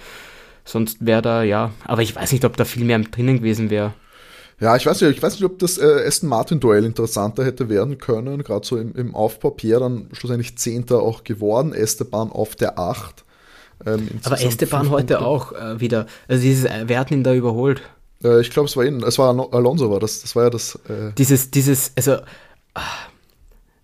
Sonst 0.66 1.06
wäre 1.06 1.22
da, 1.22 1.44
ja, 1.44 1.72
aber 1.86 2.02
ich 2.02 2.16
weiß 2.16 2.32
nicht, 2.32 2.44
ob 2.44 2.58
da 2.58 2.66
viel 2.66 2.84
mehr 2.84 3.00
drinnen 3.00 3.38
gewesen 3.38 3.70
wäre. 3.70 3.94
Ja, 4.60 4.76
ich 4.76 4.86
weiß 4.86 5.02
nicht, 5.02 5.18
ich 5.18 5.22
weiß 5.22 5.34
nicht, 5.34 5.44
ob 5.44 5.60
das 5.60 5.78
äh, 5.78 6.04
Aston 6.06 6.30
Martin 6.30 6.60
Duell 6.60 6.84
interessanter 6.84 7.46
hätte 7.46 7.70
werden 7.70 8.00
können, 8.00 8.44
gerade 8.44 8.66
so 8.66 8.78
im, 8.78 8.96
im 8.96 9.14
Aufbau. 9.14 9.52
Pierre 9.52 9.82
dann 9.82 10.10
schlussendlich 10.14 10.58
Zehnter 10.58 11.00
auch 11.00 11.24
geworden, 11.24 11.74
Esteban 11.74 12.32
auf 12.32 12.56
der 12.56 12.80
Acht. 12.80 13.24
Ähm, 13.86 14.10
aber 14.24 14.42
Esteban 14.42 14.90
heute 14.90 15.22
auch 15.22 15.52
äh, 15.52 15.80
wieder, 15.80 16.08
also 16.28 16.42
dieses, 16.42 16.66
äh, 16.66 16.86
wer 16.88 17.00
hat 17.00 17.12
ihn 17.12 17.24
da 17.24 17.36
überholt? 17.36 17.82
Äh, 18.24 18.42
ich 18.42 18.50
glaube, 18.50 18.68
es 18.68 18.76
war 18.76 18.84
ihn, 18.84 19.04
es 19.04 19.20
war 19.20 19.30
Alonso, 19.54 19.92
war 19.92 20.00
das, 20.00 20.22
das 20.22 20.36
war 20.36 20.46
ja 20.46 20.50
das. 20.50 20.76
Äh, 20.90 21.14
dieses, 21.16 21.52
dieses, 21.52 21.92
also 21.96 22.18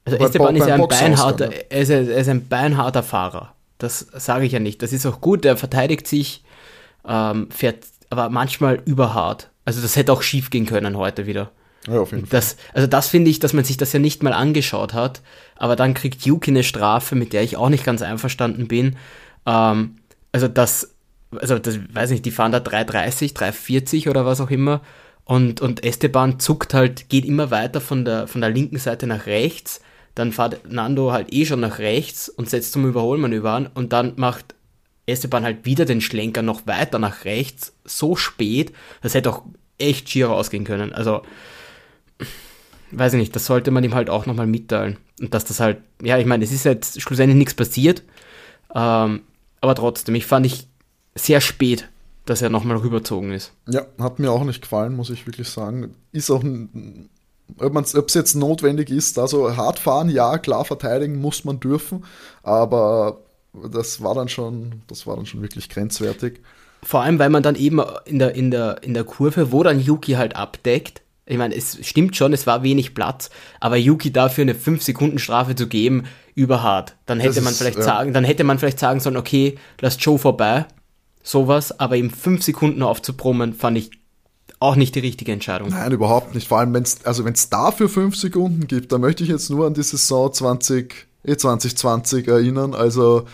also 0.05 0.17
Esteban 0.17 0.55
ist 0.55 0.67
ja 0.67 0.75
ein 0.75 0.87
beinharter, 0.87 1.49
er 1.69 1.81
ist, 1.81 1.89
er 1.89 2.01
ist 2.01 2.27
ein 2.27 2.47
beinharter 2.47 3.03
Fahrer. 3.03 3.53
Das 3.77 3.99
sage 3.99 4.45
ich 4.45 4.51
ja 4.51 4.59
nicht. 4.59 4.81
Das 4.81 4.93
ist 4.93 5.05
auch 5.05 5.21
gut, 5.21 5.45
er 5.45 5.57
verteidigt 5.57 6.07
sich, 6.07 6.43
ähm, 7.07 7.49
fährt 7.51 7.85
aber 8.09 8.29
manchmal 8.29 8.81
überhart. 8.85 9.49
Also 9.65 9.81
das 9.81 9.95
hätte 9.95 10.13
auch 10.13 10.21
schief 10.21 10.49
gehen 10.49 10.65
können 10.65 10.97
heute 10.97 11.25
wieder. 11.25 11.51
Ja, 11.87 11.99
auf 11.99 12.11
jeden 12.11 12.29
das, 12.29 12.53
Fall. 12.53 12.63
Also 12.73 12.87
das 12.87 13.07
finde 13.09 13.29
ich, 13.29 13.39
dass 13.39 13.53
man 13.53 13.63
sich 13.63 13.77
das 13.77 13.91
ja 13.93 13.99
nicht 13.99 14.23
mal 14.23 14.33
angeschaut 14.33 14.93
hat, 14.93 15.21
aber 15.55 15.75
dann 15.75 15.93
kriegt 15.93 16.25
Yuki 16.25 16.51
eine 16.51 16.63
Strafe, 16.63 17.15
mit 17.15 17.33
der 17.33 17.43
ich 17.43 17.57
auch 17.57 17.69
nicht 17.69 17.83
ganz 17.83 18.01
einverstanden 18.01 18.67
bin. 18.67 18.95
Ähm, 19.45 19.97
also 20.31 20.47
das, 20.47 20.95
also 21.35 21.59
das, 21.59 21.79
weiß 21.93 22.11
nicht, 22.11 22.25
die 22.25 22.31
fahren 22.31 22.51
da 22.51 22.59
330, 22.59 23.33
340 23.33 24.09
oder 24.09 24.25
was 24.25 24.39
auch 24.41 24.51
immer 24.51 24.81
und, 25.25 25.61
und 25.61 25.83
Esteban 25.83 26.39
zuckt 26.39 26.73
halt, 26.73 27.09
geht 27.09 27.25
immer 27.25 27.49
weiter 27.51 27.79
von 27.79 28.03
der, 28.05 28.27
von 28.27 28.41
der 28.41 28.49
linken 28.49 28.77
Seite 28.77 29.07
nach 29.07 29.25
rechts. 29.25 29.81
Dann 30.15 30.31
fährt 30.31 30.71
Nando 30.71 31.11
halt 31.11 31.33
eh 31.33 31.45
schon 31.45 31.61
nach 31.61 31.79
rechts 31.79 32.29
und 32.29 32.49
setzt 32.49 32.73
zum 32.73 32.85
Überholmanöver 32.85 33.51
an. 33.51 33.69
Und 33.73 33.93
dann 33.93 34.13
macht 34.17 34.53
Esteban 35.05 35.43
halt 35.43 35.65
wieder 35.65 35.85
den 35.85 36.01
Schlenker 36.01 36.41
noch 36.41 36.67
weiter 36.67 36.99
nach 36.99 37.25
rechts. 37.25 37.73
So 37.85 38.15
spät. 38.15 38.73
Das 39.01 39.13
hätte 39.13 39.29
auch 39.31 39.43
echt 39.77 40.09
schier 40.09 40.29
ausgehen 40.29 40.65
können. 40.65 40.93
Also, 40.93 41.23
weiß 42.91 43.13
ich 43.13 43.19
nicht, 43.19 43.35
das 43.35 43.45
sollte 43.45 43.71
man 43.71 43.83
ihm 43.83 43.95
halt 43.95 44.09
auch 44.09 44.25
nochmal 44.25 44.47
mitteilen. 44.47 44.97
Und 45.21 45.33
dass 45.33 45.45
das 45.45 45.61
halt, 45.61 45.77
ja, 46.01 46.17
ich 46.17 46.25
meine, 46.25 46.43
es 46.43 46.51
ist 46.51 46.65
jetzt 46.65 47.01
schlussendlich 47.01 47.37
nichts 47.37 47.53
passiert. 47.53 48.03
Ähm, 48.75 49.21
aber 49.61 49.75
trotzdem, 49.75 50.15
ich 50.15 50.25
fand 50.25 50.45
ich 50.45 50.67
sehr 51.15 51.39
spät 51.39 51.87
dass 52.25 52.41
er 52.41 52.49
nochmal 52.49 52.77
rüberzogen 52.77 53.31
ist. 53.31 53.51
Ja, 53.67 53.85
hat 53.99 54.19
mir 54.19 54.31
auch 54.31 54.43
nicht 54.43 54.61
gefallen, 54.61 54.95
muss 54.95 55.09
ich 55.09 55.25
wirklich 55.25 55.49
sagen. 55.49 55.95
Ist 56.11 56.29
auch 56.29 56.43
ein, 56.43 57.09
ob 57.57 57.75
es 58.07 58.13
jetzt 58.13 58.35
notwendig 58.35 58.89
ist, 58.89 59.19
also 59.19 59.55
hart 59.55 59.79
fahren, 59.79 60.09
ja, 60.09 60.37
klar 60.37 60.65
verteidigen 60.65 61.19
muss 61.19 61.43
man 61.43 61.59
dürfen, 61.59 62.05
aber 62.41 63.19
das 63.71 64.01
war 64.01 64.15
dann 64.15 64.29
schon, 64.29 64.81
das 64.87 65.05
war 65.05 65.15
dann 65.15 65.25
schon 65.25 65.41
wirklich 65.41 65.69
grenzwertig. 65.69 66.39
Vor 66.81 67.01
allem, 67.01 67.19
weil 67.19 67.29
man 67.29 67.43
dann 67.43 67.55
eben 67.55 67.81
in 68.05 68.19
der, 68.19 68.35
in 68.35 68.51
der, 68.51 68.83
in 68.83 68.93
der 68.93 69.03
Kurve, 69.03 69.51
wo 69.51 69.63
dann 69.63 69.79
Yuki 69.79 70.13
halt 70.13 70.35
abdeckt, 70.35 71.01
ich 71.25 71.37
meine, 71.37 71.55
es 71.55 71.77
stimmt 71.87 72.17
schon, 72.17 72.33
es 72.33 72.45
war 72.47 72.63
wenig 72.63 72.93
Platz, 72.93 73.29
aber 73.61 73.77
Yuki 73.77 74.11
dafür 74.11 74.41
eine 74.41 74.53
5-Sekunden-Strafe 74.53 75.55
zu 75.55 75.67
geben, 75.67 76.03
überhart. 76.35 76.95
Dann 77.05 77.21
hätte 77.21 77.35
das 77.35 77.43
man 77.43 77.53
vielleicht 77.53 77.77
ja. 77.77 77.83
sagen, 77.83 78.13
dann 78.13 78.25
hätte 78.25 78.43
man 78.43 78.59
vielleicht 78.59 78.79
sagen 78.79 78.99
sollen, 78.99 79.15
okay, 79.15 79.57
lass 79.79 79.97
Joe 79.99 80.17
vorbei, 80.17 80.65
sowas, 81.23 81.79
aber 81.79 81.95
ihm 81.95 82.11
fünf 82.11 82.43
Sekunden 82.43 82.83
aufzubrummen, 82.83 83.53
fand 83.53 83.77
ich 83.77 83.91
auch 84.59 84.75
nicht 84.75 84.95
die 84.95 84.99
richtige 84.99 85.31
Entscheidung. 85.31 85.69
Nein, 85.69 85.91
überhaupt 85.91 86.35
nicht. 86.35 86.47
Vor 86.47 86.59
allem, 86.59 86.73
wenn 86.73 86.83
es 86.83 87.05
also 87.05 87.25
wenn's 87.25 87.49
dafür 87.49 87.89
fünf 87.89 88.15
Sekunden 88.15 88.67
gibt, 88.67 88.91
dann 88.91 89.01
möchte 89.01 89.23
ich 89.23 89.29
jetzt 89.29 89.49
nur 89.49 89.67
an 89.67 89.73
die 89.73 89.83
Saison 89.83 90.31
20, 90.31 91.07
eh 91.25 91.35
2020 91.35 92.27
erinnern. 92.27 92.73
Also 92.73 93.25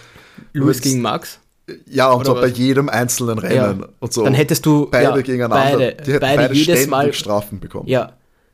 Louis 0.53 0.81
gegen 0.81 1.01
Max? 1.01 1.39
Ja, 1.85 2.11
und 2.11 2.25
zwar 2.25 2.35
bei 2.35 2.47
jedem 2.47 2.89
einzelnen 2.89 3.37
Rennen 3.37 3.81
ja. 3.81 3.87
und 3.99 4.11
so. 4.11 4.23
Dann 4.23 4.33
hättest 4.33 4.65
du 4.65 4.87
beide 4.89 5.03
ja, 5.03 5.15
gegeneinander. 5.17 5.77
Beide, 5.77 6.03
die 6.03 6.11
hätten 6.13 6.21
beide, 6.21 6.41
beide 6.41 6.53
jedes 6.55 6.87
Mal 6.87 7.13
Strafen 7.13 7.59
bekommen. 7.59 7.87
Ja, 7.87 8.13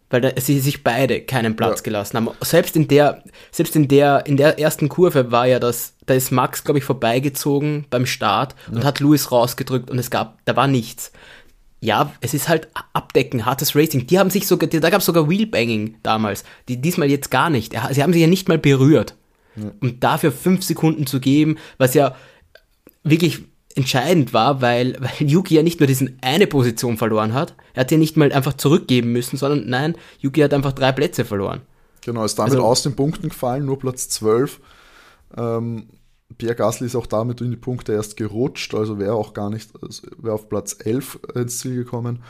weil 0.10 0.22
da, 0.22 0.32
sie 0.40 0.60
sich 0.60 0.84
beide 0.84 1.22
keinen 1.22 1.56
Platz 1.56 1.80
ja. 1.80 1.84
gelassen 1.84 2.18
haben. 2.18 2.30
Selbst 2.42 2.76
in 2.76 2.88
der, 2.88 3.24
selbst 3.52 3.76
in 3.76 3.88
der, 3.88 4.26
in 4.26 4.38
der 4.38 4.60
ersten 4.60 4.90
Kurve 4.90 5.32
war 5.32 5.48
ja 5.48 5.60
das, 5.60 5.94
da 6.06 6.14
ist 6.14 6.32
Max, 6.32 6.64
glaube 6.64 6.80
ich, 6.80 6.84
vorbeigezogen 6.84 7.86
beim 7.90 8.06
Start 8.06 8.56
ja. 8.68 8.78
und 8.78 8.84
hat 8.84 9.00
Louis 9.00 9.32
rausgedrückt 9.32 9.90
und 9.90 10.00
es 10.00 10.12
gab, 10.12 10.40
da 10.46 10.56
war 10.56 10.68
nichts. 10.68 11.12
Ja, 11.82 12.14
es 12.22 12.34
ist 12.34 12.50
halt 12.50 12.68
Abdecken, 12.94 13.46
hartes 13.46 13.76
Racing. 13.76 14.08
Die 14.08 14.18
haben 14.18 14.30
sich 14.30 14.48
sogar, 14.48 14.70
da 14.70 14.90
gab 14.90 15.02
es 15.02 15.06
sogar 15.06 15.30
Wheelbanging 15.30 15.98
damals. 16.02 16.44
Die, 16.68 16.82
diesmal 16.82 17.10
jetzt 17.10 17.30
gar 17.30 17.50
nicht. 17.50 17.74
Sie 17.92 18.02
haben 18.02 18.14
sich 18.14 18.22
ja 18.22 18.28
nicht 18.28 18.48
mal 18.48 18.58
berührt. 18.58 19.16
Ja. 19.56 19.72
Um 19.82 20.00
dafür 20.00 20.32
fünf 20.32 20.64
Sekunden 20.64 21.06
zu 21.06 21.20
geben, 21.20 21.58
was 21.78 21.94
ja 21.94 22.16
wirklich 23.04 23.44
entscheidend 23.76 24.34
war, 24.34 24.62
weil, 24.62 24.96
weil 25.00 25.30
Yuki 25.30 25.56
ja 25.56 25.64
nicht 25.64 25.80
nur 25.80 25.88
diesen 25.88 26.18
eine 26.22 26.48
Position 26.48 26.98
verloren 26.98 27.34
hat, 27.34 27.56
er 27.74 27.82
hat 27.82 27.92
ja 27.92 27.98
nicht 27.98 28.18
mal 28.18 28.32
einfach 28.32 28.54
zurückgeben 28.54 29.12
müssen, 29.12 29.38
sondern 29.38 29.70
nein, 29.70 29.96
Yuki 30.20 30.42
hat 30.42 30.54
einfach 30.54 30.74
drei 30.74 30.92
Plätze 30.92 31.26
verloren. 31.26 31.62
Genau, 32.02 32.24
ist 32.24 32.38
damit 32.38 32.54
also, 32.54 32.66
aus 32.66 32.84
den 32.84 32.96
Punkten 32.96 33.30
gefallen, 33.30 33.66
nur 33.66 33.80
Platz 33.80 34.10
12. 34.10 34.60
Ähm, 35.38 35.88
Pierre 36.38 36.56
Gasly 36.56 36.88
ist 36.88 36.96
auch 36.96 37.08
damit 37.08 37.42
in 37.42 37.52
die 37.52 37.58
Punkte 37.58 37.94
erst 37.94 38.18
gerutscht, 38.18 38.74
also 38.74 39.00
wäre 39.00 39.14
auch 39.14 39.34
gar 39.34 39.50
nicht, 39.50 39.72
wäre 40.18 40.34
auf 40.34 40.50
Platz 40.50 40.76
11 40.84 41.20
ins 41.36 41.60
Ziel 41.60 41.76
gekommen. 41.76 42.24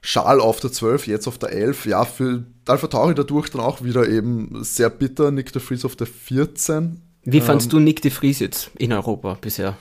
Schal 0.00 0.40
auf 0.40 0.60
der 0.60 0.70
12, 0.70 1.06
jetzt 1.06 1.26
auf 1.26 1.38
der 1.38 1.52
11. 1.52 1.86
Ja, 1.86 2.04
für 2.04 2.44
Alpha 2.66 2.88
Tauri 2.88 3.14
dadurch 3.14 3.48
dann 3.48 3.62
auch 3.62 3.82
wieder 3.82 4.06
eben 4.06 4.62
sehr 4.62 4.90
bitter. 4.90 5.30
Nick 5.30 5.52
de 5.52 5.62
Vries 5.62 5.84
auf 5.86 5.96
der 5.96 6.06
14. 6.06 7.00
Wie 7.24 7.40
fandst 7.40 7.68
ähm, 7.68 7.70
du 7.70 7.80
Nick 7.80 8.02
de 8.02 8.10
Vries 8.10 8.38
jetzt 8.38 8.70
in 8.76 8.92
Europa 8.92 9.38
bisher? 9.40 9.78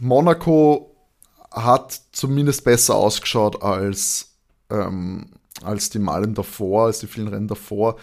Monaco 0.00 0.94
hat 1.50 2.00
zumindest 2.12 2.64
besser 2.64 2.94
ausgeschaut 2.94 3.62
als, 3.62 4.32
ähm, 4.70 5.26
als 5.62 5.90
die 5.90 5.98
Malen 5.98 6.34
davor, 6.34 6.86
als 6.86 7.00
die 7.00 7.06
vielen 7.06 7.28
Rennen 7.28 7.48
davor. 7.48 7.96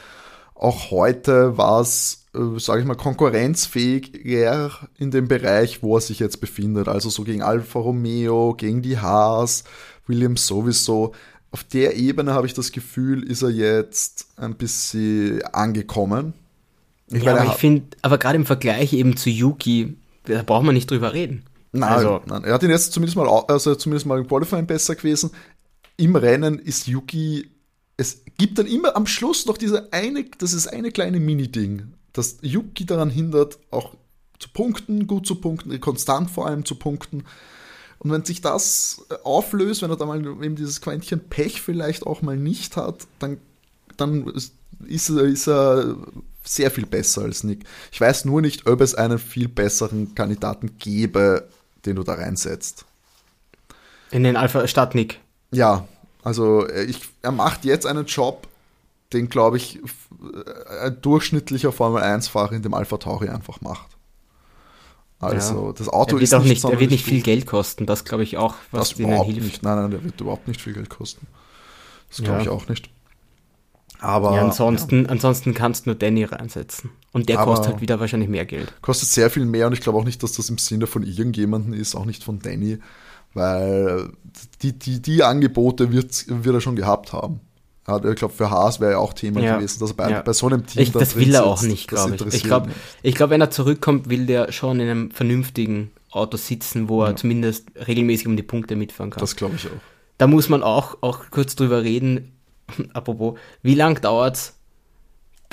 Auch 0.56 0.90
heute 0.90 1.58
war 1.58 1.82
es, 1.82 2.26
äh, 2.34 2.60
sage 2.60 2.82
ich 2.82 2.88
mal, 2.88 2.96
konkurrenzfähiger 2.96 4.72
in 4.98 5.12
dem 5.12 5.28
Bereich, 5.28 5.84
wo 5.84 5.98
er 5.98 6.02
sich 6.02 6.20
jetzt 6.20 6.40
befindet. 6.40 6.88
Also 6.88 7.10
so 7.10 7.24
gegen 7.24 7.42
Alfa 7.42 7.80
Romeo, 7.80 8.56
gegen 8.58 8.82
die 8.82 8.98
Haas, 8.98 9.66
Williams 10.08 10.48
sowieso. 10.48 11.14
Auf 11.52 11.64
der 11.66 11.96
Ebene 11.96 12.34
habe 12.34 12.48
ich 12.48 12.54
das 12.54 12.72
Gefühl, 12.72 13.24
ist 13.24 13.42
er 13.42 13.50
jetzt 13.50 14.28
ein 14.38 14.56
bisschen 14.56 15.42
angekommen. 15.54 16.34
Ich 17.08 17.24
ja, 17.24 17.34
meine, 17.34 17.42
aber 17.42 17.52
ich 17.52 17.60
finde, 17.60 17.86
aber 18.02 18.18
gerade 18.18 18.36
im 18.36 18.46
Vergleich 18.46 18.94
eben 18.94 19.16
zu 19.16 19.30
Yuki, 19.30 19.96
da 20.26 20.42
braucht 20.42 20.66
man 20.66 20.74
nicht 20.74 20.90
drüber 20.90 21.14
reden. 21.14 21.44
Nein, 21.76 21.92
also, 21.92 22.22
nein, 22.26 22.44
er 22.44 22.54
hat 22.54 22.64
ihn 22.64 22.70
jetzt 22.70 22.94
zumindest 22.94 23.18
mal, 23.18 23.28
also 23.28 23.76
zumindest 23.76 24.06
mal 24.06 24.20
im 24.20 24.28
Qualifying 24.28 24.66
besser 24.66 24.96
gewesen. 24.96 25.32
Im 25.98 26.16
Rennen 26.16 26.60
ist 26.60 26.88
Yuki, 26.88 27.50
es 27.98 28.24
gibt 28.38 28.60
dann 28.60 28.68
immer 28.68 28.96
am 28.96 29.08
Schluss 29.08 29.46
noch 29.46 29.58
diese 29.58 29.92
eine, 29.92 30.26
das 30.38 30.54
ist 30.54 30.68
eine 30.68 30.92
kleine 30.92 31.20
Mini-Ding, 31.20 31.94
das 32.14 32.38
Yuki 32.42 32.86
daran 32.86 33.10
hindert, 33.10 33.60
auch 33.72 33.94
zu 34.40 34.50
punkten, 34.50 35.08
gut 35.08 35.28
zu 35.28 35.36
punkten, 35.36 35.80
konstant 35.80 36.30
vor 36.30 36.48
allem 36.48 36.66
zu 36.66 36.76
punkten. 36.76 37.24
Und 38.00 38.12
wenn 38.12 38.26
sich 38.26 38.42
das 38.42 39.06
auflöst, 39.24 39.82
wenn 39.82 39.90
er 39.90 39.98
da 39.98 40.06
mal 40.06 40.20
eben 40.20 40.56
dieses 40.56 40.82
Quäntchen 40.82 41.22
Pech 41.30 41.62
vielleicht 41.62 42.06
auch 42.06 42.22
mal 42.22 42.38
nicht 42.38 42.76
hat, 42.76 43.08
dann, 43.20 43.38
dann 43.98 44.28
ist, 44.28 44.54
ist, 44.86 45.10
er, 45.10 45.24
ist 45.24 45.48
er 45.48 45.96
sehr 46.44 46.72
viel 46.72 46.86
besser 46.86 47.24
als 47.24 47.44
Nick. 47.44 47.64
Ich 47.92 48.00
weiß 48.00 48.26
nur 48.26 48.42
nicht, 48.42 48.68
ob 48.68 48.82
es 48.82 48.96
einen 48.96 49.18
viel 49.18 49.48
besseren 49.48 50.14
Kandidaten 50.16 50.78
gäbe, 50.78 51.48
den 51.86 51.96
du 51.96 52.04
da 52.04 52.14
reinsetzt. 52.14 52.86
In 54.12 54.24
den 54.24 54.38
Alpha 54.38 54.68
statt 54.68 54.96
Nick. 54.96 55.20
Ja, 55.52 55.88
also 56.24 56.68
äh, 56.68 56.84
ich, 56.86 57.02
er 57.22 57.32
macht 57.32 57.66
jetzt 57.66 57.86
einen 57.86 58.06
Job, 58.06 58.48
den 59.14 59.30
glaube 59.30 59.58
ich 59.58 59.80
ein 60.82 61.02
durchschnittlicher 61.02 61.72
Formel 61.72 62.02
1-Fahrer 62.02 62.54
in 62.54 62.62
dem 62.62 62.74
Alpha 62.74 62.98
Tauri 62.98 63.30
einfach 63.30 63.62
macht. 63.62 63.96
Also 65.20 65.68
ja. 65.68 65.74
das 65.74 65.88
Auto 65.88 66.18
er 66.18 66.22
ist 66.22 66.34
nicht, 66.34 66.46
nicht 66.46 66.64
Er 66.66 66.80
wird 66.80 66.92
nicht 66.92 67.06
viel 67.06 67.22
Geld 67.22 67.46
kosten, 67.46 67.86
das 67.86 68.04
glaube 68.04 68.24
ich 68.24 68.38
auch, 68.38 68.56
was 68.72 68.90
das 68.90 69.00
ihnen 69.00 69.24
hilft. 69.24 69.42
Nicht. 69.42 69.64
Nein, 69.64 69.78
nein, 69.78 69.92
der 69.92 70.04
wird 70.04 70.20
überhaupt 70.20 70.48
nicht 70.48 70.62
viel 70.62 70.74
Geld 70.74 70.90
kosten. 70.90 71.28
Das 72.10 72.18
glaube 72.18 72.40
ja. 72.40 72.44
ich 72.44 72.50
auch 72.50 72.68
nicht. 72.68 72.90
Aber 74.00 74.36
ja, 74.36 74.44
ansonsten, 74.44 75.08
ansonsten 75.08 75.54
kannst 75.54 75.86
du 75.86 75.92
nur 75.92 75.96
Danny 75.98 76.26
reinsetzen. 76.26 76.92
Und 77.16 77.30
der 77.30 77.40
Aber- 77.40 77.52
kostet 77.54 77.72
halt 77.72 77.82
wieder 77.82 78.00
wahrscheinlich 78.02 78.28
mehr 78.30 78.46
Geld. 78.46 78.74
Kostet 78.82 79.08
sehr 79.08 79.30
viel 79.30 79.46
mehr 79.46 79.68
und 79.68 79.74
ich 79.74 79.80
glaube 79.80 79.98
auch 79.98 80.04
nicht, 80.04 80.22
dass 80.22 80.34
das 80.34 80.50
im 80.50 80.58
Sinne 80.58 80.86
von 80.86 81.02
irgendjemandem 81.04 81.74
ist, 81.74 81.96
auch 81.96 82.04
nicht 82.06 82.24
von 82.26 82.40
Danny, 82.40 82.80
weil 83.34 84.10
die, 84.62 84.74
die, 84.74 85.02
die 85.02 85.24
Angebote 85.24 85.92
wird, 85.92 86.26
wird 86.28 86.56
er 86.56 86.62
schon 86.62 86.76
gehabt 86.76 87.14
haben. 87.14 87.40
Ja, 87.88 88.04
ich 88.04 88.16
glaube, 88.16 88.34
für 88.34 88.50
Haas 88.50 88.80
wäre 88.80 88.94
ja 88.94 88.98
auch 88.98 89.14
Thema 89.14 89.40
Ja. 89.42 89.58
gewesen, 89.58 89.80
dass 89.80 89.92
er 89.92 89.96
bei, 89.96 90.10
Ja. 90.10 90.22
bei 90.22 90.34
so 90.34 90.48
einem 90.48 90.66
Team 90.66 90.82
Ich, 90.82 90.92
da 90.92 91.00
das 91.00 91.16
will 91.16 91.30
er 91.34 91.44
sitzt. 91.44 91.44
auch 91.46 91.62
nicht, 91.62 91.88
glaube 91.88 92.16
ich. 92.16 92.34
Ich 92.34 92.44
glaube, 92.44 92.72
glaub, 93.04 93.30
wenn 93.30 93.42
er 93.42 93.52
zurückkommt, 93.52 94.10
will 94.10 94.26
der 94.26 94.52
schon 94.52 94.80
in 94.80 94.90
einem 94.90 95.12
vernünftigen 95.12 95.92
Auto 96.12 96.36
sitzen, 96.38 96.90
wo 96.90 97.04
er 97.04 97.16
zumindest 97.16 97.68
regelmäßig 97.88 98.28
um 98.28 98.36
die 98.38 98.44
Punkte 98.44 98.76
mitfahren 98.76 99.12
kann. 99.12 99.20
Das 99.22 99.36
glaube 99.36 99.56
ich 99.56 99.68
auch. 99.68 99.72
da 100.18 100.28
muss 100.28 100.50
man 100.50 100.64
auch, 100.64 100.98
auch 101.02 101.30
kurz 101.32 101.56
drüber 101.56 101.84
reden. 101.84 102.32
Apropos, 102.94 103.38
wie 103.62 103.76
lang 103.76 104.02
dauert's, 104.02 104.56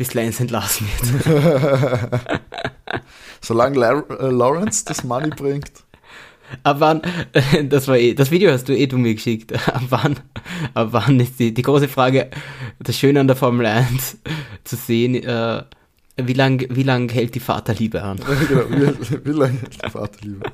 bis 0.03 0.15
Lance 0.15 0.43
entlassen 0.43 0.89
wird? 0.89 2.21
Solange 3.41 3.79
Lar 3.79 4.05
äh, 4.11 4.31
Lawrence 4.31 4.85
das 4.85 5.05
Money 5.05 5.31
bringt. 5.31 5.71
ab 6.65 6.81
wann, 6.81 7.03
das 7.69 7.87
war 7.87 7.97
eh, 7.97 8.13
das 8.13 8.33
Video 8.33 8.51
hast 8.51 8.69
du 8.69 8.77
eh 8.77 8.89
du 8.89 8.99
mir 8.99 9.15
geschickt. 9.15 9.53
Ab 9.69 9.85
wann, 9.91 10.17
ab 10.75 10.89
wann 10.91 11.21
ist 11.21 11.39
die, 11.39 11.55
die 11.55 11.63
große 11.63 11.87
Frage, 11.87 12.31
das 12.81 12.99
Schöne 12.99 13.21
an 13.21 13.29
der 13.29 13.37
Formel 13.37 13.65
1 13.65 14.19
zu 14.65 14.75
sehen, 14.75 15.15
äh, 15.15 15.63
wie 16.17 16.33
lang, 16.33 16.67
wie 16.69 16.83
lang 16.83 17.09
hält 17.09 17.37
die 17.37 17.41
Vaterliebe 17.41 18.03
an? 18.03 18.19
genau, 18.49 18.65
wie, 18.71 19.25
wie 19.25 19.31
lange 19.31 19.59
die 19.59 19.89
Vaterliebe? 19.91 20.51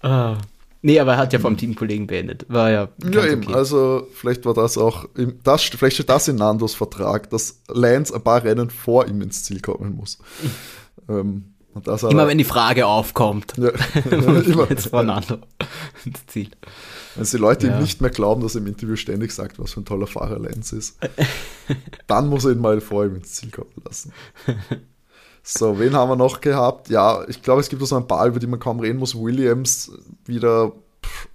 Ah. 0.00 0.38
Nee, 0.86 1.00
aber 1.00 1.12
er 1.12 1.16
hat 1.16 1.32
ja 1.32 1.38
vom 1.38 1.56
Teamkollegen 1.56 2.06
beendet. 2.06 2.44
War 2.50 2.70
ja. 2.70 2.88
Ja, 3.10 3.24
eben. 3.24 3.44
okay. 3.44 3.54
Also, 3.54 4.06
vielleicht 4.12 4.44
war 4.44 4.52
das 4.52 4.76
auch, 4.76 5.06
im, 5.16 5.38
das, 5.42 5.62
vielleicht 5.62 5.94
steht 5.96 6.10
das 6.10 6.28
in 6.28 6.36
Nandos 6.36 6.74
Vertrag, 6.74 7.30
dass 7.30 7.62
Lance 7.68 8.14
ein 8.14 8.20
paar 8.22 8.44
Rennen 8.44 8.68
vor 8.68 9.06
ihm 9.06 9.22
ins 9.22 9.44
Ziel 9.44 9.60
kommen 9.62 9.96
muss. 9.96 10.18
ähm, 11.08 11.54
Immer 11.74 12.28
wenn 12.28 12.36
die 12.38 12.44
Frage 12.44 12.86
aufkommt, 12.86 13.54
ja, 13.56 13.70
immer, 14.10 14.68
jetzt 14.70 14.88
Fernando 14.88 15.38
ins 16.04 16.26
Ziel. 16.26 16.50
wenn 17.16 17.24
die 17.24 17.36
Leute 17.38 17.66
Ja. 17.66 17.76
ihm 17.76 17.82
nicht 17.82 18.02
mehr 18.02 18.10
glauben, 18.10 18.42
dass 18.42 18.54
er 18.54 18.60
im 18.60 18.66
Interview 18.66 18.94
ständig 18.96 19.32
sagt, 19.32 19.58
was 19.58 19.72
für 19.72 19.80
ein 19.80 19.84
toller 19.86 20.06
Fahrer 20.06 20.38
Lance 20.38 20.76
ist, 20.76 20.98
dann 22.06 22.28
muss 22.28 22.44
er 22.44 22.52
ihn 22.52 22.60
mal 22.60 22.80
vor 22.82 23.06
ihm 23.06 23.16
ins 23.16 23.32
Ziel 23.32 23.50
kommen 23.50 23.72
lassen. 23.84 24.12
So, 25.46 25.78
wen 25.78 25.94
haben 25.94 26.08
wir 26.08 26.16
noch 26.16 26.40
gehabt? 26.40 26.88
Ja, 26.88 27.22
ich 27.28 27.42
glaube, 27.42 27.60
es 27.60 27.68
gibt 27.68 27.82
noch 27.82 27.86
so 27.86 27.96
ein 27.96 28.08
paar, 28.08 28.26
über 28.26 28.40
die 28.40 28.46
man 28.46 28.58
kaum 28.58 28.80
reden 28.80 28.98
muss. 28.98 29.14
Williams 29.14 29.92
wieder 30.24 30.72
pff, 31.04 31.28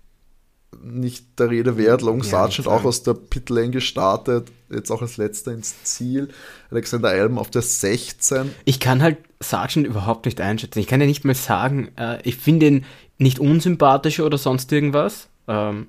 nicht 0.81 1.39
der 1.39 1.51
Rede 1.51 1.77
wert. 1.77 2.01
Long 2.01 2.23
Sargent 2.23 2.67
auch 2.67 2.83
aus 2.85 3.03
der 3.03 3.13
Pitlane 3.13 3.69
gestartet, 3.69 4.51
jetzt 4.71 4.89
auch 4.89 5.03
als 5.03 5.17
letzter 5.17 5.51
ins 5.51 5.83
Ziel. 5.83 6.29
Alexander 6.71 7.13
Elm 7.13 7.37
auf 7.37 7.51
der 7.51 7.61
16. 7.61 8.51
Ich 8.65 8.79
kann 8.79 9.03
halt 9.03 9.17
Sargent 9.39 9.85
überhaupt 9.85 10.25
nicht 10.25 10.41
einschätzen. 10.41 10.79
Ich 10.79 10.87
kann 10.87 11.01
ja 11.01 11.07
nicht 11.07 11.23
mal 11.23 11.35
sagen, 11.35 11.89
äh, 11.95 12.19
ich 12.23 12.35
finde 12.35 12.65
ihn 12.65 12.85
nicht 13.19 13.37
unsympathisch 13.37 14.21
oder 14.21 14.39
sonst 14.39 14.71
irgendwas. 14.71 15.27
Ähm, 15.47 15.87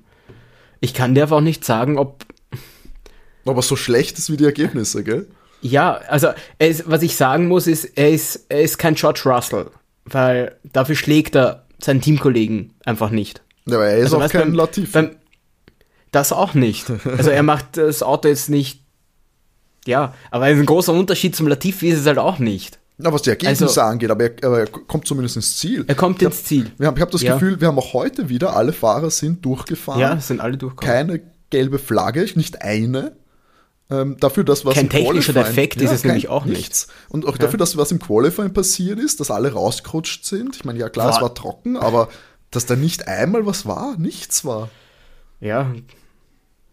ich 0.79 0.93
kann 0.93 1.15
dir 1.15 1.23
aber 1.23 1.37
auch 1.37 1.41
nicht 1.41 1.65
sagen, 1.65 1.97
ob. 1.97 2.23
Aber 3.45 3.63
so 3.63 3.75
schlecht 3.75 4.19
ist 4.19 4.31
wie 4.31 4.37
die 4.37 4.45
Ergebnisse, 4.45 5.03
gell? 5.03 5.27
Ja, 5.61 5.93
also 6.07 6.29
ist, 6.59 6.89
was 6.89 7.01
ich 7.03 7.15
sagen 7.15 7.47
muss, 7.47 7.67
ist, 7.67 7.85
er 7.97 8.09
ist, 8.09 8.45
er 8.49 8.61
ist 8.61 8.77
kein 8.79 8.95
George 8.95 9.21
Russell, 9.25 9.67
weil 10.05 10.55
dafür 10.63 10.95
schlägt 10.95 11.35
er 11.35 11.65
seinen 11.79 12.01
Teamkollegen 12.01 12.73
einfach 12.85 13.09
nicht. 13.11 13.41
Ja, 13.65 13.75
aber 13.75 13.87
er 13.87 13.97
ist 13.97 14.05
Also, 14.05 14.17
auch 14.17 14.21
weißt, 14.21 14.33
kein 14.33 14.55
beim- 14.55 14.69
beim- 14.91 15.15
Das 16.11 16.31
auch 16.33 16.53
nicht. 16.55 16.87
Also 17.05 17.29
er 17.29 17.43
macht 17.43 17.77
das 17.77 18.03
Auto 18.03 18.27
jetzt 18.27 18.49
nicht. 18.49 18.81
Ja, 19.85 20.13
aber 20.29 20.45
ein 20.45 20.65
großer 20.65 20.93
Unterschied 20.93 21.35
zum 21.35 21.47
Latifi 21.47 21.89
ist 21.89 21.99
es 22.01 22.05
halt 22.05 22.17
auch 22.19 22.37
nicht. 22.39 22.79
Na, 22.97 23.11
was 23.11 23.23
die 23.23 23.29
Ergebnisse 23.31 23.65
Also- 23.65 23.81
angeht, 23.81 24.11
aber 24.11 24.25
er, 24.25 24.31
aber 24.43 24.59
er 24.59 24.67
kommt 24.67 25.07
zumindest 25.07 25.35
ins 25.37 25.57
Ziel. 25.57 25.85
Er 25.87 25.95
kommt 25.95 26.21
ich 26.21 26.27
ins 26.27 26.43
Ziel. 26.43 26.71
Wir 26.77 26.87
haben, 26.87 26.95
ich 26.95 27.01
habe 27.01 27.11
das 27.11 27.21
Ja. 27.21 27.33
Gefühl, 27.33 27.59
wir 27.61 27.67
haben 27.67 27.79
auch 27.79 27.93
heute 27.93 28.29
wieder, 28.29 28.55
alle 28.55 28.73
Fahrer 28.73 29.09
sind 29.09 29.43
durchgefahren. 29.45 29.99
Ja, 29.99 30.19
sind 30.19 30.39
alle 30.39 30.57
durchgekommen. 30.57 30.93
Keine 31.07 31.21
gelbe 31.49 31.79
Flagge, 31.79 32.27
nicht 32.35 32.61
eine. 32.61 33.13
Ähm, 33.91 34.15
dafür, 34.19 34.43
dass 34.45 34.63
was 34.65 34.73
Kein 34.75 34.85
im 34.85 34.89
technischer 34.89 35.33
Qualifying- 35.33 35.43
Defekt 35.55 35.81
ist 35.81 35.91
es 35.91 36.03
nämlich 36.05 36.29
auch 36.29 36.45
nicht. 36.45 36.57
nichts. 36.57 36.87
Und 37.09 37.25
auch 37.27 37.37
dafür, 37.37 37.59
dass 37.59 37.75
was 37.75 37.91
im 37.91 37.99
Qualifying 37.99 38.53
passiert 38.53 38.97
ist, 38.99 39.19
dass 39.19 39.29
alle 39.29 39.51
rausgerutscht 39.51 40.23
sind. 40.25 40.55
Ich 40.55 40.63
meine, 40.65 40.79
ja 40.79 40.87
klar, 40.89 41.09
es 41.09 41.15
War- 41.15 41.23
war 41.23 41.35
trocken, 41.35 41.75
aber 41.77 42.07
dass 42.51 42.65
da 42.65 42.75
nicht 42.77 43.07
einmal 43.07 43.45
was 43.45 43.65
war, 43.65 43.97
nichts 43.97 44.45
war. 44.45 44.69
Ja, 45.41 45.73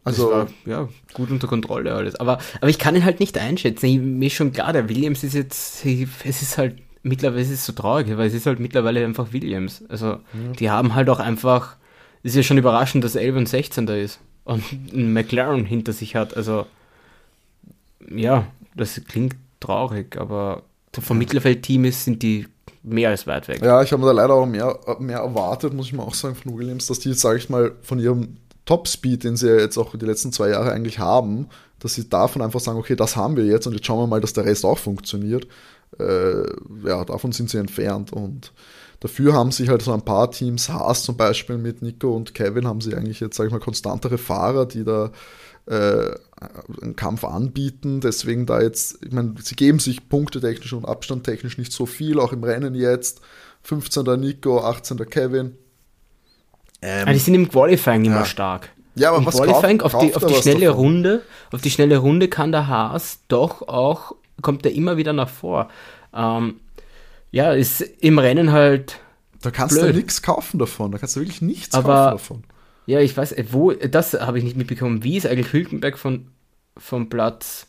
Also, 0.05 0.31
war, 0.31 0.47
ja, 0.65 0.89
gut 1.13 1.31
unter 1.31 1.49
Kontrolle 1.49 1.93
alles. 1.93 2.15
Aber, 2.17 2.39
aber 2.61 2.71
ich 2.71 2.79
kann 2.79 2.95
ihn 2.97 3.05
halt 3.05 3.21
nicht 3.21 3.37
einschätzen. 3.37 3.87
Ich, 3.87 3.99
mir 3.99 4.27
ist 4.27 4.35
schon 4.35 4.53
klar, 4.53 4.73
der 4.73 4.89
Williams 4.89 5.23
ist 5.25 5.35
jetzt, 5.35 5.85
es 5.85 6.43
ist 6.43 6.57
halt, 6.57 6.77
mittlerweile 7.03 7.43
ist 7.43 7.51
es 7.51 7.67
so 7.67 7.73
traurig, 7.73 8.09
weil 8.17 8.29
es 8.29 8.35
ist 8.35 8.47
halt 8.47 8.61
mittlerweile 8.61 9.05
einfach 9.05 9.33
Williams. 9.33 9.83
Also, 9.89 10.19
die 10.59 10.71
haben 10.71 10.95
halt 10.95 11.11
auch 11.11 11.19
einfach, 11.19 11.77
es 12.23 12.31
ist 12.33 12.37
ja 12.37 12.43
schon 12.43 12.59
überraschend, 12.59 13.05
dass 13.05 13.17
11 13.17 13.37
und 13.37 13.49
16 13.49 13.87
da 13.87 13.95
ist 13.97 14.21
und 14.45 14.63
ein 14.93 15.13
McLaren 15.13 15.65
hinter 15.65 15.93
sich 15.93 16.15
hat. 16.15 16.37
Also, 16.37 16.67
ja, 18.11 18.47
das 18.75 19.01
klingt 19.07 19.37
traurig, 19.61 20.17
aber 20.17 20.63
vom 20.99 21.19
Mittelfeldteam 21.19 21.85
ist, 21.85 22.05
sind 22.05 22.23
die 22.23 22.47
mehr 22.83 23.11
als 23.11 23.27
weit 23.27 23.49
weg. 23.49 23.63
ja, 23.63 23.83
ich 23.83 23.93
habe 23.93 24.01
mir 24.01 24.07
da 24.07 24.13
leider 24.13 24.35
auch 24.35 24.47
mehr, 24.47 24.79
mehr 24.99 25.19
erwartet, 25.19 25.75
muss 25.75 25.87
ich 25.87 25.93
mal 25.93 26.05
auch 26.05 26.15
sagen, 26.15 26.35
von 26.35 26.57
Williams, 26.57 26.87
dass 26.87 26.99
die, 26.99 27.13
sage 27.13 27.39
ich 27.39 27.49
mal, 27.49 27.73
von 27.83 27.99
ihrem 27.99 28.39
Topspeed, 28.65 29.25
den 29.25 29.37
sie 29.37 29.49
ja 29.49 29.57
jetzt 29.57 29.79
auch 29.79 29.95
die 29.97 30.05
letzten 30.05 30.33
zwei 30.33 30.51
Jahre 30.51 30.73
eigentlich 30.73 30.99
haben, 30.99 31.49
dass 31.79 31.95
sie 31.95 32.09
davon 32.09 32.43
einfach 32.43 32.61
sagen, 32.61 32.79
okay, 32.79 32.97
das 32.97 33.17
haben 33.17 33.37
wir 33.37 33.45
jetzt 33.45 33.67
und 33.67 33.75
jetzt 33.75 33.87
schauen 33.87 34.01
wir 34.01 34.07
mal, 34.07 34.21
dass 34.21 34.33
der 34.33 34.45
Rest 34.45 34.65
auch 34.65 34.79
funktioniert. 34.79 35.47
Äh, 35.99 36.43
ja, 36.85 37.05
davon 37.05 37.33
sind 37.33 37.51
sie 37.51 37.59
entfernt 37.59 38.13
und 38.13 38.53
dafür 39.01 39.33
haben 39.33 39.53
sich 39.53 39.69
halt 39.69 39.83
so 39.83 39.93
ein 39.93 40.05
paar 40.05 40.31
Teams, 40.31 40.69
Haas 40.69 41.03
zum 41.03 41.17
Beispiel 41.17 41.57
mit 41.57 41.83
Nico 41.83 42.15
und 42.15 42.35
Kevin, 42.35 42.67
haben 42.67 42.81
sie 42.81 42.95
eigentlich 42.95 43.21
jetzt, 43.21 43.37
sage 43.37 43.49
ich 43.49 43.53
mal, 43.53 43.61
konstantere 43.61 44.19
Fahrer, 44.19 44.67
die 44.67 44.85
da 44.85 45.13
äh, 45.67 46.11
einen 46.83 46.97
Kampf 46.97 47.25
anbieten. 47.25 48.01
Deswegen 48.01 48.47
da 48.47 48.61
jetzt, 48.61 48.99
ich 49.05 49.13
meine, 49.13 49.35
sie 49.43 49.57
geben 49.57 49.79
sich 49.79 50.09
punktetechnisch 50.09 50.73
und 50.73 50.85
abstandtechnisch 50.85 51.59
nicht 51.59 51.73
so 51.73 51.87
viel, 51.87 52.21
auch 52.21 52.33
im 52.33 52.45
Rennen 52.45 52.75
jetzt. 52.75 53.21
15. 53.63 54.05
Nico, 54.21 54.61
18. 54.61 54.99
Kevin. 55.11 55.57
Ah, 56.83 57.13
die 57.13 57.19
sind 57.19 57.35
im 57.35 57.49
Qualifying 57.49 58.05
immer 58.05 58.17
Ja. 58.21 58.25
stark. 58.25 58.71
Ja, 58.95 59.11
aber 59.11 59.19
Im 59.19 59.27
was 59.27 59.37
Qualifying, 59.37 59.79
kauft- 59.79 59.95
auf 59.95 60.01
die, 60.05 60.15
auf 60.15 60.27
die 60.27 60.35
schnelle 60.35 60.67
davon? 60.67 60.81
Runde, 60.81 61.23
auf 61.53 61.61
die 61.61 61.71
schnelle 61.71 61.99
Runde 61.99 62.29
kann 62.29 62.51
der 62.53 62.67
Haas 62.69 63.21
doch 63.29 63.67
auch, 63.69 64.13
kommt 64.43 64.65
er 64.67 64.73
immer 64.73 64.97
wieder 64.97 65.13
nach 65.13 65.29
vor. 65.29 65.69
Ähm, 66.15 66.61
ja, 67.31 67.53
ist 67.53 67.81
im 67.81 68.19
Rennen 68.19 68.53
halt, 68.53 68.99
Da 69.43 69.51
kannst 69.53 69.77
du 69.77 69.83
Blöd. 69.83 69.95
nichts 69.97 70.23
kaufen 70.23 70.59
davon. 70.59 70.91
Da 70.91 70.99
kannst 70.99 71.15
du 71.17 71.21
wirklich 71.21 71.43
nichts 71.43 71.75
Aber- 71.77 72.11
kaufen 72.13 72.13
davon. 72.13 72.45
Ja, 72.89 73.01
ich 73.01 73.15
weiß, 73.15 73.33
äh, 73.33 73.45
wo, 73.51 73.73
das 73.73 74.15
habe 74.15 74.39
ich 74.39 74.45
nicht 74.45 74.57
mitbekommen. 74.57 75.05
Wie 75.05 75.19
ist 75.19 75.27
eigentlich 75.27 75.53
Hülkenberg 75.53 75.99
von, 75.99 76.29
von 76.79 77.11
Platz 77.11 77.67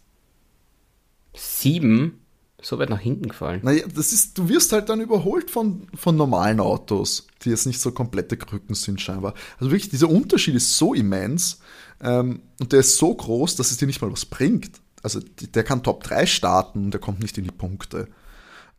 7 1.35 2.17
so 2.61 2.79
weit 2.79 2.89
nach 2.89 3.01
hinten 3.01 3.27
gefallen? 3.27 3.59
Naja, 3.61 3.83
das 3.93 4.13
ist, 4.13 4.37
du 4.37 4.47
wirst 4.47 4.71
halt 4.71 4.87
dann 4.87 5.01
überholt 5.01 5.51
von, 5.51 5.87
von 5.93 6.15
normalen 6.15 6.61
Autos, 6.61 7.27
die 7.43 7.49
jetzt 7.49 7.65
nicht 7.65 7.81
so 7.81 7.91
komplette 7.91 8.37
Krücken 8.37 8.75
sind 8.75 9.01
scheinbar. 9.01 9.33
Also 9.57 9.71
wirklich, 9.71 9.89
dieser 9.89 10.09
Unterschied 10.09 10.55
ist 10.55 10.77
so 10.77 10.93
immens 10.93 11.59
ähm, 11.99 12.41
und 12.61 12.71
der 12.71 12.79
ist 12.79 12.95
so 12.95 13.13
groß, 13.13 13.57
dass 13.57 13.71
es 13.71 13.77
dir 13.77 13.87
nicht 13.87 14.01
mal 14.01 14.11
was 14.13 14.25
bringt. 14.25 14.79
Also 15.03 15.19
der 15.19 15.65
kann 15.65 15.83
Top 15.83 16.01
3 16.01 16.27
starten 16.27 16.85
und 16.85 16.91
der 16.91 17.01
kommt 17.01 17.19
nicht 17.19 17.37
in 17.37 17.43
die 17.43 17.51
Punkte. 17.51 18.07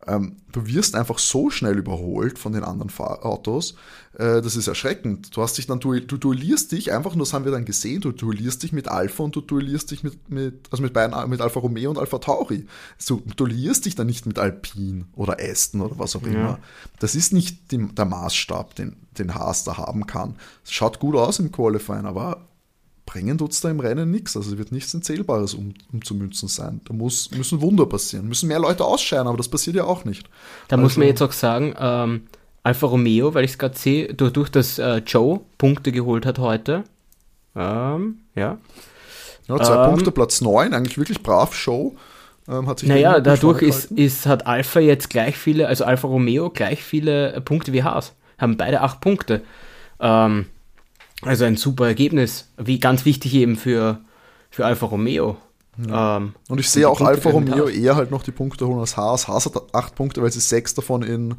Ähm, 0.07 0.37
du 0.51 0.65
wirst 0.65 0.95
einfach 0.95 1.19
so 1.19 1.49
schnell 1.49 1.77
überholt 1.77 2.39
von 2.39 2.53
den 2.53 2.63
anderen 2.63 2.89
Fahr 2.89 3.25
Autos, 3.25 3.75
äh, 4.13 4.41
das 4.41 4.55
ist 4.55 4.67
erschreckend. 4.67 5.35
Du 5.35 5.41
hast 5.41 5.57
dich 5.57 5.67
dann, 5.67 5.79
du, 5.79 5.99
du 5.99 6.17
duellierst 6.17 6.71
dich 6.71 6.91
einfach, 6.91 7.13
und 7.13 7.19
das 7.19 7.33
haben 7.33 7.45
wir 7.45 7.51
dann 7.51 7.65
gesehen, 7.65 8.01
du 8.01 8.11
duellierst 8.11 8.63
dich 8.63 8.73
mit 8.73 8.87
Alpha 8.87 9.23
und 9.23 9.35
du 9.35 9.41
duellierst 9.41 9.91
dich 9.91 10.03
mit, 10.03 10.29
mit 10.29 10.67
also 10.71 10.83
mit 10.83 10.93
beiden, 10.93 11.29
mit 11.29 11.41
Alfa 11.41 11.59
Romeo 11.59 11.89
und 11.89 11.97
Alpha 11.97 12.19
Tauri. 12.19 12.65
Du 13.07 13.21
duellierst 13.35 13.85
dich 13.85 13.95
dann 13.95 14.07
nicht 14.07 14.25
mit 14.25 14.39
Alpine 14.39 15.05
oder 15.15 15.37
Aston 15.39 15.81
oder 15.81 15.97
was 15.99 16.15
auch 16.15 16.23
immer. 16.23 16.59
Das 16.99 17.15
ist 17.15 17.33
nicht 17.33 17.71
die, 17.71 17.87
der 17.87 18.05
Maßstab, 18.05 18.75
den, 18.75 18.95
den 19.17 19.35
Haas 19.35 19.63
da 19.63 19.77
haben 19.77 20.05
kann. 20.07 20.35
Es 20.63 20.71
schaut 20.71 20.99
gut 20.99 21.15
aus 21.15 21.39
im 21.39 21.51
Qualifying, 21.51 22.05
aber 22.05 22.47
bringen 23.11 23.37
tut's 23.37 23.59
da 23.59 23.69
im 23.69 23.81
Rennen 23.81 24.09
nichts. 24.09 24.37
Also 24.37 24.57
wird 24.57 24.71
nichts 24.71 24.97
Zählbares 25.01 25.53
um, 25.53 25.73
umzumünzen 25.91 26.47
sein. 26.47 26.79
Da 26.85 26.93
muss, 26.93 27.29
müssen 27.31 27.59
Wunder 27.61 27.85
passieren. 27.85 28.25
Müssen 28.27 28.47
mehr 28.47 28.59
Leute 28.59 28.85
ausscheiden, 28.85 29.27
aber 29.27 29.35
das 29.35 29.49
passiert 29.49 29.75
ja 29.75 29.83
auch 29.83 30.05
nicht. 30.05 30.29
Da 30.69 30.77
muss 30.77 30.91
Also- 30.93 30.99
man 31.01 31.07
jetzt 31.09 31.21
auch 31.21 31.33
sagen, 31.33 31.75
ähm, 31.77 32.23
Alfa 32.63 32.87
Romeo, 32.87 33.33
weil 33.33 33.43
ich 33.43 33.51
es 33.51 33.57
gerade 33.57 33.77
sehe, 33.77 34.13
dadurch, 34.13 34.49
dass 34.49 34.79
äh, 34.79 34.97
Joe 35.05 35.41
Punkte 35.57 35.91
geholt 35.91 36.25
hat 36.25 36.39
heute. 36.39 36.83
Ähm, 37.55 38.19
ja. 38.35 38.57
Ja, 39.47 39.57
zwei 39.57 39.83
Ähm, 39.83 39.89
Punkte, 39.89 40.11
Platz 40.11 40.39
9, 40.39 40.73
eigentlich 40.73 40.97
wirklich 40.97 41.21
brav 41.21 41.53
Show. 41.53 41.95
Ähm, 42.47 42.67
hat 42.67 42.79
sich 42.79 42.87
Naja, 42.87 43.19
dadurch 43.19 43.61
ist, 43.61 43.91
ist, 43.91 44.25
hat 44.25 44.47
Alpha 44.47 44.79
jetzt 44.79 45.09
gleich 45.09 45.35
viele, 45.35 45.67
also 45.67 45.83
Alfa 45.83 46.07
Romeo 46.07 46.49
gleich 46.49 46.81
viele 46.81 47.33
äh, 47.33 47.41
Punkte 47.41 47.73
wie 47.73 47.83
Haas. 47.83 48.13
Haben 48.37 48.55
beide 48.55 48.81
acht 48.81 49.01
Punkte. 49.01 49.41
Ähm, 49.99 50.45
also 51.21 51.45
ein 51.45 51.57
super 51.57 51.87
Ergebnis. 51.87 52.49
Wie 52.57 52.79
ganz 52.79 53.05
wichtig 53.05 53.33
eben 53.35 53.55
für, 53.55 53.99
für 54.49 54.65
Alfa 54.65 54.85
Romeo. 54.87 55.37
Ja. 55.87 56.17
Ähm, 56.17 56.33
und 56.49 56.59
ich 56.59 56.69
sehe 56.69 56.87
auch 56.89 57.01
Alfa 57.01 57.29
Romeo 57.29 57.67
eher 57.67 57.95
halt 57.95 58.11
noch 58.11 58.23
die 58.23 58.31
Punkte 58.31 58.67
holen 58.67 58.79
als 58.79 58.97
Haas. 58.97 59.27
Haas 59.27 59.45
hat 59.45 59.73
acht 59.73 59.95
Punkte, 59.95 60.21
weil 60.21 60.31
sie 60.31 60.39
sechs 60.39 60.73
davon 60.73 61.03
in, 61.03 61.35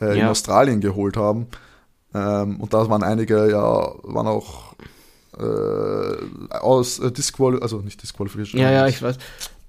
äh, 0.00 0.06
ja. 0.06 0.12
in 0.12 0.24
Australien 0.26 0.80
geholt 0.80 1.16
haben. 1.16 1.48
Ähm, 2.14 2.60
und 2.60 2.72
da 2.72 2.88
waren 2.88 3.02
einige, 3.02 3.50
ja, 3.50 3.92
waren 4.02 4.26
auch 4.26 4.74
äh, 5.38 6.54
aus 6.54 7.00
äh, 7.00 7.10
Disqual 7.10 7.60
also 7.60 7.78
nicht 7.78 8.02
Disqualification. 8.02 8.60
Ja, 8.60 8.70
ja, 8.70 8.86
ich 8.86 9.02
weiß. 9.02 9.16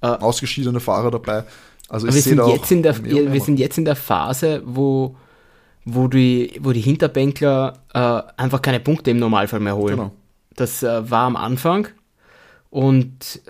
Äh, 0.02 0.08
ausgeschiedene 0.08 0.80
Fahrer 0.80 1.10
dabei. 1.10 1.44
Also 1.90 2.08
ich 2.08 2.16
wir, 2.16 2.22
sind 2.22 2.48
jetzt 2.48 2.72
in 2.72 2.84
der, 2.84 3.04
wir 3.04 3.42
sind 3.42 3.60
jetzt 3.60 3.78
in 3.78 3.86
der 3.86 3.96
Phase, 3.96 4.62
wo, 4.66 5.16
wo, 5.86 6.08
die, 6.08 6.60
wo 6.60 6.72
die 6.72 6.82
Hinterbänkler 6.82 7.74
äh, 7.94 8.42
einfach 8.42 8.62
keine 8.62 8.80
Punkte 8.80 9.12
im 9.12 9.18
Normalfall 9.18 9.60
mehr 9.60 9.78
holen. 9.78 9.96
Genau. 9.96 10.12
Das 10.56 10.84
äh, 10.84 11.10
war 11.10 11.26
am 11.26 11.36
Anfang 11.36 11.88
und 12.70 13.42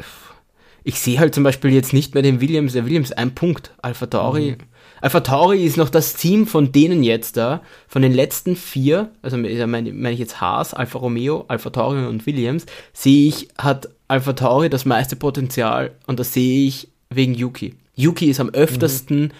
ich 0.83 0.99
sehe 0.99 1.19
halt 1.19 1.33
zum 1.33 1.43
Beispiel 1.43 1.71
jetzt 1.71 1.93
nicht 1.93 2.13
mehr 2.13 2.21
den 2.21 2.41
Williams, 2.41 2.73
der 2.73 2.85
Williams 2.85 3.11
ein 3.11 3.33
Punkt, 3.33 3.73
Alpha 3.81 4.05
Tauri. 4.05 4.51
Mhm. 4.51 4.65
Alpha 5.01 5.19
Tauri 5.21 5.63
ist 5.65 5.77
noch 5.77 5.89
das 5.89 6.13
Team 6.13 6.47
von 6.47 6.71
denen 6.71 7.03
jetzt 7.03 7.37
da, 7.37 7.61
von 7.87 8.01
den 8.01 8.13
letzten 8.13 8.55
vier, 8.55 9.11
also 9.21 9.37
meine, 9.37 9.93
meine 9.93 10.11
ich 10.11 10.19
jetzt 10.19 10.41
Haas, 10.41 10.73
Alfa 10.73 10.99
Romeo, 10.99 11.45
Alpha 11.47 11.69
Tauri 11.69 12.05
und 12.05 12.25
Williams, 12.25 12.65
sehe 12.93 13.27
ich, 13.27 13.49
hat 13.57 13.89
Alpha 14.07 14.33
Tauri 14.33 14.69
das 14.69 14.85
meiste 14.85 15.15
Potenzial 15.15 15.91
und 16.07 16.19
das 16.19 16.33
sehe 16.33 16.67
ich 16.67 16.89
wegen 17.09 17.33
Yuki. 17.33 17.75
Yuki 17.95 18.29
ist 18.29 18.39
am 18.39 18.49
öftesten 18.49 19.21
mhm. 19.21 19.31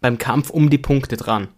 beim 0.00 0.18
Kampf 0.18 0.50
um 0.50 0.70
die 0.70 0.78
Punkte 0.78 1.16
dran. 1.16 1.48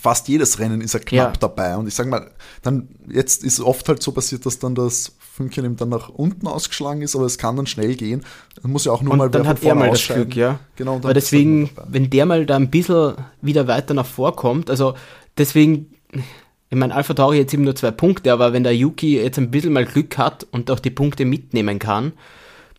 Fast 0.00 0.28
jedes 0.28 0.58
Rennen 0.58 0.80
ist 0.80 0.94
er 0.94 1.00
knapp 1.00 1.34
ja. 1.34 1.38
dabei. 1.40 1.76
Und 1.76 1.86
ich 1.86 1.94
sage 1.94 2.08
mal, 2.08 2.30
dann 2.62 2.88
jetzt 3.08 3.44
ist 3.44 3.60
oft 3.60 3.88
halt 3.88 4.02
so 4.02 4.12
passiert, 4.12 4.46
dass 4.46 4.58
dann 4.58 4.74
das 4.74 5.16
Fünkchen 5.18 5.64
eben 5.64 5.76
dann 5.76 5.90
nach 5.90 6.08
unten 6.08 6.46
ausgeschlagen 6.46 7.02
ist, 7.02 7.14
aber 7.14 7.26
es 7.26 7.36
kann 7.36 7.56
dann 7.56 7.66
schnell 7.66 7.94
gehen. 7.94 8.24
Dann 8.62 8.72
muss 8.72 8.86
ja 8.86 8.92
auch 8.92 9.02
nur 9.02 9.12
und 9.12 9.18
mal 9.18 9.30
dann 9.30 9.46
hat 9.46 9.62
er 9.62 9.74
mal 9.74 9.90
das 9.90 10.06
Glück, 10.06 10.34
ja. 10.34 10.60
Genau. 10.76 10.96
Aber 10.96 11.12
deswegen, 11.12 11.70
wenn 11.86 12.08
der 12.08 12.24
mal 12.24 12.46
da 12.46 12.56
ein 12.56 12.70
bisschen 12.70 13.14
wieder 13.42 13.68
weiter 13.68 13.92
nach 13.92 14.06
vorkommt, 14.06 14.70
also 14.70 14.94
deswegen, 15.36 15.94
ich 16.12 16.76
meine, 16.76 16.94
Alpha 16.94 17.12
Tauri 17.12 17.36
jetzt 17.38 17.52
eben 17.52 17.64
nur 17.64 17.76
zwei 17.76 17.90
Punkte, 17.90 18.32
aber 18.32 18.54
wenn 18.54 18.64
der 18.64 18.74
Yuki 18.74 19.20
jetzt 19.20 19.38
ein 19.38 19.50
bisschen 19.50 19.74
mal 19.74 19.84
Glück 19.84 20.16
hat 20.16 20.46
und 20.50 20.70
auch 20.70 20.80
die 20.80 20.90
Punkte 20.90 21.26
mitnehmen 21.26 21.78
kann, 21.78 22.12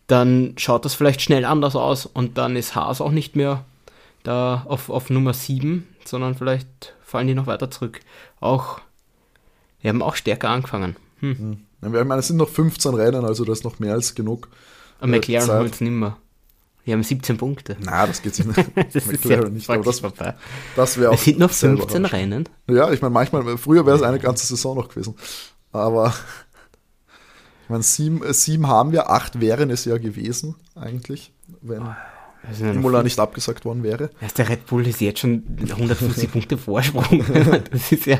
dann 0.08 0.54
schaut 0.56 0.84
das 0.84 0.94
vielleicht 0.94 1.20
schnell 1.20 1.44
anders 1.44 1.76
aus 1.76 2.06
und 2.06 2.38
dann 2.38 2.56
ist 2.56 2.74
Haas 2.74 3.00
auch 3.00 3.12
nicht 3.12 3.36
mehr 3.36 3.64
da 4.24 4.64
auf, 4.66 4.90
auf 4.90 5.10
Nummer 5.10 5.32
7, 5.32 5.86
sondern 6.04 6.34
vielleicht 6.34 6.94
fallen 7.08 7.26
die 7.26 7.34
noch 7.34 7.46
weiter 7.46 7.70
zurück. 7.70 8.00
Auch, 8.40 8.80
wir 9.80 9.88
haben 9.88 10.02
auch 10.02 10.14
stärker 10.14 10.50
angefangen. 10.50 10.96
Hm. 11.20 11.38
Hm. 11.38 11.64
Ich 11.82 11.88
meine, 12.04 12.16
es 12.16 12.28
sind 12.28 12.36
noch 12.36 12.48
15 12.48 12.94
Rennen, 12.94 13.24
also 13.24 13.44
das 13.44 13.58
ist 13.58 13.64
noch 13.64 13.78
mehr 13.78 13.94
als 13.94 14.14
genug. 14.14 14.48
Und 15.00 15.12
äh, 15.12 15.16
McLaren 15.16 15.60
holt 15.60 15.74
es 15.74 15.80
nicht 15.80 15.92
mehr. 15.92 16.16
Wir 16.84 16.94
haben 16.94 17.02
17 17.02 17.36
Punkte. 17.36 17.76
Na, 17.80 18.06
das 18.06 18.22
geht 18.22 18.38
nicht. 18.46 18.94
das 18.94 19.06
ist 19.06 19.24
ja 19.24 19.48
nicht. 19.48 19.68
Aber 19.68 19.82
das, 19.82 20.02
das 20.76 20.98
wäre 20.98 21.14
Es 21.14 21.24
sind 21.24 21.38
noch 21.38 21.50
15 21.50 22.04
Rennen. 22.04 22.48
Ja, 22.66 22.90
ich 22.90 23.00
meine, 23.00 23.12
manchmal, 23.12 23.58
früher 23.58 23.86
wäre 23.86 23.96
es 23.96 24.02
eine 24.02 24.18
ganze 24.18 24.46
Saison 24.46 24.76
noch 24.76 24.88
gewesen. 24.88 25.14
Aber 25.72 26.14
ich 27.64 27.70
meine, 27.70 27.82
sieben, 27.82 28.22
äh, 28.22 28.32
sieben 28.32 28.66
haben 28.66 28.92
wir, 28.92 29.10
acht 29.10 29.40
wären 29.40 29.70
es 29.70 29.84
ja 29.84 29.98
gewesen, 29.98 30.56
eigentlich, 30.74 31.32
wenn 31.60 31.82
oh, 31.82 31.94
Imola 32.60 33.02
nicht 33.02 33.18
abgesagt 33.18 33.64
worden 33.64 33.82
wäre. 33.82 34.10
Ja, 34.20 34.28
der 34.36 34.48
Red 34.48 34.66
Bull 34.66 34.86
ist 34.86 35.00
jetzt 35.00 35.20
schon 35.20 35.42
150 35.60 36.30
Punkte 36.32 36.56
Vorsprung. 36.56 37.24
das 37.70 37.92
ist 37.92 38.06
ja. 38.06 38.18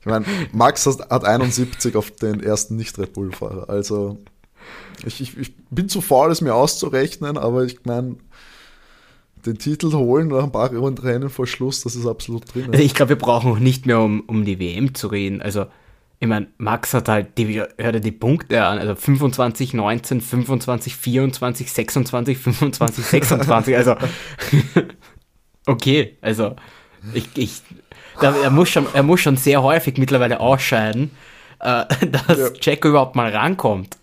ich 0.00 0.06
meine, 0.06 0.24
Max 0.52 0.86
hat 0.86 1.24
71 1.24 1.96
auf 1.96 2.10
den 2.12 2.42
ersten 2.42 2.76
Nicht-Red 2.76 3.12
Bull-Fahrer. 3.12 3.68
Also, 3.68 4.18
ich, 5.04 5.20
ich, 5.20 5.36
ich 5.36 5.54
bin 5.70 5.88
zu 5.88 6.00
faul, 6.00 6.30
es 6.30 6.40
mir 6.40 6.54
auszurechnen, 6.54 7.36
aber 7.36 7.64
ich 7.64 7.84
meine, 7.84 8.16
den 9.46 9.58
Titel 9.58 9.92
holen 9.92 10.28
nach 10.28 10.44
ein 10.44 10.52
paar 10.52 10.70
Rennen 10.72 11.30
vor 11.30 11.46
Schluss, 11.46 11.82
das 11.82 11.94
ist 11.94 12.06
absolut 12.06 12.52
drin. 12.52 12.68
Also 12.72 12.82
ich 12.82 12.94
glaube, 12.94 13.10
wir 13.10 13.16
brauchen 13.16 13.52
auch 13.52 13.58
nicht 13.58 13.86
mehr 13.86 14.00
um, 14.00 14.20
um 14.20 14.44
die 14.44 14.58
WM 14.58 14.94
zu 14.94 15.08
reden. 15.08 15.40
Also 15.40 15.66
ich 16.18 16.28
meine, 16.28 16.48
Max 16.56 16.94
hat 16.94 17.08
halt, 17.08 17.36
die, 17.36 17.60
hört 17.60 18.04
die 18.04 18.12
Punkte 18.12 18.64
an, 18.64 18.78
also 18.78 18.94
25, 18.94 19.74
19, 19.74 20.20
25, 20.20 20.96
24, 20.96 21.72
26, 21.72 22.38
25, 22.38 23.04
26, 23.04 23.76
also 23.76 23.96
okay, 25.66 26.16
also 26.22 26.56
ich, 27.12 27.28
ich 27.36 27.62
da, 28.20 28.34
er, 28.34 28.50
muss 28.50 28.70
schon, 28.70 28.86
er 28.94 29.02
muss 29.02 29.20
schon 29.20 29.36
sehr 29.36 29.62
häufig 29.62 29.98
mittlerweile 29.98 30.40
ausscheiden, 30.40 31.10
äh, 31.60 31.84
dass 32.26 32.38
ja. 32.38 32.50
Checo 32.50 32.88
überhaupt 32.88 33.16
mal 33.16 33.30
rankommt. 33.30 33.96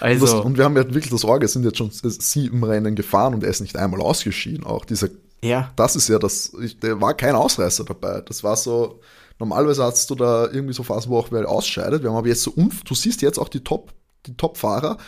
Also, 0.00 0.24
und, 0.24 0.32
das, 0.32 0.44
und 0.46 0.58
wir 0.58 0.64
haben 0.64 0.76
ja 0.76 0.84
wirklich 0.84 1.10
das 1.10 1.24
Orge, 1.24 1.44
es 1.44 1.52
sind 1.52 1.64
jetzt 1.64 1.76
schon 1.76 1.90
sieben 1.92 2.64
Rennen 2.64 2.94
gefahren 2.94 3.34
und 3.34 3.44
er 3.44 3.50
ist 3.50 3.60
nicht 3.60 3.76
einmal 3.76 4.00
ausgeschieden. 4.00 4.64
Auch 4.64 4.86
dieser, 4.86 5.08
ja. 5.42 5.70
das 5.76 5.94
ist 5.94 6.08
ja 6.08 6.18
das, 6.18 6.52
ich, 6.62 6.80
der 6.80 7.02
war 7.02 7.12
kein 7.12 7.34
Ausreißer 7.34 7.84
dabei. 7.84 8.22
Das 8.22 8.42
war 8.42 8.56
so, 8.56 9.00
Normalerweise 9.40 9.82
hast 9.82 10.10
du 10.10 10.14
da 10.14 10.44
irgendwie 10.44 10.74
so 10.74 10.82
Phasen, 10.82 11.10
wo 11.10 11.18
auch 11.18 11.32
wer 11.32 11.48
ausscheidet. 11.48 12.02
Wir 12.02 12.10
haben 12.10 12.16
aber 12.16 12.28
jetzt 12.28 12.42
so, 12.42 12.52
du 12.52 12.94
siehst 12.94 13.22
jetzt 13.22 13.38
auch 13.38 13.48
die 13.48 13.64
Top, 13.64 13.92
die 14.26 14.36
Top-Fahrer. 14.36 14.98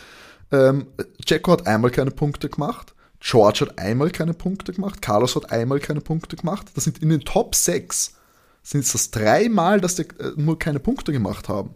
Ähm, 0.51 0.87
Jacko 1.25 1.51
hat 1.51 1.67
einmal 1.67 1.91
keine 1.91 2.09
Punkte 2.11 2.49
gemacht. 2.49 2.95
George 3.19 3.61
hat 3.61 3.77
einmal 3.77 4.09
keine 4.09 4.33
Punkte 4.33 4.73
gemacht. 4.73 5.03
Carlos 5.03 5.35
hat 5.35 5.51
einmal 5.51 5.79
keine 5.79 6.01
Punkte 6.01 6.35
gemacht. 6.35 6.65
Das 6.73 6.83
sind 6.83 6.97
in 6.97 7.09
den 7.09 7.21
Top 7.21 7.55
6 7.55 8.15
sind 8.63 8.85
es 8.85 8.93
das 8.93 9.11
dreimal, 9.11 9.79
dass 9.79 9.95
die 9.95 10.03
äh, 10.03 10.33
nur 10.35 10.57
keine 10.57 10.79
Punkte 10.79 11.11
gemacht 11.11 11.47
haben. 11.47 11.75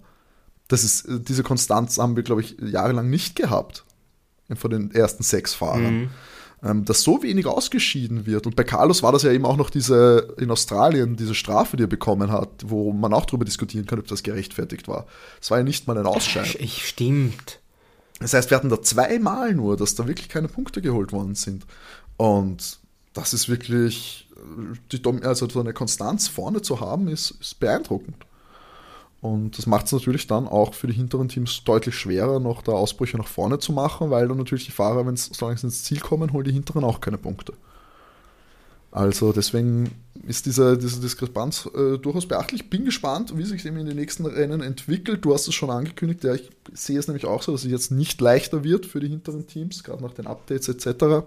Das 0.68 0.84
ist, 0.84 1.06
äh, 1.06 1.20
diese 1.20 1.44
Konstanz 1.44 2.00
haben 2.00 2.16
wir, 2.16 2.24
glaube 2.24 2.42
ich, 2.42 2.58
jahrelang 2.60 3.10
nicht 3.10 3.36
gehabt. 3.36 3.86
Von 4.56 4.72
den 4.72 4.92
ersten 4.92 5.24
sechs 5.24 5.54
Fahrern. 5.54 6.00
Mhm 6.00 6.10
ähm, 6.64 6.86
dass 6.86 7.04
so 7.04 7.22
wenig 7.22 7.46
ausgeschieden 7.46 8.26
wird. 8.26 8.48
Und 8.48 8.56
bei 8.56 8.64
Carlos 8.64 9.04
war 9.04 9.12
das 9.12 9.24
ja 9.24 9.32
eben 9.32 9.46
auch 9.46 9.58
noch 9.58 9.70
diese 9.70 10.36
in 10.38 10.50
Australien, 10.50 11.16
diese 11.16 11.36
Strafe, 11.36 11.78
die 11.78 11.84
er 11.84 11.88
bekommen 11.88 12.32
hat, 12.32 12.50
wo 12.66 12.92
man 12.94 13.14
auch 13.14 13.26
darüber 13.26 13.46
diskutieren 13.46 13.86
kann, 13.86 14.00
ob 14.00 14.08
das 14.08 14.24
gerechtfertigt 14.24 14.88
war. 14.88 15.06
Es 15.40 15.52
war 15.52 15.60
ja 15.60 15.64
nicht 15.64 15.88
mal 15.88 15.98
ein 15.98 16.06
Ausscheiden. 16.06 16.56
Ich, 16.60 16.88
stimmt. 16.88 17.60
Das 18.20 18.34
heißt, 18.34 18.50
wir 18.50 18.58
hatten 18.58 18.70
da 18.70 18.82
zweimal 18.82 19.54
nur, 19.54 19.78
dass 19.78 19.94
da 19.94 20.08
wirklich 20.08 20.30
keine 20.30 20.48
Punkte 20.48 20.82
geholt 20.82 21.12
worden 21.12 21.36
sind. 21.36 21.66
Und 22.18 22.80
das 23.14 23.34
ist 23.34 23.48
wirklich, 23.48 24.28
die, 24.92 25.02
also 25.24 25.48
so 25.48 25.60
eine 25.60 25.74
Konstanz 25.74 26.28
vorne 26.28 26.64
zu 26.64 26.80
haben, 26.80 27.08
ist, 27.08 27.32
ist 27.40 27.60
beeindruckend. 27.60 28.16
Und 29.20 29.58
das 29.58 29.66
macht 29.66 29.88
es 29.88 29.92
natürlich 29.92 30.28
dann 30.28 30.48
auch 30.48 30.74
für 30.74 30.88
die 30.88 30.94
hinteren 30.94 31.28
Teams 31.28 31.64
deutlich 31.64 31.96
schwerer, 31.96 32.40
noch 32.40 32.62
da 32.62 32.74
Ausbrüche 32.74 33.18
nach 33.18 33.28
vorne 33.28 33.58
zu 33.58 33.74
machen, 33.74 34.12
weil 34.12 34.28
dann 34.28 34.38
natürlich 34.38 34.66
die 34.66 34.72
Fahrer, 34.72 35.06
wenn 35.08 35.18
sie 35.18 35.32
ins 35.46 35.84
Ziel 35.84 36.00
kommen, 36.00 36.34
holen 36.34 36.46
die 36.46 36.52
hinteren 36.52 36.84
auch 36.84 37.02
keine 37.02 37.18
Punkte. 37.18 37.54
Also 38.92 39.34
deswegen 39.34 39.92
ist 40.28 40.46
diese, 40.46 40.78
diese 40.78 41.02
Diskrepanz 41.02 41.70
äh, 41.76 41.98
durchaus 41.98 42.28
beachtlich. 42.28 42.70
Bin 42.70 42.86
gespannt, 42.86 43.38
wie 43.38 43.44
sich 43.44 43.66
eben 43.66 43.78
in 43.78 43.86
den 43.86 43.96
nächsten 43.96 44.26
Rennen 44.26 44.62
entwickelt. 44.62 45.26
Du 45.26 45.34
hast 45.34 45.48
es 45.48 45.54
schon 45.54 45.70
angekündigt, 45.70 46.24
ja, 46.24 46.34
ich 46.34 46.50
sehe 46.74 46.98
es 46.98 47.08
nämlich 47.08 47.26
auch 47.26 47.44
so, 47.44 47.52
dass 47.52 47.64
es 47.64 47.72
jetzt 47.72 47.92
nicht 47.92 48.22
leichter 48.22 48.64
wird 48.64 48.86
für 48.86 49.00
die 49.00 49.10
hinteren 49.10 49.46
Teams, 49.46 49.84
gerade 49.84 50.04
nach 50.04 50.14
den 50.14 50.28
Updates 50.28 50.70
etc. 50.70 51.26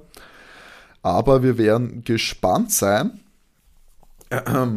Aber 1.03 1.43
wir 1.43 1.59
werden 1.59 2.03
gespannt 2.05 2.73
sein, 2.73 3.21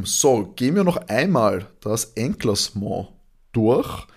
so, 0.03 0.53
gehen 0.55 0.75
wir 0.75 0.83
noch 0.83 0.97
einmal 1.07 1.67
das 1.81 2.05
Enklassement 2.15 3.09
durch. 3.51 4.07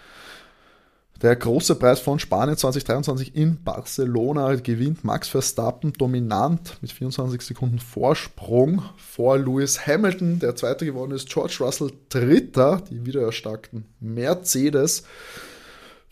Der 1.22 1.34
große 1.34 1.76
Preis 1.76 2.00
von 2.00 2.18
Spanien 2.18 2.58
2023 2.58 3.34
in 3.34 3.62
Barcelona 3.64 4.54
gewinnt 4.56 5.02
Max 5.02 5.28
Verstappen 5.28 5.94
dominant 5.94 6.76
mit 6.82 6.92
24 6.92 7.40
Sekunden 7.40 7.78
Vorsprung 7.78 8.82
vor 8.98 9.38
Lewis 9.38 9.86
Hamilton. 9.86 10.40
Der 10.40 10.56
zweite 10.56 10.84
geworden 10.84 11.12
ist 11.12 11.30
George 11.30 11.56
Russell, 11.60 11.90
dritter, 12.10 12.82
die 12.90 13.06
wiedererstarkten 13.06 13.86
Mercedes. 13.98 15.04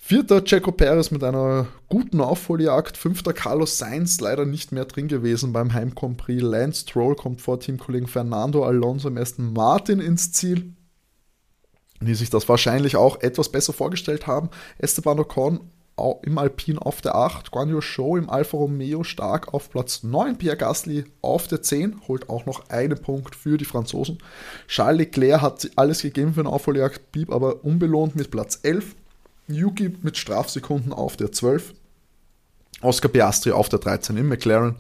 Vierter 0.07 0.45
Checo 0.45 0.71
Perez 0.71 1.11
mit 1.11 1.25
einer 1.25 1.67
guten 1.89 2.21
Aufholjagd. 2.21 2.99
Fünfter 2.99 3.33
Carlos 3.33 3.79
Sainz 3.79 4.21
leider 4.21 4.45
nicht 4.45 4.71
mehr 4.71 4.85
drin 4.85 5.09
gewesen 5.09 5.55
beim 5.55 5.73
Heim 5.73 5.95
Prix. 5.95 6.43
Lance 6.43 6.83
Stroll 6.83 7.17
kommt 7.17 7.41
vor 7.41 7.59
Teamkollegen 7.59 8.07
Fernando 8.07 8.67
Alonso 8.67 9.09
im 9.09 9.17
ersten 9.17 9.55
Martin 9.55 10.01
ins 10.01 10.31
Ziel. 10.33 10.75
Die 12.03 12.15
sich 12.15 12.29
das 12.29 12.47
wahrscheinlich 12.51 12.97
auch 12.97 13.23
etwas 13.23 13.49
besser 13.49 13.73
vorgestellt 13.73 14.27
haben. 14.27 14.51
Esteban 14.77 15.21
Ocon 15.21 15.61
im 16.21 16.37
Alpin 16.37 16.77
auf 16.77 17.01
der 17.01 17.15
8, 17.15 17.51
Guan 17.51 17.71
Yu 17.71 17.81
Show 17.81 18.19
im 18.19 18.29
Alfa 18.29 18.59
Romeo 18.59 19.05
stark 19.05 19.55
auf 19.55 19.71
Platz 19.71 20.03
9, 20.03 20.37
Pierre 20.37 20.59
Gasly 20.59 21.05
auf 21.23 21.49
der 21.49 21.63
10, 21.63 22.09
holt 22.09 22.29
auch 22.29 22.45
noch 22.45 22.69
einen 22.69 23.01
Punkt 23.01 23.35
für 23.35 23.57
die 23.57 23.65
Franzosen. 23.65 24.19
Charles 24.69 24.99
Leclerc 24.99 25.41
hat 25.41 25.71
alles 25.77 26.03
gegeben 26.03 26.35
für 26.35 26.41
eine 26.41 26.51
Aufholjagd, 26.51 27.11
blieb 27.11 27.33
aber 27.33 27.65
unbelohnt 27.65 28.17
mit 28.17 28.31
Platz 28.31 28.61
11. 28.65 28.97
Yuki 29.49 29.97
mit 30.03 30.17
Strafsekunden 30.17 30.93
auf 30.93 31.17
der 31.17 31.33
12. 31.33 31.75
Oscar 32.81 33.09
Piastri 33.09 33.53
auf 33.53 33.69
der 33.69 33.79
13 33.79 34.17
im 34.17 34.29
McLaren. 34.29 34.77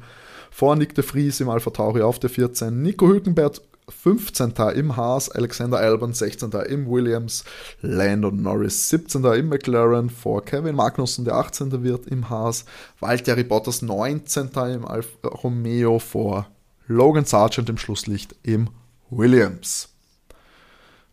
Vor 0.50 0.76
Nick 0.76 0.94
de 0.94 1.04
Vries 1.04 1.40
im 1.40 1.48
Alpha 1.48 1.70
Tauri 1.70 2.02
auf 2.02 2.18
der 2.18 2.30
14. 2.30 2.82
Nico 2.82 3.08
Hülkenberg 3.08 3.60
15. 3.88 4.54
im 4.74 4.96
Haas, 4.96 5.30
Alexander 5.30 5.78
Albon 5.78 6.14
16. 6.14 6.50
im 6.68 6.88
Williams, 6.88 7.44
Landon 7.82 8.40
Norris 8.40 8.88
17. 8.88 9.24
im 9.24 9.48
McLaren, 9.48 10.08
vor 10.08 10.42
Kevin 10.44 10.76
Magnussen 10.76 11.24
der 11.24 11.34
18. 11.34 11.82
wird 11.82 12.06
im 12.06 12.30
Haas, 12.30 12.64
Valtteri 13.00 13.44
Bottas 13.44 13.82
19. 13.82 14.50
im 14.72 14.86
Alfa 14.86 15.28
Romeo, 15.28 15.98
vor 15.98 16.48
Logan 16.86 17.26
Sargent 17.26 17.68
im 17.68 17.76
Schlusslicht 17.76 18.34
im 18.42 18.70
Williams. 19.10 19.90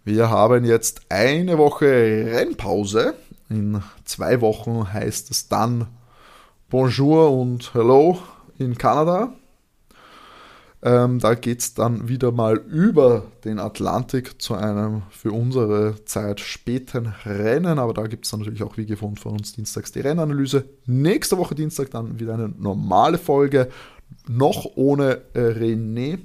Wir 0.04 0.30
haben 0.30 0.64
jetzt 0.66 1.02
eine 1.10 1.58
Woche 1.58 1.86
Rennpause. 1.86 3.14
In 3.52 3.84
zwei 4.06 4.40
Wochen 4.40 4.94
heißt 4.94 5.30
es 5.30 5.50
dann 5.50 5.88
Bonjour 6.70 7.38
und 7.38 7.74
Hello 7.74 8.18
in 8.58 8.78
Kanada. 8.78 9.34
Ähm, 10.82 11.20
da 11.20 11.34
geht 11.34 11.60
es 11.60 11.74
dann 11.74 12.08
wieder 12.08 12.32
mal 12.32 12.56
über 12.56 13.26
den 13.44 13.60
Atlantik 13.60 14.42
zu 14.42 14.56
einem 14.56 15.02
für 15.10 15.34
unsere 15.34 16.06
Zeit 16.06 16.40
späten 16.40 17.14
Rennen. 17.26 17.78
Aber 17.78 17.94
da 17.94 18.08
gibt 18.08 18.26
es 18.26 18.32
natürlich 18.32 18.64
auch 18.64 18.78
wie 18.78 18.86
gewohnt 18.86 19.20
von 19.20 19.34
uns 19.34 19.52
dienstags 19.52 19.92
die 19.92 20.00
Rennanalyse. 20.00 20.64
Nächste 20.86 21.38
Woche 21.38 21.54
Dienstag 21.54 21.92
dann 21.92 22.22
wieder 22.22 22.36
eine 22.36 22.48
normale 22.48 23.18
Folge, 23.18 23.68
noch 24.30 24.66
ohne 24.76 25.24
äh, 25.34 25.42
René, 25.42 26.20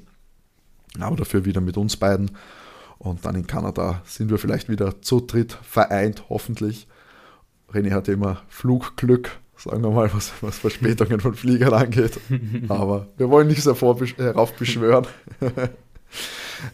aber 1.01 1.17
dafür 1.17 1.45
wieder 1.45 1.61
mit 1.61 1.77
uns 1.77 1.97
beiden. 1.97 2.31
Und 2.99 3.27
dann 3.27 3.35
in 3.35 3.49
Kanada 3.49 4.01
sind 4.05 4.31
wir 4.31 4.39
vielleicht 4.39 4.69
wieder 4.69 5.03
zu 5.03 5.21
dritt 5.21 5.59
vereint, 5.65 6.27
hoffentlich. 6.29 6.87
René 7.77 7.93
hatte 7.93 8.13
immer 8.13 8.43
Flugglück 8.49 9.39
sagen 9.57 9.83
wir 9.83 9.91
mal, 9.91 10.11
was, 10.13 10.33
was 10.41 10.59
Verspätungen 10.59 11.21
von 11.21 11.35
Fliegern 11.35 11.73
angeht. 11.73 12.21
Aber 12.69 13.09
wir 13.17 13.31
wollen 13.31 13.49
nicht 13.49 13.63
so 13.63 13.75
heraufbeschwören. 13.75 15.07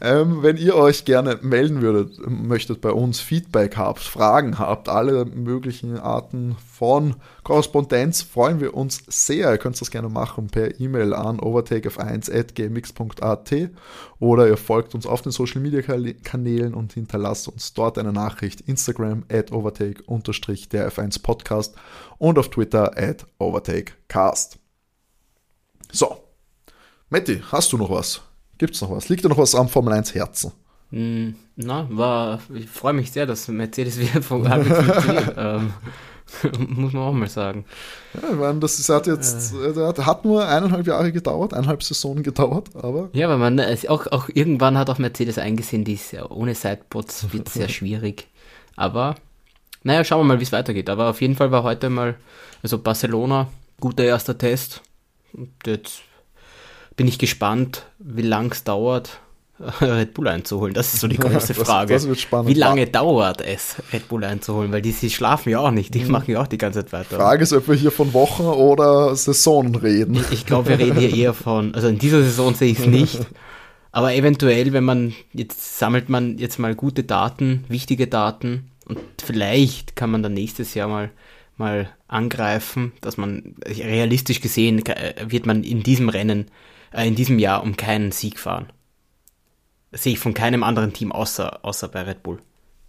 Ähm, 0.01 0.43
wenn 0.43 0.57
ihr 0.57 0.77
euch 0.77 1.05
gerne 1.05 1.39
melden 1.43 1.83
würdet, 1.83 2.19
möchtet 2.29 2.81
bei 2.81 2.91
uns 2.91 3.21
Feedback 3.21 3.77
habt, 3.77 4.01
Fragen 4.01 4.59
habt, 4.59 4.89
alle 4.89 5.25
möglichen 5.25 5.99
Arten 5.99 6.57
von 6.77 7.15
Korrespondenz, 7.43 8.23
freuen 8.23 8.61
wir 8.61 8.75
uns 8.75 9.03
sehr. 9.09 9.51
Ihr 9.51 9.59
könnt 9.59 9.81
das 9.81 9.91
gerne 9.91 10.09
machen 10.09 10.47
per 10.49 10.79
E-Mail 10.81 11.15
an 11.15 11.41
overtakef1.gmx.at 11.41 13.71
oder 14.19 14.49
ihr 14.49 14.57
folgt 14.57 14.95
uns 14.95 15.07
auf 15.07 15.23
den 15.23 15.33
Social 15.33 15.61
Media 15.61 15.83
Kanälen 15.83 16.75
und 16.75 16.93
hinterlasst 16.93 17.49
uns 17.49 17.75
dort 17.75 17.99
eine 17.99 18.13
Nachricht. 18.13 18.61
Instagram 18.63 19.25
at 19.31 19.53
overtake-der 19.53 20.91
F1 20.91 21.23
Podcast 21.23 21.77
und 22.19 22.39
auf 22.39 22.49
Twitter 22.51 22.97
at 22.97 23.27
overtakecast. 23.39 24.59
So, 25.91 26.19
Matti, 27.11 27.43
hast 27.51 27.73
du 27.73 27.77
noch 27.77 27.91
was? 27.91 28.23
Gibt 28.63 28.77
es 28.77 28.81
noch 28.81 28.93
was? 28.93 29.09
Liegt 29.09 29.25
da 29.25 29.29
noch 29.29 29.39
was 29.39 29.57
am 29.57 29.69
Formel 29.69 29.93
1 29.93 30.15
Herzen? 30.15 30.53
Mm, 30.93 31.31
na, 31.57 31.85
war, 31.91 32.39
ich 32.55 32.69
freue 32.69 32.93
mich 32.93 33.11
sehr, 33.11 33.27
dass 33.27 33.49
Mercedes 33.49 33.99
wieder 33.99 34.23
funktioniert. 34.23 35.35
ähm, 35.37 35.73
muss 36.69 36.93
man 36.93 37.03
auch 37.03 37.13
mal 37.13 37.29
sagen. 37.29 37.65
Ja, 38.15 38.31
ich 38.31 38.37
meine, 38.37 38.61
das 38.61 38.89
hat 38.89 39.09
jetzt, 39.09 39.53
äh, 39.53 39.75
hat 40.05 40.25
nur 40.25 40.47
eineinhalb 40.47 40.87
Jahre 40.87 41.11
gedauert, 41.11 41.55
eineinhalb 41.55 41.83
Saisonen 41.83 42.23
gedauert, 42.23 42.69
aber. 42.77 43.11
Ja, 43.15 43.29
weil 43.29 43.39
man 43.39 43.59
auch, 43.89 44.07
auch 44.07 44.29
irgendwann 44.33 44.79
hat 44.79 44.89
auch 44.91 44.99
Mercedes 44.99 45.39
eingesehen, 45.39 45.83
die 45.83 45.95
ist 45.95 46.13
ja 46.13 46.31
ohne 46.31 46.55
Sidebots 46.55 47.27
wird 47.33 47.49
sehr 47.49 47.69
schwierig. 47.69 48.29
Aber 48.77 49.17
naja, 49.83 50.05
schauen 50.05 50.21
wir 50.21 50.35
mal, 50.35 50.39
wie 50.39 50.45
es 50.45 50.53
weitergeht. 50.53 50.89
Aber 50.89 51.11
auf 51.11 51.21
jeden 51.21 51.35
Fall 51.35 51.51
war 51.51 51.65
heute 51.65 51.91
mal, 51.91 52.15
also 52.63 52.79
Barcelona, 52.79 53.49
guter 53.81 54.05
erster 54.05 54.39
Test. 54.39 54.83
Und 55.33 55.51
jetzt 55.67 56.03
bin 56.97 57.09
ich 57.09 57.19
gespannt, 57.19 57.87
wie 57.99 58.23
lang 58.23 58.53
es 58.53 58.65
dauert, 58.65 59.21
Red 59.81 60.15
Bull 60.15 60.29
einzuholen. 60.29 60.75
Das 60.75 60.93
ist 60.95 61.01
so 61.01 61.09
die 61.09 61.17
große 61.19 61.55
Frage. 61.55 61.95
Das, 61.95 62.07
das. 62.07 62.47
Wie 62.47 62.55
lange 62.55 62.87
dauert 62.87 63.41
es, 63.41 63.77
Red 63.93 64.09
Bull 64.09 64.25
einzuholen? 64.25 64.73
Weil 64.73 64.83
die, 64.83 64.93
die 64.93 65.11
schlafen 65.11 65.51
ja 65.51 65.61
auch 65.61 65.71
nicht, 65.71 65.95
die 65.95 66.01
mhm. 66.01 66.11
machen 66.11 66.31
ja 66.31 66.43
auch 66.43 66.47
die 66.47 66.59
ganze 66.59 66.85
Zeit 66.85 66.93
weiter. 66.93 67.17
Frage 67.17 67.43
ist, 67.43 67.53
ob 67.53 67.69
wir 67.69 67.75
hier 67.75 67.93
von 67.93 68.13
Wochen 68.13 68.45
oder 68.45 69.15
Saisonen 69.15 69.75
reden. 69.75 70.15
Ich, 70.15 70.33
ich 70.33 70.47
glaube, 70.47 70.71
wir 70.71 70.79
reden 70.79 70.99
hier 70.99 71.15
eher 71.15 71.35
von, 71.35 71.75
also 71.75 71.89
in 71.89 71.99
dieser 71.99 72.23
Saison 72.23 72.55
sehe 72.55 72.73
ich 72.73 72.81
es 72.81 72.87
nicht. 72.87 73.21
Aber 73.95 74.15
eventuell, 74.15 74.73
wenn 74.73 74.85
man, 74.85 75.13
jetzt 75.35 75.79
sammelt 75.79 76.09
man 76.09 76.39
jetzt 76.39 76.59
mal 76.59 76.75
gute 76.75 77.05
Daten, 77.05 77.65
wichtige 77.69 78.07
Daten 78.07 78.71
und 78.87 78.99
vielleicht 79.23 79.97
kann 79.97 80.11
man 80.11 80.23
dann 80.23 80.33
nächstes 80.33 80.75
Jahr 80.75 80.89
mal 80.89 81.11
mal 81.59 81.91
angreifen, 82.09 82.93
dass 83.01 83.17
man 83.17 83.55
realistisch 83.67 84.41
gesehen 84.41 84.85
äh, 84.87 85.15
wird 85.29 85.47
man 85.47 85.63
in 85.63 85.83
diesem 85.83 86.09
Rennen 86.09 86.47
äh, 86.93 87.07
in 87.07 87.15
diesem 87.15 87.39
Jahr 87.39 87.63
um 87.63 87.77
keinen 87.77 88.13
Sieg 88.13 88.39
fahren. 88.39 88.73
Das 89.91 90.05
sehe 90.05 90.15
ich 90.15 90.19
von 90.19 90.35
keinem 90.35 90.63
anderen 90.63 90.93
Team 90.93 91.13
außer, 91.13 91.65
außer 91.65 91.89
bei 91.89 92.03
Red 92.03 92.23
Bull. 92.23 92.39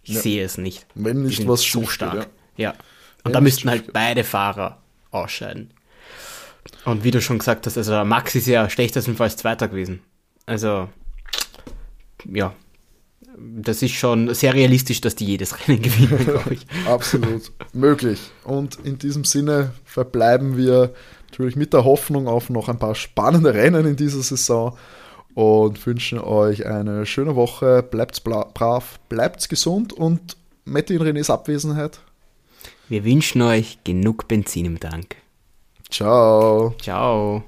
Ich 0.02 0.14
ja. 0.14 0.20
sehe 0.20 0.44
es 0.44 0.58
nicht. 0.58 0.86
Wenn 0.94 1.22
nicht 1.22 1.46
was 1.46 1.62
so 1.62 1.86
stark. 1.86 2.22
Steht, 2.22 2.28
ja. 2.56 2.70
ja. 2.70 2.70
Und 2.70 3.26
Wenn 3.26 3.32
da 3.32 3.40
müssten 3.40 3.70
halt 3.70 3.92
beide 3.92 4.24
Fahrer 4.24 4.82
ausscheiden. 5.10 5.72
Und 6.84 7.04
wie 7.04 7.10
du 7.10 7.20
schon 7.20 7.38
gesagt 7.38 7.66
hast, 7.66 7.76
also 7.76 8.04
Max 8.04 8.34
ist 8.34 8.46
ja 8.46 8.68
schlechtestenfalls 8.68 9.36
Zweiter 9.36 9.68
gewesen. 9.68 10.00
Also, 10.46 10.88
ja, 12.30 12.54
das 13.38 13.82
ist 13.82 13.92
schon 13.92 14.32
sehr 14.34 14.54
realistisch, 14.54 15.00
dass 15.00 15.16
die 15.16 15.26
jedes 15.26 15.56
Rennen 15.68 15.82
gewinnen, 15.82 16.24
glaube 16.24 16.54
ich. 16.54 16.66
Absolut 16.86 17.52
möglich. 17.72 18.20
Und 18.44 18.76
in 18.84 18.98
diesem 18.98 19.24
Sinne 19.24 19.72
verbleiben 19.84 20.56
wir 20.56 20.94
natürlich 21.34 21.56
mit 21.56 21.72
der 21.72 21.84
Hoffnung 21.84 22.28
auf 22.28 22.48
noch 22.48 22.68
ein 22.68 22.78
paar 22.78 22.94
spannende 22.94 23.54
Rennen 23.54 23.86
in 23.86 23.96
dieser 23.96 24.22
Saison 24.22 24.78
und 25.34 25.84
wünschen 25.84 26.20
euch 26.20 26.64
eine 26.64 27.06
schöne 27.06 27.34
Woche. 27.34 27.82
Bleibt 27.82 28.22
brav, 28.22 29.00
bleibt 29.08 29.48
gesund 29.48 29.92
und 29.92 30.36
Matti 30.64 30.94
in 30.94 31.02
Renés 31.02 31.32
Abwesenheit. 31.32 31.98
Wir 32.88 33.04
wünschen 33.04 33.42
euch 33.42 33.78
genug 33.82 34.28
Benzin 34.28 34.66
im 34.66 34.78
Tank. 34.78 35.16
Ciao. 35.90 36.74
Ciao. 36.80 37.44